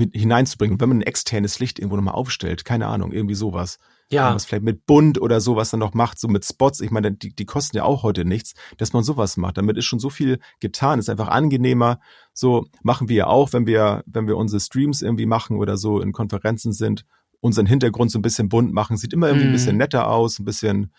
mit 0.00 0.16
hineinzubringen. 0.16 0.80
Wenn 0.80 0.88
man 0.88 0.98
ein 0.98 1.02
externes 1.02 1.58
Licht 1.58 1.78
irgendwo 1.78 1.96
nochmal 1.96 2.14
aufstellt, 2.14 2.64
keine 2.64 2.86
Ahnung, 2.86 3.12
irgendwie 3.12 3.34
sowas 3.34 3.78
ja. 4.10 4.34
was 4.34 4.44
vielleicht 4.44 4.64
mit 4.64 4.86
Bunt 4.86 5.20
oder 5.20 5.40
sowas 5.40 5.70
dann 5.70 5.80
noch 5.80 5.94
macht, 5.94 6.18
so 6.18 6.28
mit 6.28 6.44
Spots. 6.44 6.80
Ich 6.80 6.90
meine, 6.90 7.12
die, 7.12 7.34
die 7.34 7.44
kosten 7.44 7.76
ja 7.76 7.84
auch 7.84 8.02
heute 8.02 8.24
nichts, 8.24 8.54
dass 8.76 8.92
man 8.92 9.04
sowas 9.04 9.36
macht. 9.36 9.56
Damit 9.56 9.76
ist 9.76 9.84
schon 9.84 10.00
so 10.00 10.10
viel 10.10 10.40
getan, 10.58 10.98
ist 10.98 11.08
einfach 11.08 11.28
angenehmer. 11.28 12.00
So 12.34 12.66
machen 12.82 13.08
wir 13.08 13.16
ja 13.16 13.26
auch, 13.28 13.52
wenn 13.52 13.66
wir, 13.66 14.02
wenn 14.06 14.26
wir 14.26 14.36
unsere 14.36 14.60
Streams 14.60 15.02
irgendwie 15.02 15.26
machen 15.26 15.56
oder 15.56 15.76
so 15.76 16.00
in 16.00 16.12
Konferenzen 16.12 16.72
sind, 16.72 17.06
unseren 17.40 17.66
Hintergrund 17.66 18.10
so 18.10 18.18
ein 18.18 18.22
bisschen 18.22 18.48
bunt 18.48 18.72
machen. 18.72 18.96
Sieht 18.96 19.12
immer 19.12 19.28
irgendwie 19.28 19.46
ein 19.46 19.50
Mhm. 19.50 19.54
bisschen 19.54 19.76
netter 19.76 20.08
aus, 20.08 20.38
ein 20.38 20.44
bisschen, 20.44 20.92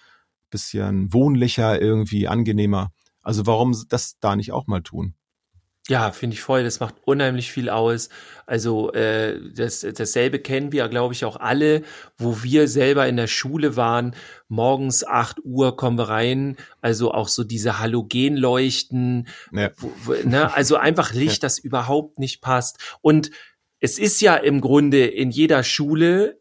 bisschen 0.49 1.13
wohnlicher, 1.13 1.81
irgendwie 1.81 2.27
angenehmer. 2.27 2.91
Also 3.21 3.45
warum 3.45 3.75
das 3.89 4.17
da 4.19 4.35
nicht 4.35 4.51
auch 4.51 4.67
mal 4.67 4.81
tun? 4.81 5.15
Ja, 5.89 6.11
finde 6.11 6.35
ich 6.35 6.41
voll. 6.41 6.63
Das 6.63 6.79
macht 6.79 6.95
unheimlich 7.05 7.51
viel 7.51 7.69
aus. 7.69 8.09
Also 8.45 8.91
äh, 8.93 9.39
das, 9.53 9.81
dasselbe 9.81 10.39
kennen 10.39 10.71
wir, 10.71 10.87
glaube 10.89 11.13
ich, 11.13 11.25
auch 11.25 11.37
alle, 11.37 11.81
wo 12.17 12.43
wir 12.43 12.67
selber 12.67 13.07
in 13.07 13.17
der 13.17 13.27
Schule 13.27 13.75
waren. 13.75 14.15
Morgens 14.47 15.03
8 15.03 15.39
Uhr 15.43 15.75
kommen 15.75 15.97
wir 15.97 16.09
rein. 16.09 16.57
Also 16.81 17.13
auch 17.13 17.27
so 17.27 17.43
diese 17.43 17.79
Halogenleuchten. 17.79 19.27
Ja. 19.51 19.71
Wo, 19.77 19.91
wo, 20.03 20.13
ne? 20.27 20.53
Also 20.53 20.75
einfach 20.75 21.13
Licht, 21.15 21.43
das 21.43 21.57
überhaupt 21.57 22.19
nicht 22.19 22.41
passt. 22.41 22.77
Und 23.01 23.31
es 23.79 23.97
ist 23.97 24.21
ja 24.21 24.35
im 24.35 24.61
Grunde 24.61 25.07
in 25.07 25.31
jeder 25.31 25.63
Schule 25.63 26.40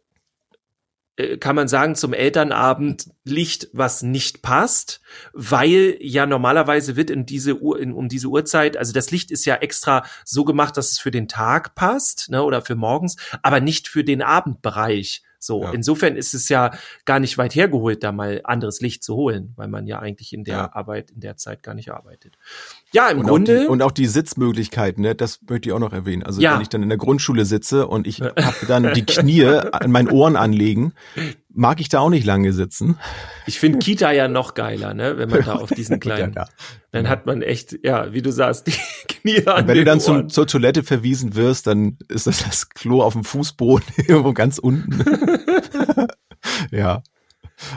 kann 1.39 1.57
man 1.57 1.69
sagen, 1.69 1.95
zum 1.95 2.13
Elternabend 2.13 3.11
Licht, 3.25 3.69
was 3.73 4.03
nicht 4.03 4.43
passt, 4.43 5.01
weil 5.33 5.97
ja 6.01 6.27
normalerweise 6.27 6.97
wird 6.97 7.11
in 7.11 7.27
diese 7.27 7.61
Uhr, 7.61 7.81
in, 7.81 7.93
um 7.93 8.09
diese 8.09 8.29
Uhrzeit, 8.29 8.77
also 8.77 8.93
das 8.93 9.11
Licht 9.11 9.31
ist 9.31 9.45
ja 9.45 9.57
extra 9.57 10.05
so 10.25 10.45
gemacht, 10.45 10.77
dass 10.77 10.91
es 10.91 10.99
für 10.99 11.11
den 11.11 11.29
Tag 11.29 11.75
passt, 11.75 12.31
ne, 12.31 12.43
oder 12.43 12.63
für 12.63 12.75
morgens, 12.75 13.17
aber 13.43 13.61
nicht 13.61 13.89
für 13.89 14.05
den 14.05 14.23
Abendbereich. 14.23 15.23
So, 15.43 15.63
Ja. 15.65 15.71
insofern 15.73 16.17
ist 16.17 16.35
es 16.35 16.49
ja 16.51 16.71
gar 17.07 17.19
nicht 17.19 17.39
weit 17.39 17.55
hergeholt, 17.55 18.05
da 18.05 18.13
mal 18.13 18.41
anderes 18.45 18.81
Licht 18.81 19.03
zu 19.03 19.17
holen, 19.17 19.53
weil 19.57 19.69
man 19.69 19.87
ja 19.87 19.99
eigentlich 19.99 20.33
in 20.33 20.45
der 20.45 20.55
Ja. 20.55 20.73
Arbeit, 20.75 21.11
in 21.11 21.21
der 21.21 21.37
Zeit 21.37 21.63
gar 21.63 21.75
nicht 21.75 21.91
arbeitet. 21.91 22.37
Ja, 22.93 23.09
im 23.09 23.21
Und 23.21 23.27
Grunde. 23.27 23.57
Auch 23.57 23.63
die, 23.63 23.69
und 23.69 23.83
auch 23.83 23.93
die 23.93 24.07
Sitzmöglichkeiten, 24.07 25.03
ne, 25.03 25.15
das 25.15 25.41
möchte 25.49 25.69
ich 25.69 25.73
auch 25.73 25.79
noch 25.79 25.93
erwähnen. 25.95 26.23
Also 26.23 26.41
Ja. 26.43 26.55
wenn 26.55 26.61
ich 26.61 26.69
dann 26.69 26.83
in 26.83 26.89
der 26.91 26.99
Grundschule 26.99 27.45
sitze 27.47 27.87
und 27.87 28.07
ich 28.07 28.21
habe 28.21 28.67
dann 28.69 28.93
die 28.95 29.05
Knie 29.07 29.45
an 29.73 29.91
meinen 29.91 30.11
Ohren 30.11 30.37
anlegen, 30.37 30.93
mag 31.53 31.81
ich 31.81 31.89
da 31.89 32.01
auch 32.01 32.11
nicht 32.11 32.25
lange 32.25 32.53
sitzen. 32.53 32.99
ich 33.47 33.59
finde 33.59 33.79
Kita 33.79 34.13
ja 34.13 34.29
noch 34.29 34.55
geiler, 34.55 34.95
ne, 34.95 35.19
wenn 35.19 35.29
man 35.29 35.45
da 35.45 35.55
auf 35.55 35.71
diesen 35.71 36.01
kleinen, 36.01 36.33
Ja, 36.35 36.43
ja. 36.43 36.49
dann 36.93 37.09
hat 37.09 37.27
man 37.27 37.43
echt, 37.43 37.79
ja, 37.83 38.13
wie 38.13 38.23
du 38.23 38.31
sagst, 38.33 38.67
die 38.67 38.73
Knie 39.09 39.47
an 39.47 39.63
Und 39.63 39.69
wenn 39.69 39.77
du 39.77 39.85
dann 39.85 40.01
zum, 40.01 40.29
zur 40.29 40.47
Toilette 40.47 40.83
verwiesen 40.83 41.35
wirst, 41.35 41.67
dann 41.67 41.99
ist 42.09 42.27
das 42.27 42.45
das 42.45 42.69
Klo 42.71 43.03
auf 43.03 43.13
dem 43.15 43.25
Fußboden 43.25 43.87
irgendwo 44.07 44.33
ganz 44.33 44.59
unten. 44.59 45.05
ja. 46.71 47.03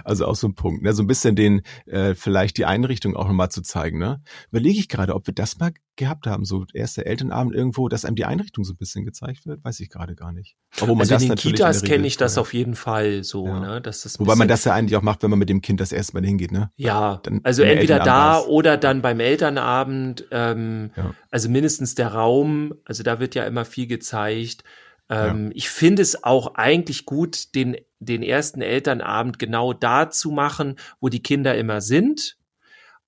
Also 0.03 0.25
auch 0.25 0.35
so 0.35 0.47
ein 0.47 0.55
Punkt, 0.55 0.83
ne? 0.83 0.93
so 0.93 1.03
ein 1.03 1.07
bisschen 1.07 1.35
den, 1.35 1.61
äh, 1.85 2.15
vielleicht 2.15 2.57
die 2.57 2.65
Einrichtung 2.65 3.15
auch 3.15 3.27
nochmal 3.27 3.49
zu 3.49 3.61
zeigen. 3.61 3.97
Ne? 3.99 4.21
Überlege 4.51 4.79
ich 4.79 4.89
gerade, 4.89 5.15
ob 5.15 5.27
wir 5.27 5.33
das 5.33 5.57
mal 5.59 5.71
gehabt 5.95 6.25
haben, 6.25 6.43
so 6.43 6.65
erster 6.73 7.05
Elternabend 7.05 7.53
irgendwo, 7.53 7.87
dass 7.87 8.03
einem 8.03 8.15
die 8.15 8.25
Einrichtung 8.25 8.63
so 8.63 8.73
ein 8.73 8.77
bisschen 8.77 9.05
gezeigt 9.05 9.45
wird, 9.45 9.63
weiß 9.63 9.79
ich 9.79 9.89
gerade 9.89 10.15
gar 10.15 10.31
nicht. 10.31 10.55
Obwohl 10.81 10.95
man 10.95 11.01
also 11.01 11.13
das 11.13 11.21
in 11.21 11.27
den 11.27 11.35
natürlich 11.35 11.57
Kitas 11.59 11.83
kenne 11.83 12.07
ich 12.07 12.17
das 12.17 12.37
auf 12.39 12.53
jeden 12.53 12.73
Fall 12.75 13.23
so, 13.23 13.45
Ja. 13.45 13.59
ne, 13.59 13.81
dass 13.81 14.01
das 14.01 14.19
Wobei 14.19 14.35
man 14.35 14.47
das 14.47 14.63
ja 14.65 14.73
eigentlich 14.73 14.95
auch 14.97 15.03
macht, 15.03 15.21
wenn 15.21 15.29
man 15.29 15.37
mit 15.37 15.49
dem 15.49 15.61
Kind 15.61 15.79
das 15.79 15.91
erste 15.91 16.13
Mal 16.15 16.25
hingeht, 16.25 16.51
ne? 16.51 16.71
Ja, 16.77 17.19
Dann 17.23 17.41
also 17.43 17.61
entweder 17.61 17.99
da 17.99 18.05
war's. 18.37 18.47
oder 18.47 18.77
dann 18.77 19.03
beim 19.03 19.19
Elternabend, 19.19 20.25
ähm, 20.31 20.91
Ja. 20.95 21.13
also 21.29 21.49
mindestens 21.49 21.95
der 21.95 22.07
Raum, 22.09 22.73
also 22.85 23.03
da 23.03 23.19
wird 23.19 23.35
ja 23.35 23.45
immer 23.45 23.65
viel 23.65 23.87
gezeigt. 23.87 24.63
Ähm, 25.09 25.51
Ich 25.53 25.69
finde 25.69 26.01
es 26.01 26.23
auch 26.23 26.55
eigentlich 26.55 27.05
gut, 27.05 27.53
den, 27.55 27.75
den 28.05 28.23
ersten 28.23 28.61
Elternabend 28.61 29.39
genau 29.39 29.73
da 29.73 30.09
zu 30.09 30.31
machen, 30.31 30.77
wo 30.99 31.09
die 31.09 31.23
Kinder 31.23 31.55
immer 31.55 31.81
sind, 31.81 32.37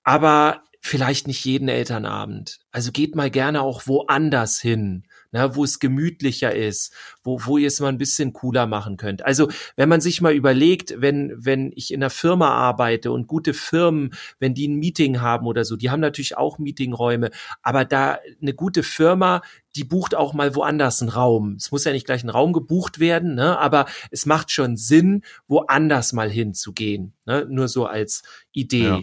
aber 0.04 0.64
vielleicht 0.82 1.28
nicht 1.28 1.44
jeden 1.46 1.68
Elternabend. 1.68 2.60
Also 2.72 2.92
geht 2.92 3.16
mal 3.16 3.32
gerne 3.32 3.62
auch 3.62 3.88
woanders 3.88 4.60
hin, 4.60 5.08
ne, 5.36 5.54
wo 5.54 5.66
es 5.66 5.80
gemütlicher 5.80 6.56
ist, 6.56 6.94
wo, 7.22 7.42
wo 7.44 7.58
ihr 7.58 7.68
es 7.68 7.82
mal 7.82 7.90
ein 7.90 7.98
bisschen 7.98 8.32
cooler 8.32 8.68
machen 8.68 8.96
könnt. 8.96 9.26
Also 9.26 9.50
wenn 9.76 9.90
man 9.90 10.00
sich 10.00 10.22
mal 10.22 10.34
überlegt, 10.34 10.96
wenn, 10.98 11.34
wenn 11.36 11.74
ich 11.76 11.92
in 11.92 12.02
einer 12.02 12.10
Firma 12.10 12.52
arbeite 12.52 13.12
und 13.12 13.28
gute 13.28 13.54
Firmen, 13.54 14.14
wenn 14.40 14.54
die 14.54 14.70
ein 14.70 14.80
Meeting 14.80 15.20
haben 15.20 15.46
oder 15.46 15.66
so, 15.66 15.76
die 15.76 15.90
haben 15.90 16.00
natürlich 16.00 16.38
auch 16.38 16.58
Meetingräume, 16.58 17.32
aber 17.62 17.84
da 17.84 18.18
eine 18.42 18.54
gute 18.54 18.82
Firma, 18.82 19.42
die 19.76 19.84
bucht 19.84 20.16
auch 20.16 20.34
mal 20.34 20.56
woanders 20.56 21.02
einen 21.02 21.10
Raum. 21.10 21.56
Es 21.58 21.70
muss 21.70 21.84
ja 21.84 21.92
nicht 21.92 22.06
gleich 22.06 22.24
ein 22.24 22.30
Raum 22.30 22.54
gebucht 22.54 23.00
werden, 23.00 23.36
ne, 23.36 23.60
aber 23.60 23.88
es 24.12 24.26
macht 24.26 24.52
schon 24.52 24.78
Sinn, 24.78 25.22
woanders 25.50 26.14
mal 26.14 26.30
hinzugehen, 26.30 27.12
ne, 27.26 27.46
nur 27.50 27.68
so 27.68 27.86
als 27.86 28.24
Idee. 28.54 28.84
Ja. 28.84 29.02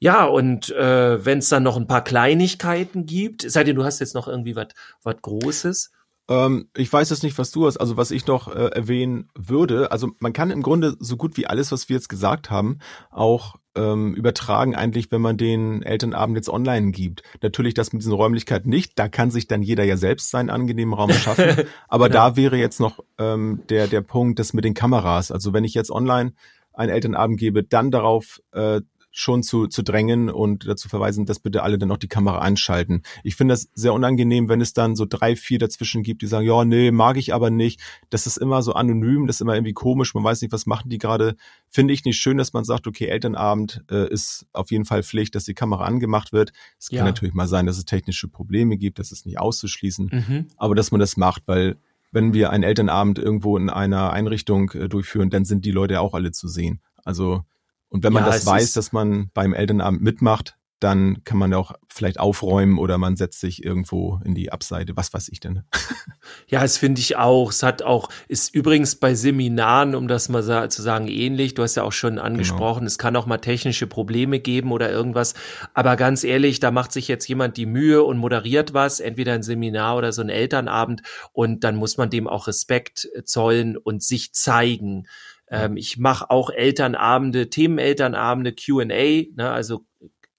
Ja, 0.00 0.24
und 0.24 0.70
äh, 0.70 1.24
wenn 1.24 1.38
es 1.38 1.48
dann 1.48 1.64
noch 1.64 1.76
ein 1.76 1.88
paar 1.88 2.04
Kleinigkeiten 2.04 3.06
gibt, 3.06 3.42
sei 3.42 3.64
denn, 3.64 3.76
du 3.76 3.84
hast 3.84 3.98
jetzt 3.98 4.14
noch 4.14 4.28
irgendwie 4.28 4.54
was 4.54 4.68
was 5.02 5.16
Großes. 5.20 5.90
Ähm, 6.28 6.68
ich 6.76 6.92
weiß 6.92 7.10
jetzt 7.10 7.22
nicht, 7.22 7.38
was 7.38 7.50
du 7.50 7.66
hast. 7.66 7.78
Also 7.78 7.96
was 7.96 8.10
ich 8.10 8.26
noch 8.26 8.48
äh, 8.54 8.68
erwähnen 8.68 9.30
würde, 9.34 9.90
also 9.90 10.10
man 10.20 10.32
kann 10.32 10.50
im 10.50 10.62
Grunde 10.62 10.94
so 11.00 11.16
gut 11.16 11.36
wie 11.36 11.46
alles, 11.46 11.72
was 11.72 11.88
wir 11.88 11.96
jetzt 11.96 12.08
gesagt 12.08 12.50
haben, 12.50 12.78
auch 13.10 13.56
ähm, 13.74 14.14
übertragen 14.14 14.74
eigentlich, 14.74 15.10
wenn 15.10 15.22
man 15.22 15.36
den 15.36 15.82
Elternabend 15.82 16.36
jetzt 16.36 16.50
online 16.50 16.90
gibt. 16.90 17.22
Natürlich 17.42 17.74
das 17.74 17.92
mit 17.92 18.02
diesen 18.02 18.12
Räumlichkeiten 18.12 18.68
nicht. 18.68 18.98
Da 18.98 19.08
kann 19.08 19.30
sich 19.30 19.46
dann 19.46 19.62
jeder 19.62 19.84
ja 19.84 19.96
selbst 19.96 20.30
seinen 20.30 20.50
angenehmen 20.50 20.94
Raum 20.94 21.12
schaffen. 21.12 21.64
Aber 21.88 22.08
genau. 22.08 22.30
da 22.30 22.36
wäre 22.36 22.56
jetzt 22.56 22.78
noch 22.78 23.00
ähm, 23.18 23.62
der 23.70 23.86
der 23.86 24.02
Punkt, 24.02 24.38
das 24.38 24.52
mit 24.52 24.64
den 24.64 24.74
Kameras. 24.74 25.32
Also 25.32 25.52
wenn 25.52 25.64
ich 25.64 25.74
jetzt 25.74 25.90
online 25.90 26.34
einen 26.74 26.92
Elternabend 26.92 27.40
gebe, 27.40 27.64
dann 27.64 27.90
darauf 27.90 28.40
äh, 28.52 28.82
schon 29.18 29.42
zu, 29.42 29.66
zu 29.66 29.82
drängen 29.82 30.30
und 30.30 30.68
dazu 30.68 30.88
verweisen, 30.88 31.26
dass 31.26 31.40
bitte 31.40 31.64
alle 31.64 31.76
dann 31.76 31.90
auch 31.90 31.96
die 31.96 32.06
Kamera 32.06 32.38
einschalten. 32.38 33.02
Ich 33.24 33.34
finde 33.34 33.54
das 33.54 33.68
sehr 33.74 33.92
unangenehm, 33.92 34.48
wenn 34.48 34.60
es 34.60 34.74
dann 34.74 34.94
so 34.94 35.06
drei, 35.08 35.34
vier 35.34 35.58
dazwischen 35.58 36.04
gibt, 36.04 36.22
die 36.22 36.28
sagen, 36.28 36.46
ja, 36.46 36.64
nee, 36.64 36.92
mag 36.92 37.16
ich 37.16 37.34
aber 37.34 37.50
nicht. 37.50 37.80
Das 38.10 38.28
ist 38.28 38.36
immer 38.36 38.62
so 38.62 38.74
anonym, 38.74 39.26
das 39.26 39.36
ist 39.36 39.40
immer 39.40 39.54
irgendwie 39.54 39.72
komisch, 39.72 40.14
man 40.14 40.22
weiß 40.22 40.40
nicht, 40.40 40.52
was 40.52 40.66
machen 40.66 40.88
die 40.88 40.98
gerade. 40.98 41.34
Finde 41.68 41.94
ich 41.94 42.04
nicht 42.04 42.16
schön, 42.16 42.38
dass 42.38 42.52
man 42.52 42.62
sagt, 42.62 42.86
okay, 42.86 43.06
Elternabend 43.06 43.82
äh, 43.90 44.08
ist 44.08 44.46
auf 44.52 44.70
jeden 44.70 44.84
Fall 44.84 45.02
Pflicht, 45.02 45.34
dass 45.34 45.42
die 45.42 45.54
Kamera 45.54 45.84
angemacht 45.84 46.32
wird. 46.32 46.52
Es 46.78 46.88
ja. 46.88 46.98
kann 46.98 47.06
natürlich 47.06 47.34
mal 47.34 47.48
sein, 47.48 47.66
dass 47.66 47.76
es 47.76 47.86
technische 47.86 48.28
Probleme 48.28 48.76
gibt, 48.76 49.00
das 49.00 49.10
ist 49.10 49.26
nicht 49.26 49.40
auszuschließen, 49.40 50.10
mhm. 50.12 50.46
aber 50.56 50.76
dass 50.76 50.92
man 50.92 51.00
das 51.00 51.16
macht, 51.16 51.42
weil 51.46 51.76
wenn 52.12 52.32
wir 52.34 52.50
einen 52.50 52.62
Elternabend 52.62 53.18
irgendwo 53.18 53.56
in 53.56 53.68
einer 53.68 54.12
Einrichtung 54.12 54.70
äh, 54.70 54.88
durchführen, 54.88 55.28
dann 55.28 55.44
sind 55.44 55.64
die 55.64 55.72
Leute 55.72 56.00
auch 56.00 56.14
alle 56.14 56.30
zu 56.30 56.46
sehen. 56.46 56.80
Also 57.04 57.42
und 57.88 58.04
wenn 58.04 58.12
man 58.12 58.24
ja, 58.24 58.30
das 58.30 58.44
weiß, 58.44 58.72
dass 58.72 58.92
man 58.92 59.30
beim 59.34 59.54
Elternabend 59.54 60.02
mitmacht, 60.02 60.58
dann 60.80 61.24
kann 61.24 61.38
man 61.38 61.52
auch 61.54 61.72
vielleicht 61.88 62.20
aufräumen 62.20 62.78
oder 62.78 62.98
man 62.98 63.16
setzt 63.16 63.40
sich 63.40 63.64
irgendwo 63.64 64.20
in 64.24 64.34
die 64.34 64.52
Abseite, 64.52 64.96
was 64.96 65.12
weiß 65.12 65.28
ich 65.28 65.40
denn. 65.40 65.64
Ja, 66.46 66.60
das 66.60 66.76
finde 66.76 67.00
ich 67.00 67.16
auch. 67.16 67.50
Es 67.50 67.62
hat 67.62 67.82
auch, 67.82 68.10
ist 68.26 68.54
übrigens 68.54 68.96
bei 68.96 69.14
Seminaren, 69.14 69.94
um 69.94 70.08
das 70.08 70.28
mal 70.28 70.68
zu 70.68 70.82
sagen, 70.82 71.08
ähnlich. 71.08 71.54
Du 71.54 71.62
hast 71.62 71.74
ja 71.74 71.84
auch 71.84 71.92
schon 71.92 72.18
angesprochen, 72.18 72.80
genau. 72.80 72.86
es 72.86 72.98
kann 72.98 73.16
auch 73.16 73.24
mal 73.24 73.38
technische 73.38 73.86
Probleme 73.86 74.38
geben 74.38 74.72
oder 74.72 74.90
irgendwas. 74.90 75.32
Aber 75.72 75.96
ganz 75.96 76.24
ehrlich, 76.24 76.60
da 76.60 76.70
macht 76.70 76.92
sich 76.92 77.08
jetzt 77.08 77.26
jemand 77.28 77.56
die 77.56 77.64
Mühe 77.64 78.02
und 78.02 78.18
moderiert 78.18 78.74
was, 78.74 79.00
entweder 79.00 79.32
ein 79.32 79.42
Seminar 79.42 79.96
oder 79.96 80.12
so 80.12 80.20
ein 80.20 80.28
Elternabend. 80.28 81.02
Und 81.32 81.64
dann 81.64 81.76
muss 81.76 81.96
man 81.96 82.10
dem 82.10 82.28
auch 82.28 82.46
Respekt 82.46 83.08
zollen 83.24 83.78
und 83.78 84.02
sich 84.02 84.34
zeigen. 84.34 85.06
Ähm, 85.50 85.76
ich 85.76 85.98
mache 85.98 86.30
auch 86.30 86.50
Elternabende, 86.50 87.50
Themenelternabende, 87.50 88.54
Q&A, 88.54 88.84
ne, 88.84 89.50
also 89.50 89.84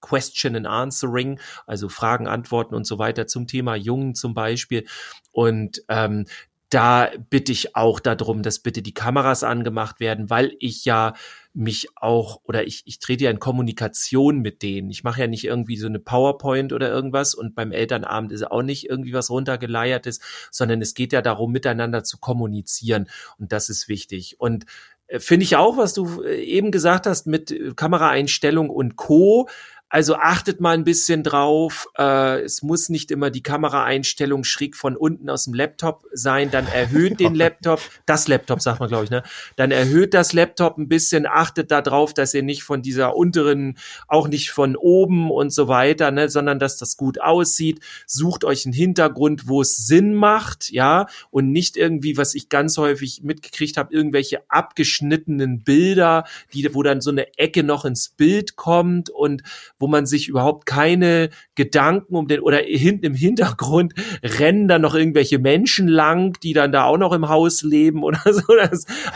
Question 0.00 0.56
and 0.56 0.66
Answering, 0.66 1.38
also 1.66 1.88
Fragen, 1.88 2.26
Antworten 2.26 2.74
und 2.74 2.86
so 2.86 2.98
weiter 2.98 3.26
zum 3.26 3.46
Thema 3.46 3.74
Jungen 3.74 4.14
zum 4.14 4.34
Beispiel. 4.34 4.86
Und 5.30 5.82
ähm, 5.88 6.24
da 6.70 7.10
bitte 7.28 7.50
ich 7.50 7.74
auch 7.74 7.98
darum, 7.98 8.42
dass 8.42 8.60
bitte 8.60 8.80
die 8.80 8.94
Kameras 8.94 9.42
angemacht 9.42 9.98
werden, 9.98 10.30
weil 10.30 10.54
ich 10.60 10.84
ja 10.84 11.14
mich 11.52 11.88
auch 11.96 12.40
oder 12.44 12.64
ich, 12.64 12.82
ich 12.86 13.00
trete 13.00 13.24
ja 13.24 13.30
in 13.32 13.40
Kommunikation 13.40 14.38
mit 14.38 14.62
denen. 14.62 14.88
Ich 14.88 15.02
mache 15.02 15.20
ja 15.20 15.26
nicht 15.26 15.44
irgendwie 15.44 15.76
so 15.76 15.88
eine 15.88 15.98
PowerPoint 15.98 16.72
oder 16.72 16.88
irgendwas 16.88 17.34
und 17.34 17.56
beim 17.56 17.72
Elternabend 17.72 18.30
ist 18.30 18.48
auch 18.48 18.62
nicht 18.62 18.88
irgendwie 18.88 19.12
was 19.12 19.30
runtergeleiertes, 19.30 20.20
sondern 20.52 20.80
es 20.80 20.94
geht 20.94 21.12
ja 21.12 21.22
darum, 21.22 21.50
miteinander 21.50 22.04
zu 22.04 22.18
kommunizieren 22.18 23.08
und 23.38 23.50
das 23.50 23.68
ist 23.68 23.88
wichtig. 23.88 24.36
Und 24.38 24.64
finde 25.18 25.44
ich 25.44 25.56
auch, 25.56 25.76
was 25.76 25.94
du 25.94 26.22
äh, 26.22 26.42
eben 26.42 26.70
gesagt 26.70 27.06
hast 27.06 27.26
mit 27.26 27.50
äh, 27.50 27.72
Kameraeinstellung 27.74 28.70
und 28.70 28.96
Co. 28.96 29.48
Also 29.92 30.14
achtet 30.14 30.60
mal 30.60 30.74
ein 30.74 30.84
bisschen 30.84 31.24
drauf. 31.24 31.88
Äh, 31.98 32.42
es 32.42 32.62
muss 32.62 32.88
nicht 32.90 33.10
immer 33.10 33.30
die 33.30 33.42
Kameraeinstellung 33.42 34.44
schräg 34.44 34.76
von 34.76 34.96
unten 34.96 35.28
aus 35.28 35.44
dem 35.44 35.54
Laptop 35.54 36.06
sein. 36.12 36.52
Dann 36.52 36.68
erhöht 36.68 37.18
den 37.18 37.34
Laptop, 37.40 37.80
das 38.06 38.28
Laptop 38.28 38.60
sagt 38.60 38.78
man, 38.78 38.88
glaube 38.88 39.04
ich, 39.04 39.10
ne? 39.10 39.24
Dann 39.56 39.72
erhöht 39.72 40.14
das 40.14 40.32
Laptop 40.32 40.78
ein 40.78 40.88
bisschen, 40.88 41.26
achtet 41.26 41.72
da 41.72 41.82
drauf, 41.82 42.14
dass 42.14 42.32
ihr 42.34 42.44
nicht 42.44 42.62
von 42.62 42.82
dieser 42.82 43.16
unteren, 43.16 43.76
auch 44.06 44.28
nicht 44.28 44.52
von 44.52 44.76
oben 44.76 45.28
und 45.28 45.52
so 45.52 45.66
weiter, 45.66 46.12
ne, 46.12 46.28
sondern 46.28 46.60
dass 46.60 46.76
das 46.76 46.96
gut 46.96 47.20
aussieht. 47.20 47.80
Sucht 48.06 48.44
euch 48.44 48.66
einen 48.66 48.72
Hintergrund, 48.72 49.48
wo 49.48 49.60
es 49.60 49.76
Sinn 49.76 50.14
macht, 50.14 50.70
ja, 50.70 51.06
und 51.30 51.50
nicht 51.50 51.76
irgendwie, 51.76 52.16
was 52.16 52.36
ich 52.36 52.48
ganz 52.48 52.78
häufig 52.78 53.22
mitgekriegt 53.24 53.76
habe, 53.76 53.92
irgendwelche 53.92 54.42
abgeschnittenen 54.48 55.64
Bilder, 55.64 56.24
die, 56.52 56.72
wo 56.74 56.84
dann 56.84 57.00
so 57.00 57.10
eine 57.10 57.36
Ecke 57.38 57.64
noch 57.64 57.84
ins 57.84 58.08
Bild 58.10 58.54
kommt 58.54 59.10
und 59.10 59.42
wo 59.80 59.88
man 59.88 60.06
sich 60.06 60.28
überhaupt 60.28 60.66
keine 60.66 61.30
Gedanken 61.56 62.14
um 62.14 62.28
den 62.28 62.40
oder 62.40 62.58
hinten 62.58 63.06
im 63.06 63.14
Hintergrund 63.14 63.94
rennen 64.22 64.68
dann 64.68 64.82
noch 64.82 64.94
irgendwelche 64.94 65.38
Menschen 65.38 65.88
lang, 65.88 66.38
die 66.42 66.52
dann 66.52 66.70
da 66.70 66.84
auch 66.84 66.98
noch 66.98 67.12
im 67.12 67.28
Haus 67.28 67.62
leben 67.62 68.04
oder 68.04 68.20
so. 68.32 68.42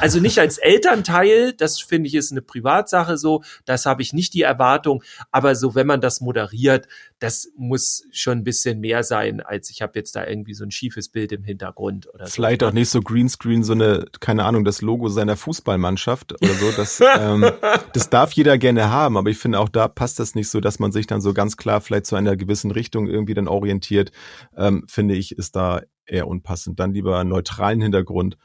Also 0.01 0.21
nicht 0.21 0.39
als 0.39 0.59
Elternteil, 0.59 1.53
das 1.53 1.81
finde 1.81 2.09
ich 2.09 2.15
ist 2.15 2.33
eine 2.33 2.41
Privatsache 2.41 3.17
so, 3.19 3.43
das 3.65 3.85
habe 3.85 4.01
ich 4.01 4.12
nicht 4.12 4.33
die 4.33 4.43
Erwartung, 4.43 5.03
aber 5.31 5.55
so 5.55 5.75
wenn 5.75 5.87
man 5.87 6.01
das 6.01 6.21
moderiert, 6.21 6.89
das 7.19 7.51
muss 7.57 8.05
schon 8.11 8.39
ein 8.39 8.45
bisschen 8.45 8.81
mehr 8.81 9.03
sein, 9.03 9.41
als 9.41 9.71
ich 9.71 9.83
habe 9.83 9.93
jetzt 9.99 10.17
da 10.17 10.27
irgendwie 10.27 10.55
so 10.55 10.65
ein 10.65 10.71
schiefes 10.71 11.09
Bild 11.09 11.33
im 11.33 11.45
Hintergrund 11.45 12.12
oder 12.12 12.27
Vielleicht 12.27 12.61
so. 12.61 12.69
auch 12.69 12.73
nicht 12.73 12.89
so 12.89 13.01
Greenscreen, 13.01 13.62
so 13.65 13.73
eine, 13.73 14.07
keine 14.21 14.45
Ahnung, 14.45 14.65
das 14.65 14.83
Logo 14.83 15.09
seiner 15.09 15.37
Fußballmannschaft 15.37 16.35
oder 16.41 16.55
so. 16.55 16.71
Das, 16.77 17.01
ähm, 17.19 17.51
das 17.93 18.11
darf 18.11 18.33
jeder 18.33 18.59
gerne 18.59 18.91
haben, 18.91 19.17
aber 19.17 19.31
ich 19.31 19.39
finde 19.39 19.59
auch 19.59 19.69
da 19.69 19.89
passt 19.89 20.19
das 20.21 20.35
nicht 20.35 20.49
so, 20.49 20.54
dass 20.61 20.79
man 20.79 20.93
sich 20.93 21.07
dann 21.07 21.21
so 21.21 21.35
ganz 21.35 21.57
klar 21.57 21.81
vielleicht 21.81 22.07
zu 22.07 22.17
einer 22.17 22.37
gewissen 22.37 22.71
Richtung 22.71 23.07
irgendwie 23.07 23.35
dann 23.35 23.49
orientiert. 23.49 24.13
Ähm, 24.57 24.85
finde 24.89 25.15
ich, 25.15 25.37
ist 25.37 25.57
da 25.57 25.83
eher 26.07 26.27
unpassend. 26.29 26.81
Dann 26.81 26.93
lieber 26.93 27.19
einen 27.19 27.31
neutralen 27.31 27.81
Hintergrund. 27.81 28.37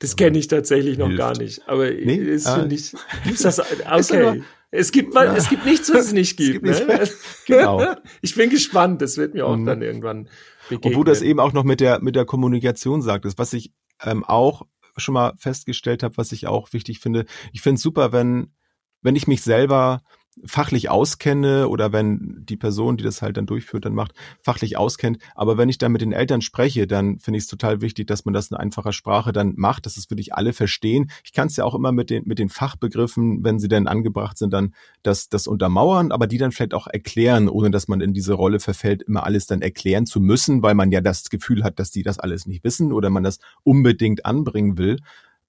Das 0.00 0.16
kenne 0.16 0.38
ich 0.38 0.48
tatsächlich 0.48 0.98
noch 0.98 1.06
hilft. 1.06 1.18
gar 1.18 1.38
nicht. 1.38 1.68
Aber 1.68 1.90
nee? 1.90 2.16
ist 2.16 2.46
ah. 2.46 2.66
ich, 2.68 2.94
gibt's 3.24 3.42
das? 3.42 3.58
Okay. 3.90 4.42
Es 4.70 4.92
gibt, 4.92 5.14
ja. 5.14 5.34
es 5.34 5.48
gibt 5.48 5.64
nichts, 5.64 5.90
was 5.92 6.06
es 6.06 6.12
nicht 6.12 6.36
gibt. 6.36 6.66
Es 6.66 6.78
gibt 6.80 6.88
ne? 6.90 7.08
genau. 7.46 7.94
Ich 8.20 8.34
bin 8.34 8.50
gespannt. 8.50 9.00
Das 9.00 9.16
wird 9.16 9.34
mir 9.34 9.46
auch 9.46 9.56
mhm. 9.56 9.66
dann 9.66 9.82
irgendwann 9.82 10.28
begegnen. 10.68 10.92
Obwohl 10.92 11.04
das 11.06 11.22
eben 11.22 11.40
auch 11.40 11.52
noch 11.52 11.64
mit 11.64 11.80
der, 11.80 12.00
mit 12.02 12.16
der 12.16 12.26
Kommunikation 12.26 13.00
sagt, 13.00 13.24
ist, 13.24 13.38
was 13.38 13.52
ich 13.54 13.72
ähm, 14.04 14.24
auch 14.24 14.66
schon 14.96 15.14
mal 15.14 15.32
festgestellt 15.38 16.02
habe, 16.02 16.16
was 16.16 16.32
ich 16.32 16.46
auch 16.46 16.72
wichtig 16.72 17.00
finde. 17.00 17.24
Ich 17.52 17.62
finde 17.62 17.76
es 17.76 17.82
super, 17.82 18.12
wenn, 18.12 18.52
wenn 19.00 19.16
ich 19.16 19.26
mich 19.26 19.42
selber 19.42 20.02
fachlich 20.44 20.90
auskenne 20.90 21.68
oder 21.68 21.92
wenn 21.92 22.44
die 22.48 22.56
Person, 22.56 22.96
die 22.96 23.04
das 23.04 23.22
halt 23.22 23.36
dann 23.36 23.46
durchführt, 23.46 23.84
dann 23.84 23.94
macht, 23.94 24.12
fachlich 24.42 24.76
auskennt. 24.76 25.18
Aber 25.34 25.58
wenn 25.58 25.68
ich 25.68 25.78
dann 25.78 25.92
mit 25.92 26.00
den 26.00 26.12
Eltern 26.12 26.40
spreche, 26.40 26.86
dann 26.86 27.18
finde 27.18 27.38
ich 27.38 27.44
es 27.44 27.48
total 27.48 27.80
wichtig, 27.80 28.06
dass 28.06 28.24
man 28.24 28.34
das 28.34 28.50
in 28.50 28.56
einfacher 28.56 28.92
Sprache 28.92 29.32
dann 29.32 29.54
macht, 29.56 29.86
dass 29.86 29.96
es 29.96 30.10
wirklich 30.10 30.34
alle 30.34 30.52
verstehen. 30.52 31.10
Ich 31.24 31.32
kann 31.32 31.48
es 31.48 31.56
ja 31.56 31.64
auch 31.64 31.74
immer 31.74 31.92
mit 31.92 32.10
den, 32.10 32.24
mit 32.26 32.38
den 32.38 32.48
Fachbegriffen, 32.48 33.44
wenn 33.44 33.58
sie 33.58 33.68
denn 33.68 33.88
angebracht 33.88 34.38
sind, 34.38 34.52
dann 34.52 34.74
das, 35.02 35.28
das 35.28 35.46
untermauern, 35.46 36.12
aber 36.12 36.26
die 36.26 36.38
dann 36.38 36.52
vielleicht 36.52 36.74
auch 36.74 36.86
erklären, 36.86 37.48
ohne 37.48 37.70
dass 37.70 37.88
man 37.88 38.00
in 38.00 38.12
diese 38.12 38.34
Rolle 38.34 38.60
verfällt, 38.60 39.02
immer 39.02 39.24
alles 39.24 39.46
dann 39.46 39.62
erklären 39.62 40.06
zu 40.06 40.20
müssen, 40.20 40.62
weil 40.62 40.74
man 40.74 40.90
ja 40.90 41.00
das 41.00 41.30
Gefühl 41.30 41.64
hat, 41.64 41.78
dass 41.78 41.90
die 41.90 42.02
das 42.02 42.18
alles 42.18 42.46
nicht 42.46 42.64
wissen 42.64 42.92
oder 42.92 43.10
man 43.10 43.22
das 43.22 43.38
unbedingt 43.62 44.26
anbringen 44.26 44.78
will. 44.78 44.98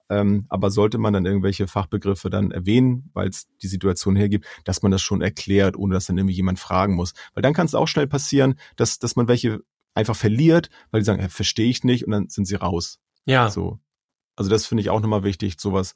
Ähm, 0.10 0.45
aber 0.49 0.72
sollte 0.72 0.97
man 0.97 1.14
dann 1.14 1.26
irgendwelche 1.26 1.68
Fachbegriffe 1.68 2.30
dann 2.30 2.51
erwähnen, 2.51 3.10
weil 3.14 3.30
es 3.30 3.47
die 3.62 3.68
Situation 3.68 4.16
hergibt, 4.16 4.45
dass 4.64 4.82
man 4.82 4.91
das 4.91 5.01
schon 5.01 5.22
erklärt, 5.22 5.78
ohne 5.78 5.93
dass 5.93 6.07
dann 6.07 6.18
irgendwie 6.18 6.36
jemand 6.36 6.60
fragen 6.60 6.95
muss. 6.95 7.14
Weil 7.34 7.43
dann 7.43 7.53
kann 7.53 7.68
es 7.68 7.76
auch 7.76 7.88
schnell 7.88 8.07
passieren, 8.07 8.55
dass, 8.76 8.99
dass 8.99 9.16
man 9.16 9.28
welche 9.28 9.62
einfach 9.93 10.16
verliert, 10.16 10.70
weil 10.91 11.01
die 11.01 11.05
sagen, 11.05 11.22
äh, 11.22 11.30
verstehe 11.30 11.70
ich 11.70 11.84
nicht 11.84 12.05
und 12.05 12.12
dann 12.12 12.30
sind 12.30 12.45
sie 12.45 12.55
raus. 12.55 12.99
Ja. 13.26 13.49
So. 13.49 13.80
Also 14.36 14.49
das 14.49 14.66
finde 14.66 14.82
ich 14.82 14.89
auch 14.89 15.01
nochmal 15.01 15.24
wichtig, 15.24 15.60
sowas, 15.60 15.93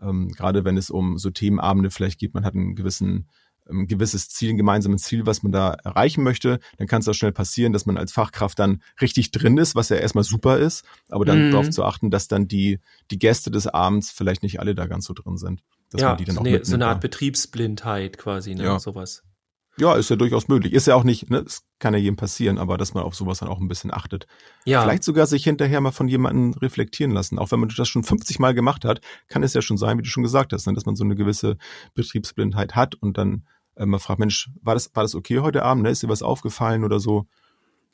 ähm, 0.00 0.28
gerade 0.28 0.64
wenn 0.64 0.76
es 0.76 0.90
um 0.90 1.18
so 1.18 1.30
Themenabende 1.30 1.90
vielleicht 1.90 2.18
geht, 2.18 2.34
man 2.34 2.44
hat 2.44 2.54
einen 2.54 2.74
gewissen 2.74 3.28
ein 3.72 3.86
gewisses 3.86 4.28
Ziel, 4.28 4.50
ein 4.50 4.56
gemeinsames 4.56 5.02
Ziel, 5.02 5.26
was 5.26 5.42
man 5.42 5.52
da 5.52 5.72
erreichen 5.84 6.22
möchte, 6.22 6.60
dann 6.78 6.86
kann 6.86 7.00
es 7.00 7.08
auch 7.08 7.14
schnell 7.14 7.32
passieren, 7.32 7.72
dass 7.72 7.86
man 7.86 7.96
als 7.96 8.12
Fachkraft 8.12 8.58
dann 8.58 8.82
richtig 9.00 9.30
drin 9.30 9.58
ist, 9.58 9.74
was 9.74 9.88
ja 9.88 9.96
erstmal 9.96 10.24
super 10.24 10.58
ist, 10.58 10.84
aber 11.08 11.24
dann 11.24 11.48
mhm. 11.48 11.50
darauf 11.52 11.70
zu 11.70 11.84
achten, 11.84 12.10
dass 12.10 12.28
dann 12.28 12.48
die, 12.48 12.80
die 13.10 13.18
Gäste 13.18 13.50
des 13.50 13.66
Abends 13.66 14.10
vielleicht 14.10 14.42
nicht 14.42 14.60
alle 14.60 14.74
da 14.74 14.86
ganz 14.86 15.06
so 15.06 15.14
drin 15.14 15.36
sind. 15.36 15.62
Dass 15.90 16.00
ja, 16.00 16.08
man 16.08 16.18
die 16.18 16.24
dann 16.24 16.38
auch 16.38 16.42
nee, 16.42 16.60
so 16.62 16.74
eine 16.74 16.86
Art 16.86 17.00
Betriebsblindheit 17.00 18.16
quasi, 18.18 18.54
ne? 18.54 18.64
Ja. 18.64 18.78
sowas. 18.78 19.22
Ja, 19.78 19.94
ist 19.94 20.10
ja 20.10 20.16
durchaus 20.16 20.48
möglich. 20.48 20.74
Ist 20.74 20.86
ja 20.86 20.94
auch 20.94 21.04
nicht, 21.04 21.30
ne, 21.30 21.38
es 21.46 21.62
kann 21.78 21.94
ja 21.94 22.00
jedem 22.00 22.16
passieren, 22.16 22.58
aber 22.58 22.76
dass 22.76 22.92
man 22.92 23.04
auf 23.04 23.14
sowas 23.14 23.38
dann 23.38 23.48
auch 23.48 23.58
ein 23.58 23.68
bisschen 23.68 23.92
achtet. 23.92 24.26
Ja. 24.66 24.82
Vielleicht 24.82 25.02
sogar 25.02 25.26
sich 25.26 25.44
hinterher 25.44 25.80
mal 25.80 25.92
von 25.92 26.08
jemandem 26.08 26.52
reflektieren 26.60 27.12
lassen. 27.12 27.38
Auch 27.38 27.50
wenn 27.52 27.60
man 27.60 27.70
das 27.74 27.88
schon 27.88 28.04
50 28.04 28.38
Mal 28.38 28.52
gemacht 28.52 28.84
hat, 28.84 29.00
kann 29.28 29.42
es 29.42 29.54
ja 29.54 29.62
schon 29.62 29.78
sein, 29.78 29.96
wie 29.96 30.02
du 30.02 30.08
schon 30.08 30.22
gesagt 30.22 30.52
hast, 30.52 30.66
ne, 30.66 30.74
dass 30.74 30.84
man 30.84 30.94
so 30.94 31.04
eine 31.04 31.14
gewisse 31.14 31.56
Betriebsblindheit 31.94 32.74
hat 32.74 32.94
und 32.96 33.16
dann 33.16 33.46
äh, 33.76 33.86
man 33.86 34.00
fragt, 34.00 34.18
Mensch, 34.18 34.50
war 34.62 34.74
das, 34.74 34.94
war 34.94 35.02
das 35.02 35.14
okay 35.14 35.40
heute 35.40 35.62
Abend? 35.62 35.84
Ne? 35.84 35.90
Ist 35.90 36.02
dir 36.02 36.08
was 36.08 36.22
aufgefallen 36.22 36.84
oder 36.84 37.00
so? 37.00 37.26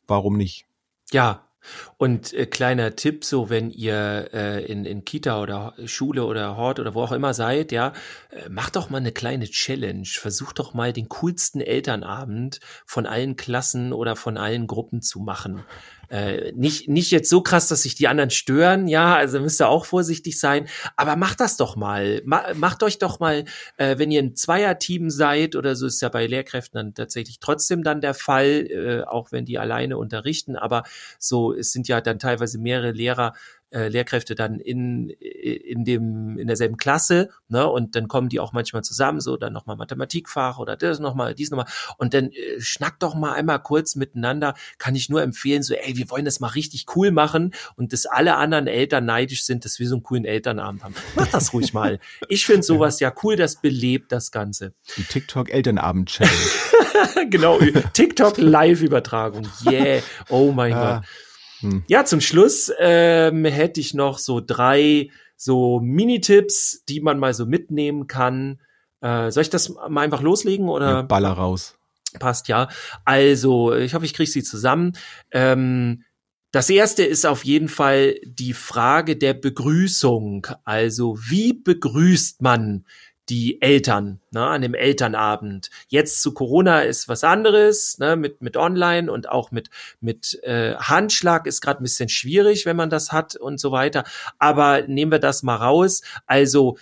Warum 0.07 0.37
nicht? 0.37 0.67
Ja, 1.11 1.49
und 1.97 2.33
äh, 2.35 2.47
kleiner 2.47 2.97
Tipp, 2.97 3.25
so 3.25 3.51
wenn 3.51 3.71
ihr 3.71 4.31
äh, 4.33 4.65
in, 4.65 4.85
in 4.85 5.05
Kita 5.05 5.41
oder 5.43 5.75
Schule 5.87 6.25
oder 6.25 6.57
Hort 6.57 6.79
oder 6.79 6.95
wo 6.95 7.03
auch 7.03 7.13
immer 7.13 7.35
seid, 7.35 7.73
ja, 7.73 7.93
äh, 8.31 8.49
macht 8.49 8.77
doch 8.77 8.91
mal 8.91 8.99
eine 8.99 9.13
kleine 9.13 9.47
Challenge. 9.47 10.07
Versucht 10.07 10.59
doch 10.59 10.75
mal 10.75 10.93
den 10.93 11.09
coolsten 11.09 11.61
Elternabend 11.61 12.61
von 12.87 13.07
allen 13.07 13.37
Klassen 13.37 13.93
oder 13.93 14.17
von 14.17 14.37
allen 14.37 14.67
Gruppen 14.67 15.03
zu 15.03 15.21
machen. 15.21 15.65
Äh, 16.11 16.53
nicht, 16.53 16.89
nicht 16.89 17.11
jetzt 17.11 17.29
so 17.29 17.43
krass, 17.43 17.69
dass 17.69 17.83
sich 17.83 17.95
die 17.95 18.09
anderen 18.09 18.31
stören, 18.31 18.89
ja, 18.89 19.15
also 19.15 19.41
müsst 19.41 19.61
ihr 19.61 19.69
auch 19.69 19.85
vorsichtig 19.85 20.39
sein, 20.39 20.69
aber 20.97 21.17
macht 21.17 21.41
das 21.41 21.57
doch 21.57 21.77
mal. 21.77 22.23
Ma 22.25 22.55
macht 22.55 22.83
euch 22.83 22.99
doch 22.99 23.21
mal, 23.21 23.45
äh, 23.77 23.99
wenn 23.99 24.11
ihr 24.11 24.23
ein 24.23 24.35
Zweierteam 24.35 25.11
seid 25.11 25.57
oder 25.57 25.77
so 25.77 25.87
ist 25.87 26.01
ja 26.01 26.09
bei 26.09 26.27
Lehrkräften 26.27 26.79
dann 26.79 26.95
tatsächlich 26.95 27.41
trotzdem 27.41 27.83
dann 27.83 28.01
der 28.01 28.15
Fall, 28.15 28.67
äh, 28.71 29.03
auch 29.05 29.33
wenn 29.33 29.45
die 29.45 29.59
alleine 29.59 29.99
unterrichten, 29.99 30.57
aber 30.57 30.85
so, 31.19 31.53
es 31.53 31.73
sind 31.73 31.89
ja 31.89 32.01
dann 32.01 32.19
teilweise 32.19 32.59
mehrere 32.59 32.93
Lehrer 32.93 33.35
äh, 33.71 33.89
Lehrkräfte 33.89 34.35
dann 34.35 34.61
in, 34.61 35.11
in 35.11 35.85
dem, 35.85 36.39
in 36.39 36.47
derselben 36.47 36.77
Klasse, 36.77 37.31
ne, 37.49 37.67
und 37.67 37.97
dann 37.97 38.09
kommen 38.09 38.29
die 38.29 38.41
auch 38.41 38.53
manchmal 38.53 38.83
zusammen, 38.83 39.21
so, 39.21 39.37
dann 39.37 39.53
nochmal 39.53 39.77
Mathematikfach 39.77 40.59
oder 40.59 40.77
das 40.77 41.01
nochmal, 41.01 41.35
dies 41.35 41.51
nochmal, 41.51 41.67
und 41.99 42.15
dann 42.15 42.31
äh, 42.31 42.61
schnackt 42.61 43.03
doch 43.03 43.15
mal 43.15 43.33
einmal 43.33 43.61
kurz 43.61 43.95
miteinander, 43.95 44.55
kann 44.79 44.95
ich 44.95 45.09
nur 45.09 45.23
empfehlen, 45.23 45.63
so, 45.63 45.75
ey, 45.75 45.97
wir 45.97 46.11
wollen 46.11 46.25
das 46.25 46.41
mal 46.41 46.49
richtig 46.49 46.87
cool 46.97 47.11
machen 47.11 47.55
und 47.77 47.93
dass 47.93 48.07
alle 48.07 48.37
anderen 48.37 48.67
Eltern 48.67 49.05
neidisch 49.05 49.45
sind, 49.45 49.65
dass 49.65 49.79
wir 49.79 49.89
so 49.89 49.97
einen 49.97 50.03
coolen 50.03 50.25
Elternabend 50.25 50.85
haben. 50.85 50.95
Mach 51.15 51.29
das 51.29 51.53
ruhig 51.53 51.73
mal. 51.73 51.99
Ich 52.29 52.47
finde 52.47 52.63
sowas 52.63 53.01
ja 53.01 53.13
cool, 53.23 53.37
das 53.37 53.61
belebt 53.61 54.13
das 54.13 54.31
Ganze. 54.31 54.75
Die 54.97 55.05
TikTok-Elternabend-Challenge. 55.05 56.35
genau, 57.31 57.59
TikTok-Live-Übertragung. 57.93 59.49
Yeah. 59.67 60.03
Oh 60.29 60.53
mein 60.53 60.73
ah. 60.73 60.97
Gott. 60.97 61.28
Hm. 61.61 61.85
Ja, 61.89 62.05
zum 62.05 62.21
Schluss 62.21 62.73
ähm, 62.79 63.45
hätte 63.45 63.81
ich 63.81 63.95
noch 63.95 64.19
so 64.19 64.41
drei 64.45 65.11
so 65.37 65.81
Mini-Tipps, 65.81 66.85
die 66.89 67.01
man 67.01 67.19
mal 67.19 67.33
so 67.33 67.47
mitnehmen 67.47 68.07
kann. 68.07 68.61
Äh, 69.01 69.31
soll 69.31 69.43
ich 69.43 69.51
das 69.51 69.69
mal 69.69 70.03
einfach 70.03 70.21
loslegen 70.21 70.69
oder? 70.69 70.89
Ja, 70.91 71.03
baller 71.03 71.33
raus. 71.33 71.77
Passt 72.19 72.49
ja. 72.49 72.69
Also, 73.05 73.75
ich 73.75 73.95
hoffe, 73.95 74.05
ich 74.05 74.15
kriege 74.15 74.31
sie 74.31 74.43
zusammen. 74.43 74.93
Ähm, 75.31 76.03
das 76.51 76.71
erste 76.71 77.05
ist 77.05 77.27
auf 77.27 77.45
jeden 77.45 77.69
Fall 77.69 78.17
die 78.25 78.55
Frage 78.55 79.17
der 79.17 79.35
Begrüßung. 79.35 80.47
Also, 80.65 81.19
wie 81.21 81.53
begrüßt 81.53 82.43
man 82.43 82.85
die 83.29 83.61
Eltern 83.61 84.21
ne, 84.31 84.47
an 84.47 84.63
dem 84.63 84.75
Elternabend. 84.75 85.71
Jetzt 85.89 86.23
zu 86.23 86.33
Corona 86.35 86.81
ist 86.81 87.09
was 87.09 87.25
anderes, 87.25 87.99
ne, 87.99 88.17
mit 88.17 88.43
mit 88.43 88.57
Online 88.57 89.11
und 89.11 89.29
auch 89.29 89.51
mit 89.51 89.71
mit 90.01 90.39
äh, 90.43 90.75
Handschlag 90.77 91.47
ist 91.47 91.61
gerade 91.61 91.83
ein 91.83 91.85
bisschen 91.85 92.09
schwierig, 92.09 92.67
wenn 92.67 92.77
man 92.77 92.91
das 92.91 93.13
hat 93.13 93.37
und 93.37 93.61
so 93.61 93.73
weiter. 93.73 94.05
Aber 94.39 94.83
nehmen 94.87 95.13
wir 95.13 95.19
das 95.19 95.43
mal 95.43 95.57
raus. 95.57 96.03
Also 96.27 96.77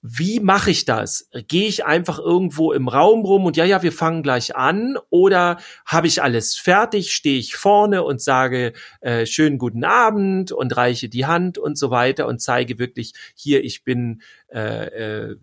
wie 0.00 0.38
mache 0.38 0.70
ich 0.70 0.84
das? 0.84 1.28
Gehe 1.48 1.66
ich 1.66 1.84
einfach 1.84 2.20
irgendwo 2.20 2.72
im 2.72 2.86
Raum 2.86 3.24
rum 3.24 3.46
und 3.46 3.56
ja, 3.56 3.64
ja, 3.64 3.82
wir 3.82 3.90
fangen 3.90 4.22
gleich 4.22 4.54
an? 4.54 4.96
Oder 5.10 5.58
habe 5.84 6.06
ich 6.06 6.22
alles 6.22 6.56
fertig? 6.56 7.12
Stehe 7.12 7.38
ich 7.38 7.56
vorne 7.56 8.04
und 8.04 8.22
sage 8.22 8.74
äh, 9.00 9.26
schönen 9.26 9.58
guten 9.58 9.82
Abend 9.82 10.52
und 10.52 10.76
reiche 10.76 11.08
die 11.08 11.26
Hand 11.26 11.58
und 11.58 11.76
so 11.76 11.90
weiter 11.90 12.28
und 12.28 12.40
zeige 12.40 12.78
wirklich 12.78 13.12
hier, 13.34 13.64
ich 13.64 13.82
bin 13.82 14.22
äh, 14.52 15.30
äh, 15.30 15.36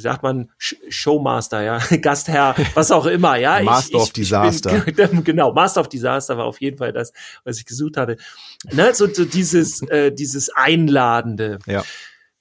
sagt 0.00 0.22
man, 0.22 0.50
Showmaster, 0.58 1.62
ja, 1.62 1.78
Gastherr, 2.00 2.54
was 2.74 2.90
auch 2.90 3.06
immer, 3.06 3.36
ja. 3.36 3.60
Master 3.64 3.96
ich, 3.96 4.02
of 4.02 4.10
Disaster. 4.10 4.80
Bin, 4.80 5.24
genau, 5.24 5.52
Master 5.52 5.82
of 5.82 5.88
Disaster 5.88 6.36
war 6.36 6.44
auf 6.44 6.60
jeden 6.60 6.78
Fall 6.78 6.92
das, 6.92 7.12
was 7.44 7.58
ich 7.58 7.66
gesucht 7.66 7.96
hatte. 7.96 8.16
Ne, 8.72 8.94
so, 8.94 9.06
so 9.06 9.24
dieses, 9.24 9.82
äh, 9.88 10.12
dieses 10.12 10.50
Einladende. 10.50 11.58
Ja. 11.66 11.82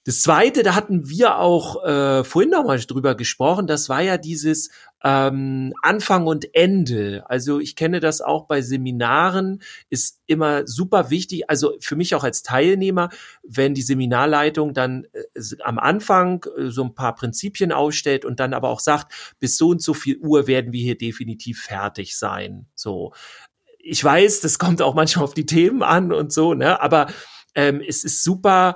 Das 0.05 0.21
zweite, 0.21 0.63
da 0.63 0.75
hatten 0.75 1.09
wir 1.09 1.39
auch 1.39 1.83
äh, 1.83 2.23
vorhin 2.23 2.51
noch 2.51 2.63
mal 2.63 2.79
drüber 2.79 3.15
gesprochen, 3.15 3.67
das 3.67 3.89
war 3.89 4.01
ja 4.01 4.17
dieses 4.17 4.69
ähm, 5.03 5.73
Anfang 5.81 6.25
und 6.25 6.55
Ende. 6.55 7.23
Also 7.27 7.59
ich 7.59 7.75
kenne 7.75 7.99
das 7.99 8.21
auch 8.21 8.47
bei 8.47 8.61
Seminaren, 8.61 9.61
ist 9.89 10.21
immer 10.25 10.65
super 10.65 11.09
wichtig, 11.09 11.49
also 11.49 11.73
für 11.81 11.97
mich 11.97 12.15
auch 12.15 12.23
als 12.23 12.43
Teilnehmer, 12.43 13.09
wenn 13.43 13.73
die 13.73 13.81
Seminarleitung 13.81 14.73
dann 14.73 15.05
äh, 15.11 15.41
am 15.63 15.77
Anfang 15.77 16.45
äh, 16.57 16.69
so 16.69 16.83
ein 16.83 16.95
paar 16.95 17.13
Prinzipien 17.15 17.73
aufstellt 17.73 18.23
und 18.23 18.39
dann 18.39 18.53
aber 18.53 18.69
auch 18.69 18.79
sagt, 18.79 19.35
bis 19.39 19.57
so 19.57 19.69
und 19.69 19.81
so 19.81 19.93
viel 19.93 20.17
Uhr 20.19 20.47
werden 20.47 20.71
wir 20.71 20.81
hier 20.81 20.97
definitiv 20.97 21.61
fertig 21.61 22.17
sein. 22.17 22.67
So. 22.73 23.13
Ich 23.79 24.03
weiß, 24.03 24.39
das 24.41 24.59
kommt 24.59 24.81
auch 24.81 24.93
manchmal 24.93 25.25
auf 25.25 25.33
die 25.33 25.45
Themen 25.45 25.83
an 25.83 26.13
und 26.13 26.31
so, 26.31 26.53
ne? 26.53 26.81
Aber 26.81 27.07
ähm, 27.55 27.81
es 27.85 28.03
ist 28.03 28.23
super, 28.23 28.75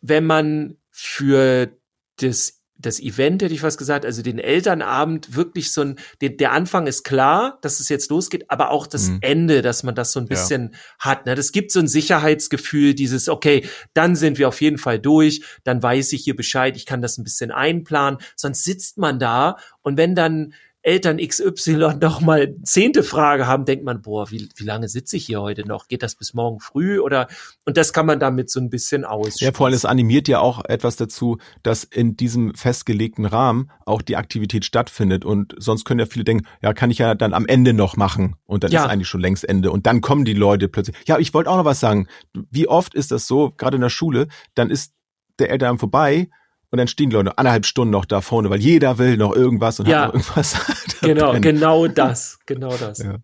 wenn 0.00 0.24
man 0.24 0.76
für 0.90 1.76
das 2.16 2.60
das 2.80 2.98
Event, 2.98 3.42
hätte 3.42 3.52
ich 3.52 3.60
fast 3.60 3.78
gesagt, 3.78 4.06
also 4.06 4.22
den 4.22 4.38
Elternabend 4.38 5.36
wirklich 5.36 5.72
so 5.72 5.82
ein, 5.82 5.96
der, 6.20 6.30
der 6.30 6.52
Anfang 6.52 6.86
ist 6.86 7.04
klar, 7.04 7.58
dass 7.62 7.78
es 7.78 7.88
jetzt 7.88 8.10
losgeht, 8.10 8.46
aber 8.48 8.70
auch 8.70 8.86
das 8.86 9.08
mhm. 9.08 9.18
Ende, 9.20 9.62
dass 9.62 9.82
man 9.82 9.94
das 9.94 10.12
so 10.12 10.20
ein 10.20 10.26
bisschen 10.26 10.70
ja. 10.72 10.78
hat. 10.98 11.26
Ne? 11.26 11.34
Das 11.34 11.52
gibt 11.52 11.72
so 11.72 11.80
ein 11.80 11.88
Sicherheitsgefühl, 11.88 12.94
dieses, 12.94 13.28
okay, 13.28 13.68
dann 13.92 14.16
sind 14.16 14.38
wir 14.38 14.48
auf 14.48 14.60
jeden 14.60 14.78
Fall 14.78 14.98
durch, 14.98 15.42
dann 15.64 15.82
weiß 15.82 16.12
ich 16.12 16.24
hier 16.24 16.36
Bescheid, 16.36 16.76
ich 16.76 16.86
kann 16.86 17.02
das 17.02 17.18
ein 17.18 17.24
bisschen 17.24 17.50
einplanen, 17.50 18.18
sonst 18.34 18.64
sitzt 18.64 18.96
man 18.96 19.18
da 19.18 19.56
und 19.82 19.96
wenn 19.96 20.14
dann 20.14 20.54
Eltern 20.82 21.18
XY 21.18 21.96
noch 22.00 22.20
mal 22.20 22.54
zehnte 22.62 23.02
Frage 23.02 23.46
haben, 23.46 23.64
denkt 23.64 23.84
man, 23.84 24.00
boah, 24.00 24.30
wie, 24.30 24.48
wie 24.56 24.64
lange 24.64 24.88
sitze 24.88 25.16
ich 25.16 25.26
hier 25.26 25.42
heute 25.42 25.66
noch? 25.66 25.88
Geht 25.88 26.02
das 26.02 26.14
bis 26.14 26.32
morgen 26.32 26.60
früh 26.60 27.00
oder? 27.00 27.28
Und 27.66 27.76
das 27.76 27.92
kann 27.92 28.06
man 28.06 28.18
damit 28.18 28.50
so 28.50 28.60
ein 28.60 28.70
bisschen 28.70 29.04
aus. 29.04 29.40
Ja, 29.40 29.52
vor 29.52 29.66
allem 29.66 29.74
es 29.74 29.84
animiert 29.84 30.26
ja 30.26 30.40
auch 30.40 30.64
etwas 30.64 30.96
dazu, 30.96 31.38
dass 31.62 31.84
in 31.84 32.16
diesem 32.16 32.54
festgelegten 32.54 33.26
Rahmen 33.26 33.70
auch 33.84 34.00
die 34.00 34.16
Aktivität 34.16 34.64
stattfindet 34.64 35.24
und 35.24 35.54
sonst 35.58 35.84
können 35.84 36.00
ja 36.00 36.06
viele 36.06 36.24
denken, 36.24 36.46
ja, 36.62 36.72
kann 36.72 36.90
ich 36.90 36.98
ja 36.98 37.14
dann 37.14 37.34
am 37.34 37.46
Ende 37.46 37.74
noch 37.74 37.96
machen 37.96 38.36
und 38.46 38.64
dann 38.64 38.70
ja. 38.70 38.84
ist 38.84 38.90
eigentlich 38.90 39.08
schon 39.08 39.20
längst 39.20 39.46
Ende 39.46 39.70
und 39.70 39.86
dann 39.86 40.00
kommen 40.00 40.24
die 40.24 40.34
Leute 40.34 40.68
plötzlich. 40.68 40.96
Ja, 41.06 41.18
ich 41.18 41.34
wollte 41.34 41.50
auch 41.50 41.56
noch 41.56 41.64
was 41.64 41.80
sagen. 41.80 42.08
Wie 42.50 42.68
oft 42.68 42.94
ist 42.94 43.10
das 43.10 43.26
so, 43.26 43.50
gerade 43.50 43.76
in 43.76 43.82
der 43.82 43.90
Schule, 43.90 44.28
dann 44.54 44.70
ist 44.70 44.94
der 45.38 45.50
Elternabend 45.50 45.80
vorbei 45.80 46.28
und 46.70 46.78
dann 46.78 46.88
stehen 46.88 47.10
die 47.10 47.16
Leute 47.16 47.36
anderthalb 47.36 47.66
Stunden 47.66 47.90
noch 47.90 48.04
da 48.04 48.20
vorne, 48.20 48.50
weil 48.50 48.60
jeder 48.60 48.98
will 48.98 49.16
noch 49.16 49.34
irgendwas 49.34 49.80
und 49.80 49.88
ja, 49.88 50.02
hat 50.02 50.06
noch 50.08 50.14
irgendwas. 50.14 50.56
genau, 51.02 51.30
brennt. 51.30 51.44
genau 51.44 51.86
das, 51.86 52.38
genau 52.46 52.76
das. 52.76 52.98
Ja. 52.98 53.18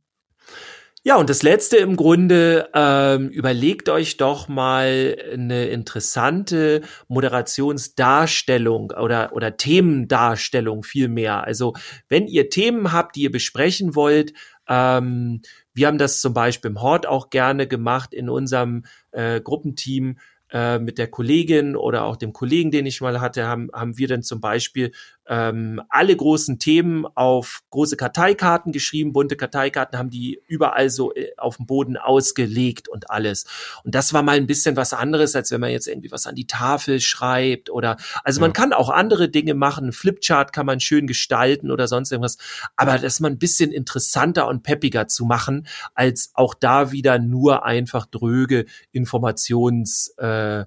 Ja, 1.06 1.14
und 1.18 1.30
das 1.30 1.44
letzte 1.44 1.76
im 1.76 1.94
Grunde, 1.94 2.68
ähm, 2.74 3.28
überlegt 3.28 3.88
euch 3.88 4.16
doch 4.16 4.48
mal 4.48 5.16
eine 5.32 5.66
interessante 5.66 6.82
Moderationsdarstellung 7.06 8.90
oder, 8.90 9.32
oder 9.32 9.56
Themendarstellung 9.56 10.82
vielmehr. 10.82 11.44
Also 11.44 11.74
wenn 12.08 12.26
ihr 12.26 12.50
Themen 12.50 12.90
habt, 12.90 13.14
die 13.14 13.22
ihr 13.22 13.30
besprechen 13.30 13.94
wollt, 13.94 14.32
ähm, 14.68 15.42
wir 15.72 15.86
haben 15.86 15.98
das 15.98 16.20
zum 16.20 16.34
Beispiel 16.34 16.72
im 16.72 16.82
Hort 16.82 17.06
auch 17.06 17.30
gerne 17.30 17.68
gemacht 17.68 18.12
in 18.12 18.28
unserem 18.28 18.84
äh, 19.12 19.40
Gruppenteam, 19.40 20.18
äh, 20.52 20.78
mit 20.78 20.98
der 20.98 21.08
Kollegin 21.08 21.76
oder 21.76 22.04
auch 22.04 22.16
dem 22.16 22.32
Kollegen, 22.32 22.70
den 22.70 22.86
ich 22.86 23.00
mal 23.00 23.20
hatte, 23.20 23.46
haben, 23.46 23.68
haben 23.72 23.98
wir 23.98 24.08
dann 24.08 24.22
zum 24.22 24.40
Beispiel 24.40 24.92
ähm, 25.28 25.82
alle 25.88 26.14
großen 26.14 26.58
Themen 26.58 27.04
auf 27.14 27.62
große 27.70 27.96
Karteikarten 27.96 28.72
geschrieben, 28.72 29.12
bunte 29.12 29.36
Karteikarten 29.36 29.98
haben 29.98 30.10
die 30.10 30.40
überall 30.46 30.88
so 30.88 31.12
äh, 31.14 31.32
auf 31.36 31.56
dem 31.56 31.66
Boden 31.66 31.96
ausgelegt 31.96 32.88
und 32.88 33.10
alles. 33.10 33.44
Und 33.82 33.94
das 33.94 34.12
war 34.12 34.22
mal 34.22 34.36
ein 34.36 34.46
bisschen 34.46 34.76
was 34.76 34.92
anderes, 34.92 35.34
als 35.34 35.50
wenn 35.50 35.60
man 35.60 35.70
jetzt 35.70 35.88
irgendwie 35.88 36.12
was 36.12 36.26
an 36.26 36.36
die 36.36 36.46
Tafel 36.46 37.00
schreibt 37.00 37.70
oder 37.70 37.96
also 38.22 38.40
man 38.40 38.52
kann 38.52 38.72
auch 38.72 38.88
andere 38.88 39.28
Dinge 39.28 39.54
machen. 39.54 39.92
Flipchart 39.92 40.52
kann 40.52 40.66
man 40.66 40.80
schön 40.80 41.06
gestalten 41.06 41.70
oder 41.70 41.88
sonst 41.88 42.12
irgendwas, 42.12 42.38
aber 42.76 42.98
das 42.98 43.20
mal 43.20 43.30
ein 43.30 43.38
bisschen 43.38 43.72
interessanter 43.72 44.46
und 44.46 44.62
peppiger 44.62 45.08
zu 45.08 45.24
machen, 45.24 45.66
als 45.94 46.30
auch 46.34 46.54
da 46.54 46.92
wieder 46.92 47.18
nur 47.18 47.64
einfach 47.64 48.06
dröge 48.06 48.66
Informations 48.92 50.14
äh, 50.18 50.64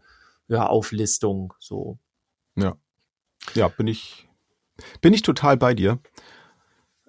ja, 0.50 0.68
Auflistung 0.68 1.54
so. 1.60 1.98
Ja. 2.56 2.76
Ja, 3.56 3.70
bin 3.70 3.88
ich 3.88 4.29
bin 5.02 5.14
ich 5.14 5.22
total 5.22 5.58
bei 5.58 5.74
dir. 5.74 6.00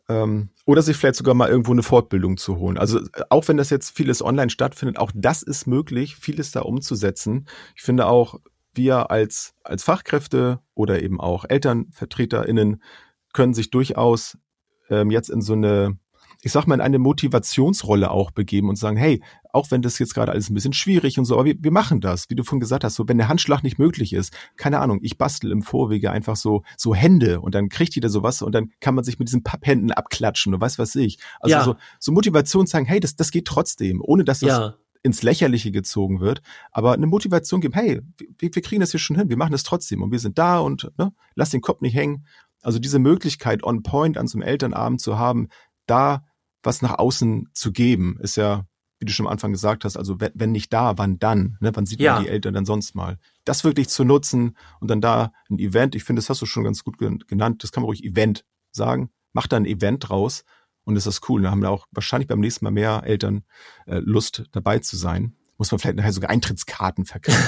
Ähm, 0.09 0.51
oder 0.67 0.83
sich 0.83 0.97
vielleicht 0.97 1.17
sogar 1.17 1.35
mal 1.35 1.49
irgendwo 1.49 1.73
eine 1.73 1.83
Fortbildung 1.83 2.37
zu 2.37 2.59
holen. 2.59 2.79
Also 2.79 3.01
auch 3.29 3.49
wenn 3.49 3.57
das 3.57 3.71
jetzt 3.71 3.91
vieles 3.97 4.23
online 4.23 4.51
stattfindet, 4.51 4.99
auch 4.99 5.13
das 5.15 5.43
ist 5.43 5.67
möglich, 5.67 6.17
vieles 6.17 6.51
da 6.53 6.61
umzusetzen. 6.61 7.47
Ich 7.77 7.83
finde 7.83 8.07
auch, 8.07 8.41
wir 8.75 9.11
als, 9.11 9.55
als 9.65 9.83
Fachkräfte 9.83 10.61
oder 10.75 11.03
eben 11.03 11.21
auch 11.21 11.45
ElternvertreterInnen 11.49 12.83
können 13.33 13.55
sich 13.55 13.71
durchaus 13.71 14.39
ähm, 14.89 15.11
jetzt 15.11 15.31
in 15.31 15.41
so 15.41 15.55
eine 15.55 15.99
ich 16.43 16.53
sag 16.53 16.67
mal, 16.67 16.77
in 16.77 16.81
eine 16.81 16.99
Motivationsrolle 16.99 18.11
auch 18.11 18.31
begeben 18.31 18.69
und 18.69 18.77
sagen, 18.77 18.97
hey, 18.97 19.23
auch 19.53 19.71
wenn 19.71 19.83
das 19.83 19.99
jetzt 19.99 20.15
gerade 20.15 20.33
alles 20.33 20.49
ein 20.49 20.55
bisschen 20.55 20.73
schwierig 20.73 21.19
und 21.19 21.25
so, 21.25 21.35
aber 21.35 21.45
wir, 21.45 21.57
wir 21.59 21.71
machen 21.71 22.01
das, 22.01 22.31
wie 22.31 22.35
du 22.35 22.45
vorhin 22.45 22.61
gesagt 22.61 22.85
hast, 22.85 22.95
so 22.95 23.09
wenn 23.09 23.19
der 23.19 23.29
Handschlag 23.29 23.63
nicht 23.63 23.79
möglich 23.79 24.13
ist, 24.13 24.33
keine 24.57 24.79
Ahnung, 24.79 25.01
ich 25.03 25.19
bastel 25.19 25.51
im 25.51 25.63
Vorwege 25.63 26.11
einfach 26.11 26.37
so 26.37 26.63
so 26.77 26.95
Hände 26.95 27.41
und 27.41 27.55
dann 27.55 27.69
kriegt 27.69 27.95
jeder 27.95 28.09
sowas 28.09 28.43
und 28.43 28.55
dann 28.55 28.71
kann 28.81 28.95
man 28.95 29.05
sich 29.05 29.19
mit 29.19 29.29
diesen 29.29 29.43
Papphänden 29.43 29.93
abklatschen 29.93 30.55
und 30.55 30.61
weiß 30.61 30.79
was 30.79 30.95
ich. 30.95 31.19
Also 31.41 31.57
ja. 31.57 31.65
so, 31.65 31.77
so 31.99 32.13
Motivation 32.13 32.67
sagen, 32.67 32.87
hey, 32.87 33.01
das, 33.01 33.17
das 33.17 33.31
geht 33.31 33.47
trotzdem, 33.47 34.01
ohne 34.03 34.25
dass 34.25 34.41
das 34.41 34.49
ja. 34.49 34.75
ins 35.03 35.23
Lächerliche 35.23 35.73
gezogen 35.73 36.21
wird, 36.21 36.41
aber 36.73 36.93
eine 36.93 37.07
Motivation 37.07 37.61
geben, 37.61 37.75
hey, 37.75 38.01
wir, 38.39 38.51
wir 38.55 38.63
kriegen 38.63 38.81
das 38.81 38.93
hier 38.93 39.01
schon 39.01 39.17
hin, 39.17 39.29
wir 39.29 39.37
machen 39.37 39.53
das 39.53 39.65
trotzdem 39.65 40.03
und 40.03 40.11
wir 40.11 40.19
sind 40.19 40.39
da 40.39 40.61
und 40.61 40.91
ne, 40.97 41.13
lass 41.35 41.51
den 41.51 41.61
Kopf 41.61 41.83
nicht 41.83 41.95
hängen. 41.95 42.25
Also 42.63 42.79
diese 42.79 42.99
Möglichkeit 42.99 43.63
on 43.65 43.83
point 43.83 44.17
an 44.17 44.27
so 44.27 44.39
einem 44.39 44.47
Elternabend 44.47 45.01
zu 45.01 45.19
haben, 45.19 45.49
da 45.87 46.25
was 46.63 46.83
nach 46.83 46.99
außen 46.99 47.49
zu 47.53 47.73
geben, 47.73 48.19
ist 48.21 48.37
ja 48.37 48.67
wie 49.03 49.07
du 49.07 49.13
schon 49.13 49.27
am 49.27 49.33
Anfang 49.33 49.51
gesagt 49.51 49.87
hast, 49.87 49.97
also 49.97 50.21
wenn, 50.21 50.53
nicht 50.53 50.75
da, 50.75 50.99
wann 50.99 51.19
dann? 51.19 51.57
Ne? 51.61 51.71
Wann 51.75 51.87
sieht 51.87 52.01
Ja. 52.01 52.17
man 52.17 52.25
die 52.25 52.29
Eltern 52.29 52.53
dann 52.53 52.67
sonst 52.67 52.95
mal? 52.95 53.19
Das 53.47 53.65
wirklich 53.65 53.89
zu 53.89 54.05
nutzen 54.05 54.59
und 54.79 54.91
dann 54.91 55.01
da 55.01 55.33
ein 55.49 55.59
Event, 55.59 55.95
ich 55.95 56.05
finde, 56.05 56.21
das 56.21 56.29
hast 56.29 56.43
du 56.43 56.47
schon 56.47 56.65
ganz 56.65 56.85
gut 56.85 56.99
gen- 56.99 57.25
genannt, 57.27 57.63
das 57.65 57.73
kann 57.73 57.81
man 57.83 57.87
ruhig 57.87 58.05
Event 58.05 58.45
sagen. 58.73 59.09
Mach 59.33 59.47
da 59.47 59.57
ein 59.57 59.65
Event 59.65 60.07
draus 60.11 60.45
und 60.85 60.97
ist 60.97 61.07
das 61.07 61.23
cool. 61.31 61.41
Da 61.41 61.51
haben 61.51 61.63
da 61.63 61.71
auch 61.71 61.87
wahrscheinlich 61.93 62.29
beim 62.29 62.41
nächsten 62.41 62.63
Mal 62.67 62.73
mehr 62.73 63.03
Eltern 63.05 63.45
äh, 63.87 64.01
Lust 64.01 64.45
dabei 64.53 64.81
zu 64.81 64.99
sein. 64.99 65.35
Muss 65.61 65.71
man 65.73 65.79
vielleicht 65.79 65.99
nachher 65.99 66.15
sogar 66.15 66.31
Eintrittskarten 66.31 67.05
verkaufen. 67.05 67.39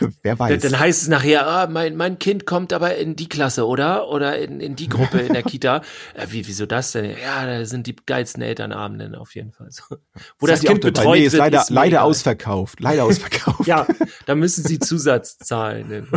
Wer 0.22 0.34
Dann, 0.34 0.38
weiß. 0.38 0.62
dann 0.62 0.78
heißt 0.80 1.02
es 1.02 1.08
nachher, 1.08 1.46
ah, 1.46 1.66
mein, 1.66 1.94
mein 1.94 2.18
Kind 2.18 2.46
kommt 2.46 2.72
aber 2.72 2.96
in 2.96 3.16
die 3.16 3.28
Klasse, 3.28 3.66
oder? 3.66 4.08
Oder 4.08 4.38
in, 4.38 4.60
in 4.60 4.76
die 4.76 4.88
Gruppe 4.88 5.18
in 5.18 5.34
der 5.34 5.42
Kita. 5.42 5.82
Äh, 6.14 6.26
wie, 6.30 6.46
wieso 6.46 6.66
das 6.66 6.92
denn? 6.92 7.04
Ja, 7.22 7.46
da 7.46 7.64
sind 7.64 7.86
die 7.86 7.94
geilsten 7.94 8.42
Elternabenden 8.42 9.14
auf 9.14 9.34
jeden 9.34 9.52
Fall. 9.52 9.70
So. 9.70 9.96
Wo 10.38 10.46
das 10.46 10.60
auch 10.60 10.64
Kind 10.64 10.80
betreut 10.80 11.18
nee, 11.18 11.26
ist 11.26 11.32
wird, 11.32 11.40
leider, 11.40 11.60
ist 11.60 11.70
leider 11.70 11.88
egal. 11.88 12.04
ausverkauft. 12.04 12.80
Leider 12.80 13.04
ausverkauft. 13.04 13.60
Ja, 13.66 13.86
da 14.26 14.34
müssen 14.34 14.64
sie 14.64 14.78
Zusatz 14.78 15.38
zahlen. 15.38 16.08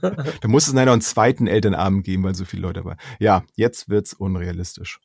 Da 0.00 0.48
muss 0.48 0.66
es 0.66 0.72
noch 0.72 0.80
einen 0.80 1.00
zweiten 1.00 1.46
Elternabend 1.46 2.04
geben, 2.04 2.24
weil 2.24 2.34
so 2.34 2.44
viele 2.44 2.62
Leute 2.62 2.80
dabei. 2.80 2.96
Ja, 3.18 3.44
jetzt 3.56 3.88
wird's 3.88 4.14
unrealistisch. 4.14 5.00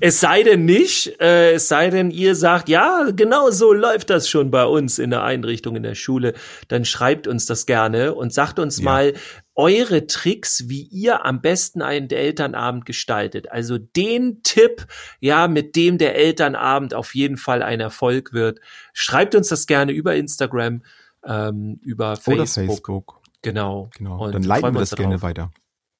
Es 0.00 0.20
sei 0.20 0.42
denn 0.42 0.64
nicht, 0.64 1.20
äh, 1.20 1.52
es 1.52 1.68
sei 1.68 1.90
denn, 1.90 2.10
ihr 2.10 2.34
sagt, 2.34 2.68
ja, 2.68 3.10
genau 3.14 3.33
so 3.50 3.72
läuft 3.72 4.10
das 4.10 4.28
schon 4.28 4.50
bei 4.50 4.64
uns 4.64 4.98
in 4.98 5.10
der 5.10 5.22
Einrichtung, 5.22 5.76
in 5.76 5.82
der 5.82 5.94
Schule, 5.94 6.34
dann 6.68 6.84
schreibt 6.84 7.26
uns 7.26 7.46
das 7.46 7.66
gerne 7.66 8.14
und 8.14 8.32
sagt 8.32 8.58
uns 8.58 8.78
Ja. 8.78 8.84
mal 8.84 9.14
eure 9.54 10.06
Tricks, 10.06 10.68
wie 10.68 10.82
ihr 10.82 11.24
am 11.24 11.40
besten 11.40 11.80
einen 11.82 12.10
Elternabend 12.10 12.86
gestaltet. 12.86 13.52
Also 13.52 13.78
den 13.78 14.42
Tipp, 14.42 14.86
ja, 15.20 15.46
mit 15.48 15.76
dem 15.76 15.98
der 15.98 16.16
Elternabend 16.16 16.94
auf 16.94 17.14
jeden 17.14 17.36
Fall 17.36 17.62
ein 17.62 17.80
Erfolg 17.80 18.32
wird. 18.32 18.58
Schreibt 18.92 19.34
uns 19.34 19.48
das 19.48 19.66
gerne 19.66 19.92
über 19.92 20.14
Instagram, 20.16 20.82
ähm, 21.24 21.78
über 21.82 22.12
Oder 22.12 22.16
Facebook. 22.46 22.54
Facebook. 22.68 23.20
Genau. 23.42 23.90
Genau. 23.96 24.24
Und 24.24 24.34
Dann 24.34 24.42
leiten 24.42 24.74
wir 24.74 24.80
das 24.80 24.94
gerne 24.96 25.22
weiter. 25.22 25.50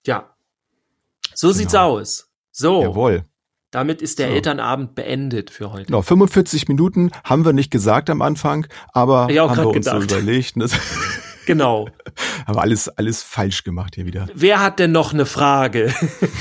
Ja. 0.07 0.35
So 1.35 1.53
sieht's 1.53 1.73
Genau. 1.73 1.99
aus. 1.99 2.29
So, 2.51 2.83
Jawohl. 2.83 3.25
Damit 3.75 4.03
ist 4.03 4.19
der 4.19 4.29
So. 4.29 4.35
Elternabend 4.35 4.95
beendet 4.95 5.51
für 5.51 5.73
heute. 5.73 5.87
Genau, 5.87 6.03
45 6.03 6.69
Minuten 6.69 7.11
haben 7.25 7.45
wir 7.45 7.53
nicht 7.53 7.71
gesagt 7.71 8.09
am 8.11 8.23
Anfang, 8.23 8.67
aber 8.93 9.25
auch 9.25 9.51
haben 9.51 9.59
wir 9.59 9.69
uns 9.69 9.87
so 9.87 9.99
überlegt. 9.99 10.55
Das 10.57 10.73
Genau. 11.47 11.89
haben 12.47 12.57
wir 12.57 12.63
alles, 12.63 12.89
alles 12.89 13.23
falsch 13.23 13.65
gemacht 13.65 13.95
hier 13.95 14.07
wieder. 14.07 14.27
Wer 14.35 14.61
hat 14.61 14.79
denn 14.79 14.93
noch 14.93 15.13
eine 15.13 15.27
Frage? 15.27 15.93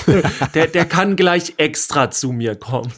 der, 0.54 0.68
der 0.68 0.86
kann 0.86 1.16
gleich 1.16 1.56
extra 1.58 2.12
zu 2.12 2.32
mir 2.32 2.56
kommen. 2.56 2.92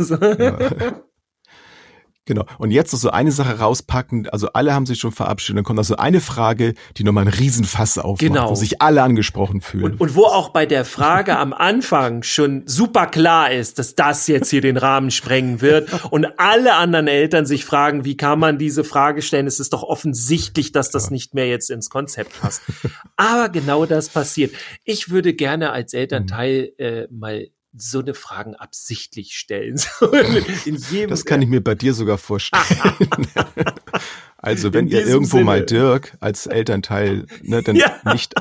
Genau. 2.26 2.44
Und 2.58 2.72
jetzt 2.72 2.92
noch 2.92 3.00
so 3.00 3.12
eine 3.12 3.32
Sache 3.32 3.60
rauspacken. 3.60 4.28
Also 4.30 4.48
alle 4.54 4.74
haben 4.74 4.86
sich 4.88 5.00
schon 5.00 5.12
verabschiedet. 5.12 5.58
Dann 5.58 5.64
kommt 5.64 5.78
noch 5.78 5.84
so 5.86 5.96
eine 5.98 6.22
Frage, 6.22 6.74
die 6.98 7.04
nochmal 7.04 7.22
einen 7.28 7.34
Riesenfass 7.34 7.98
aufmacht, 8.00 8.20
Genau. 8.22 8.50
wo 8.50 8.56
sich 8.56 8.82
alle 8.82 9.04
angesprochen 9.04 9.62
fühlen. 9.62 9.84
Und, 9.84 10.02
und 10.02 10.16
wo 10.16 10.24
auch 10.26 10.50
bei 10.50 10.66
der 10.66 10.86
Frage 10.86 11.38
am 11.38 11.54
Anfang 11.54 12.24
schon 12.24 12.64
super 12.66 13.06
klar 13.06 13.52
ist, 13.52 13.78
dass 13.78 13.94
das 13.96 14.26
jetzt 14.28 14.50
hier 14.50 14.62
den 14.62 14.78
Rahmen 14.78 15.12
sprengen 15.12 15.62
wird 15.62 16.12
und 16.12 16.26
alle 16.40 16.74
anderen 16.76 17.08
Eltern 17.08 17.46
sich 17.46 17.64
fragen, 17.64 18.06
wie 18.06 18.18
kann 18.18 18.40
man 18.40 18.58
diese 18.58 18.84
Frage 18.84 19.22
stellen? 19.22 19.46
Es 19.46 19.60
ist 19.60 19.74
doch 19.74 19.84
offensichtlich, 19.84 20.72
dass 20.72 20.90
das 20.90 21.12
nicht 21.12 21.36
mehr 21.36 21.48
jetzt 21.48 21.70
ins 21.70 21.90
Konzept 21.92 22.40
passt. 22.42 22.62
Aber 23.18 23.50
genau 23.50 23.86
das 23.86 24.10
passiert. 24.10 24.54
Ich 24.84 25.10
würde 25.10 25.34
gerne 25.34 25.72
als 25.72 25.94
Elternteil 25.94 26.72
äh, 26.80 27.08
mal 27.12 27.48
so 27.78 28.00
eine 28.00 28.14
Fragen 28.14 28.56
absichtlich 28.56 29.34
stellen. 29.38 29.80
In 30.66 30.76
jedem, 30.76 31.10
das 31.10 31.26
kann 31.26 31.42
ich 31.42 31.48
mir 31.50 31.62
bei 31.64 31.76
dir 31.76 31.94
sogar 31.94 32.18
vorstellen. 32.18 32.64
also 34.38 34.74
wenn 34.74 34.88
ihr 34.88 35.06
irgendwo 35.06 35.40
mal 35.42 35.68
Sinne. 35.68 35.82
Dirk 35.82 36.18
als 36.20 36.48
Elternteil, 36.48 37.26
ne, 37.42 37.62
dann 37.64 37.76
Ja. 37.76 38.00
nicht 38.14 38.34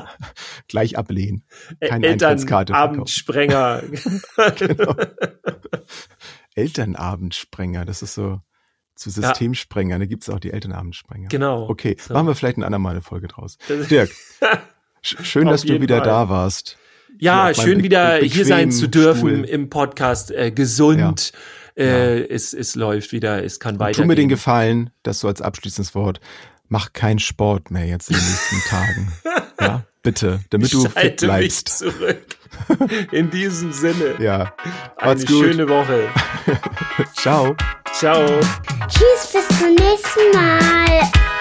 gleich 0.67 0.97
ablehnen. 0.97 1.43
Keine 1.81 2.07
Eintrittskarte 2.09 2.73
verkaufen. 2.73 3.05
Elternabendsprenger. 3.05 3.83
Elternabendsprenger, 6.55 7.85
das 7.85 8.01
ist 8.01 8.13
so 8.15 8.41
zu 8.95 9.09
Systemsprenger. 9.09 9.99
Da 9.99 10.05
gibt's 10.05 10.29
auch 10.29 10.39
die 10.39 10.51
Elternabendsprenger. 10.51 11.27
genau. 11.27 11.67
Okay, 11.69 11.97
So. 11.99 12.13
machen 12.13 12.27
wir 12.27 12.35
vielleicht 12.35 12.57
ein 12.57 12.63
andermal 12.63 12.91
eine 12.93 13.01
Folge 13.01 13.27
draus. 13.27 13.57
Dirk, 13.89 14.11
sch- 15.03 15.23
schön, 15.23 15.47
dass 15.47 15.63
du 15.63 15.81
wieder 15.81 15.97
Fall. 15.97 16.05
da 16.07 16.29
warst. 16.29 16.77
Ja, 17.19 17.53
schön 17.53 17.83
wieder 17.83 18.19
be- 18.19 18.25
hier 18.25 18.45
sein 18.45 18.71
zu 18.71 18.87
dürfen 18.87 19.29
Stuhl. 19.37 19.45
im 19.45 19.69
Podcast. 19.69 20.31
Äh, 20.31 20.51
gesund. 20.51 21.31
Äh, 21.77 22.23
es, 22.27 22.53
es 22.53 22.75
läuft 22.75 23.11
wieder, 23.11 23.43
es 23.43 23.59
kann 23.59 23.75
Tu 23.75 23.79
weitergehen. 23.81 24.07
mir 24.07 24.15
den 24.15 24.29
Gefallen, 24.29 24.91
dass 25.03 25.19
du 25.19 25.27
als 25.27 25.41
abschließendes 25.41 25.93
Wort, 25.93 26.21
mach 26.69 26.93
keinen 26.93 27.19
Sport 27.19 27.69
mehr 27.71 27.85
jetzt 27.85 28.09
in 28.09 28.15
den 28.15 28.25
nächsten 28.25 28.59
Tagen. 28.69 29.11
Ja, 29.59 29.83
bitte, 30.01 30.39
damit 30.51 30.71
du 30.73 30.87
fit 30.87 31.17
bleibst. 31.17 31.69
zurück. 31.69 32.25
In 33.11 33.29
diesem 33.31 33.73
Sinne. 33.73 34.15
Ja, 34.19 34.53
Eine 34.95 35.15
macht's 35.15 35.25
gut. 35.25 35.43
schöne 35.43 35.67
Woche. 35.67 36.07
Ciao. 37.17 37.53
Ciao. 37.93 38.25
Tschüss, 38.87 39.33
bis 39.33 39.59
zum 39.59 39.75
nächsten 39.75 40.31
Mal. 40.33 41.34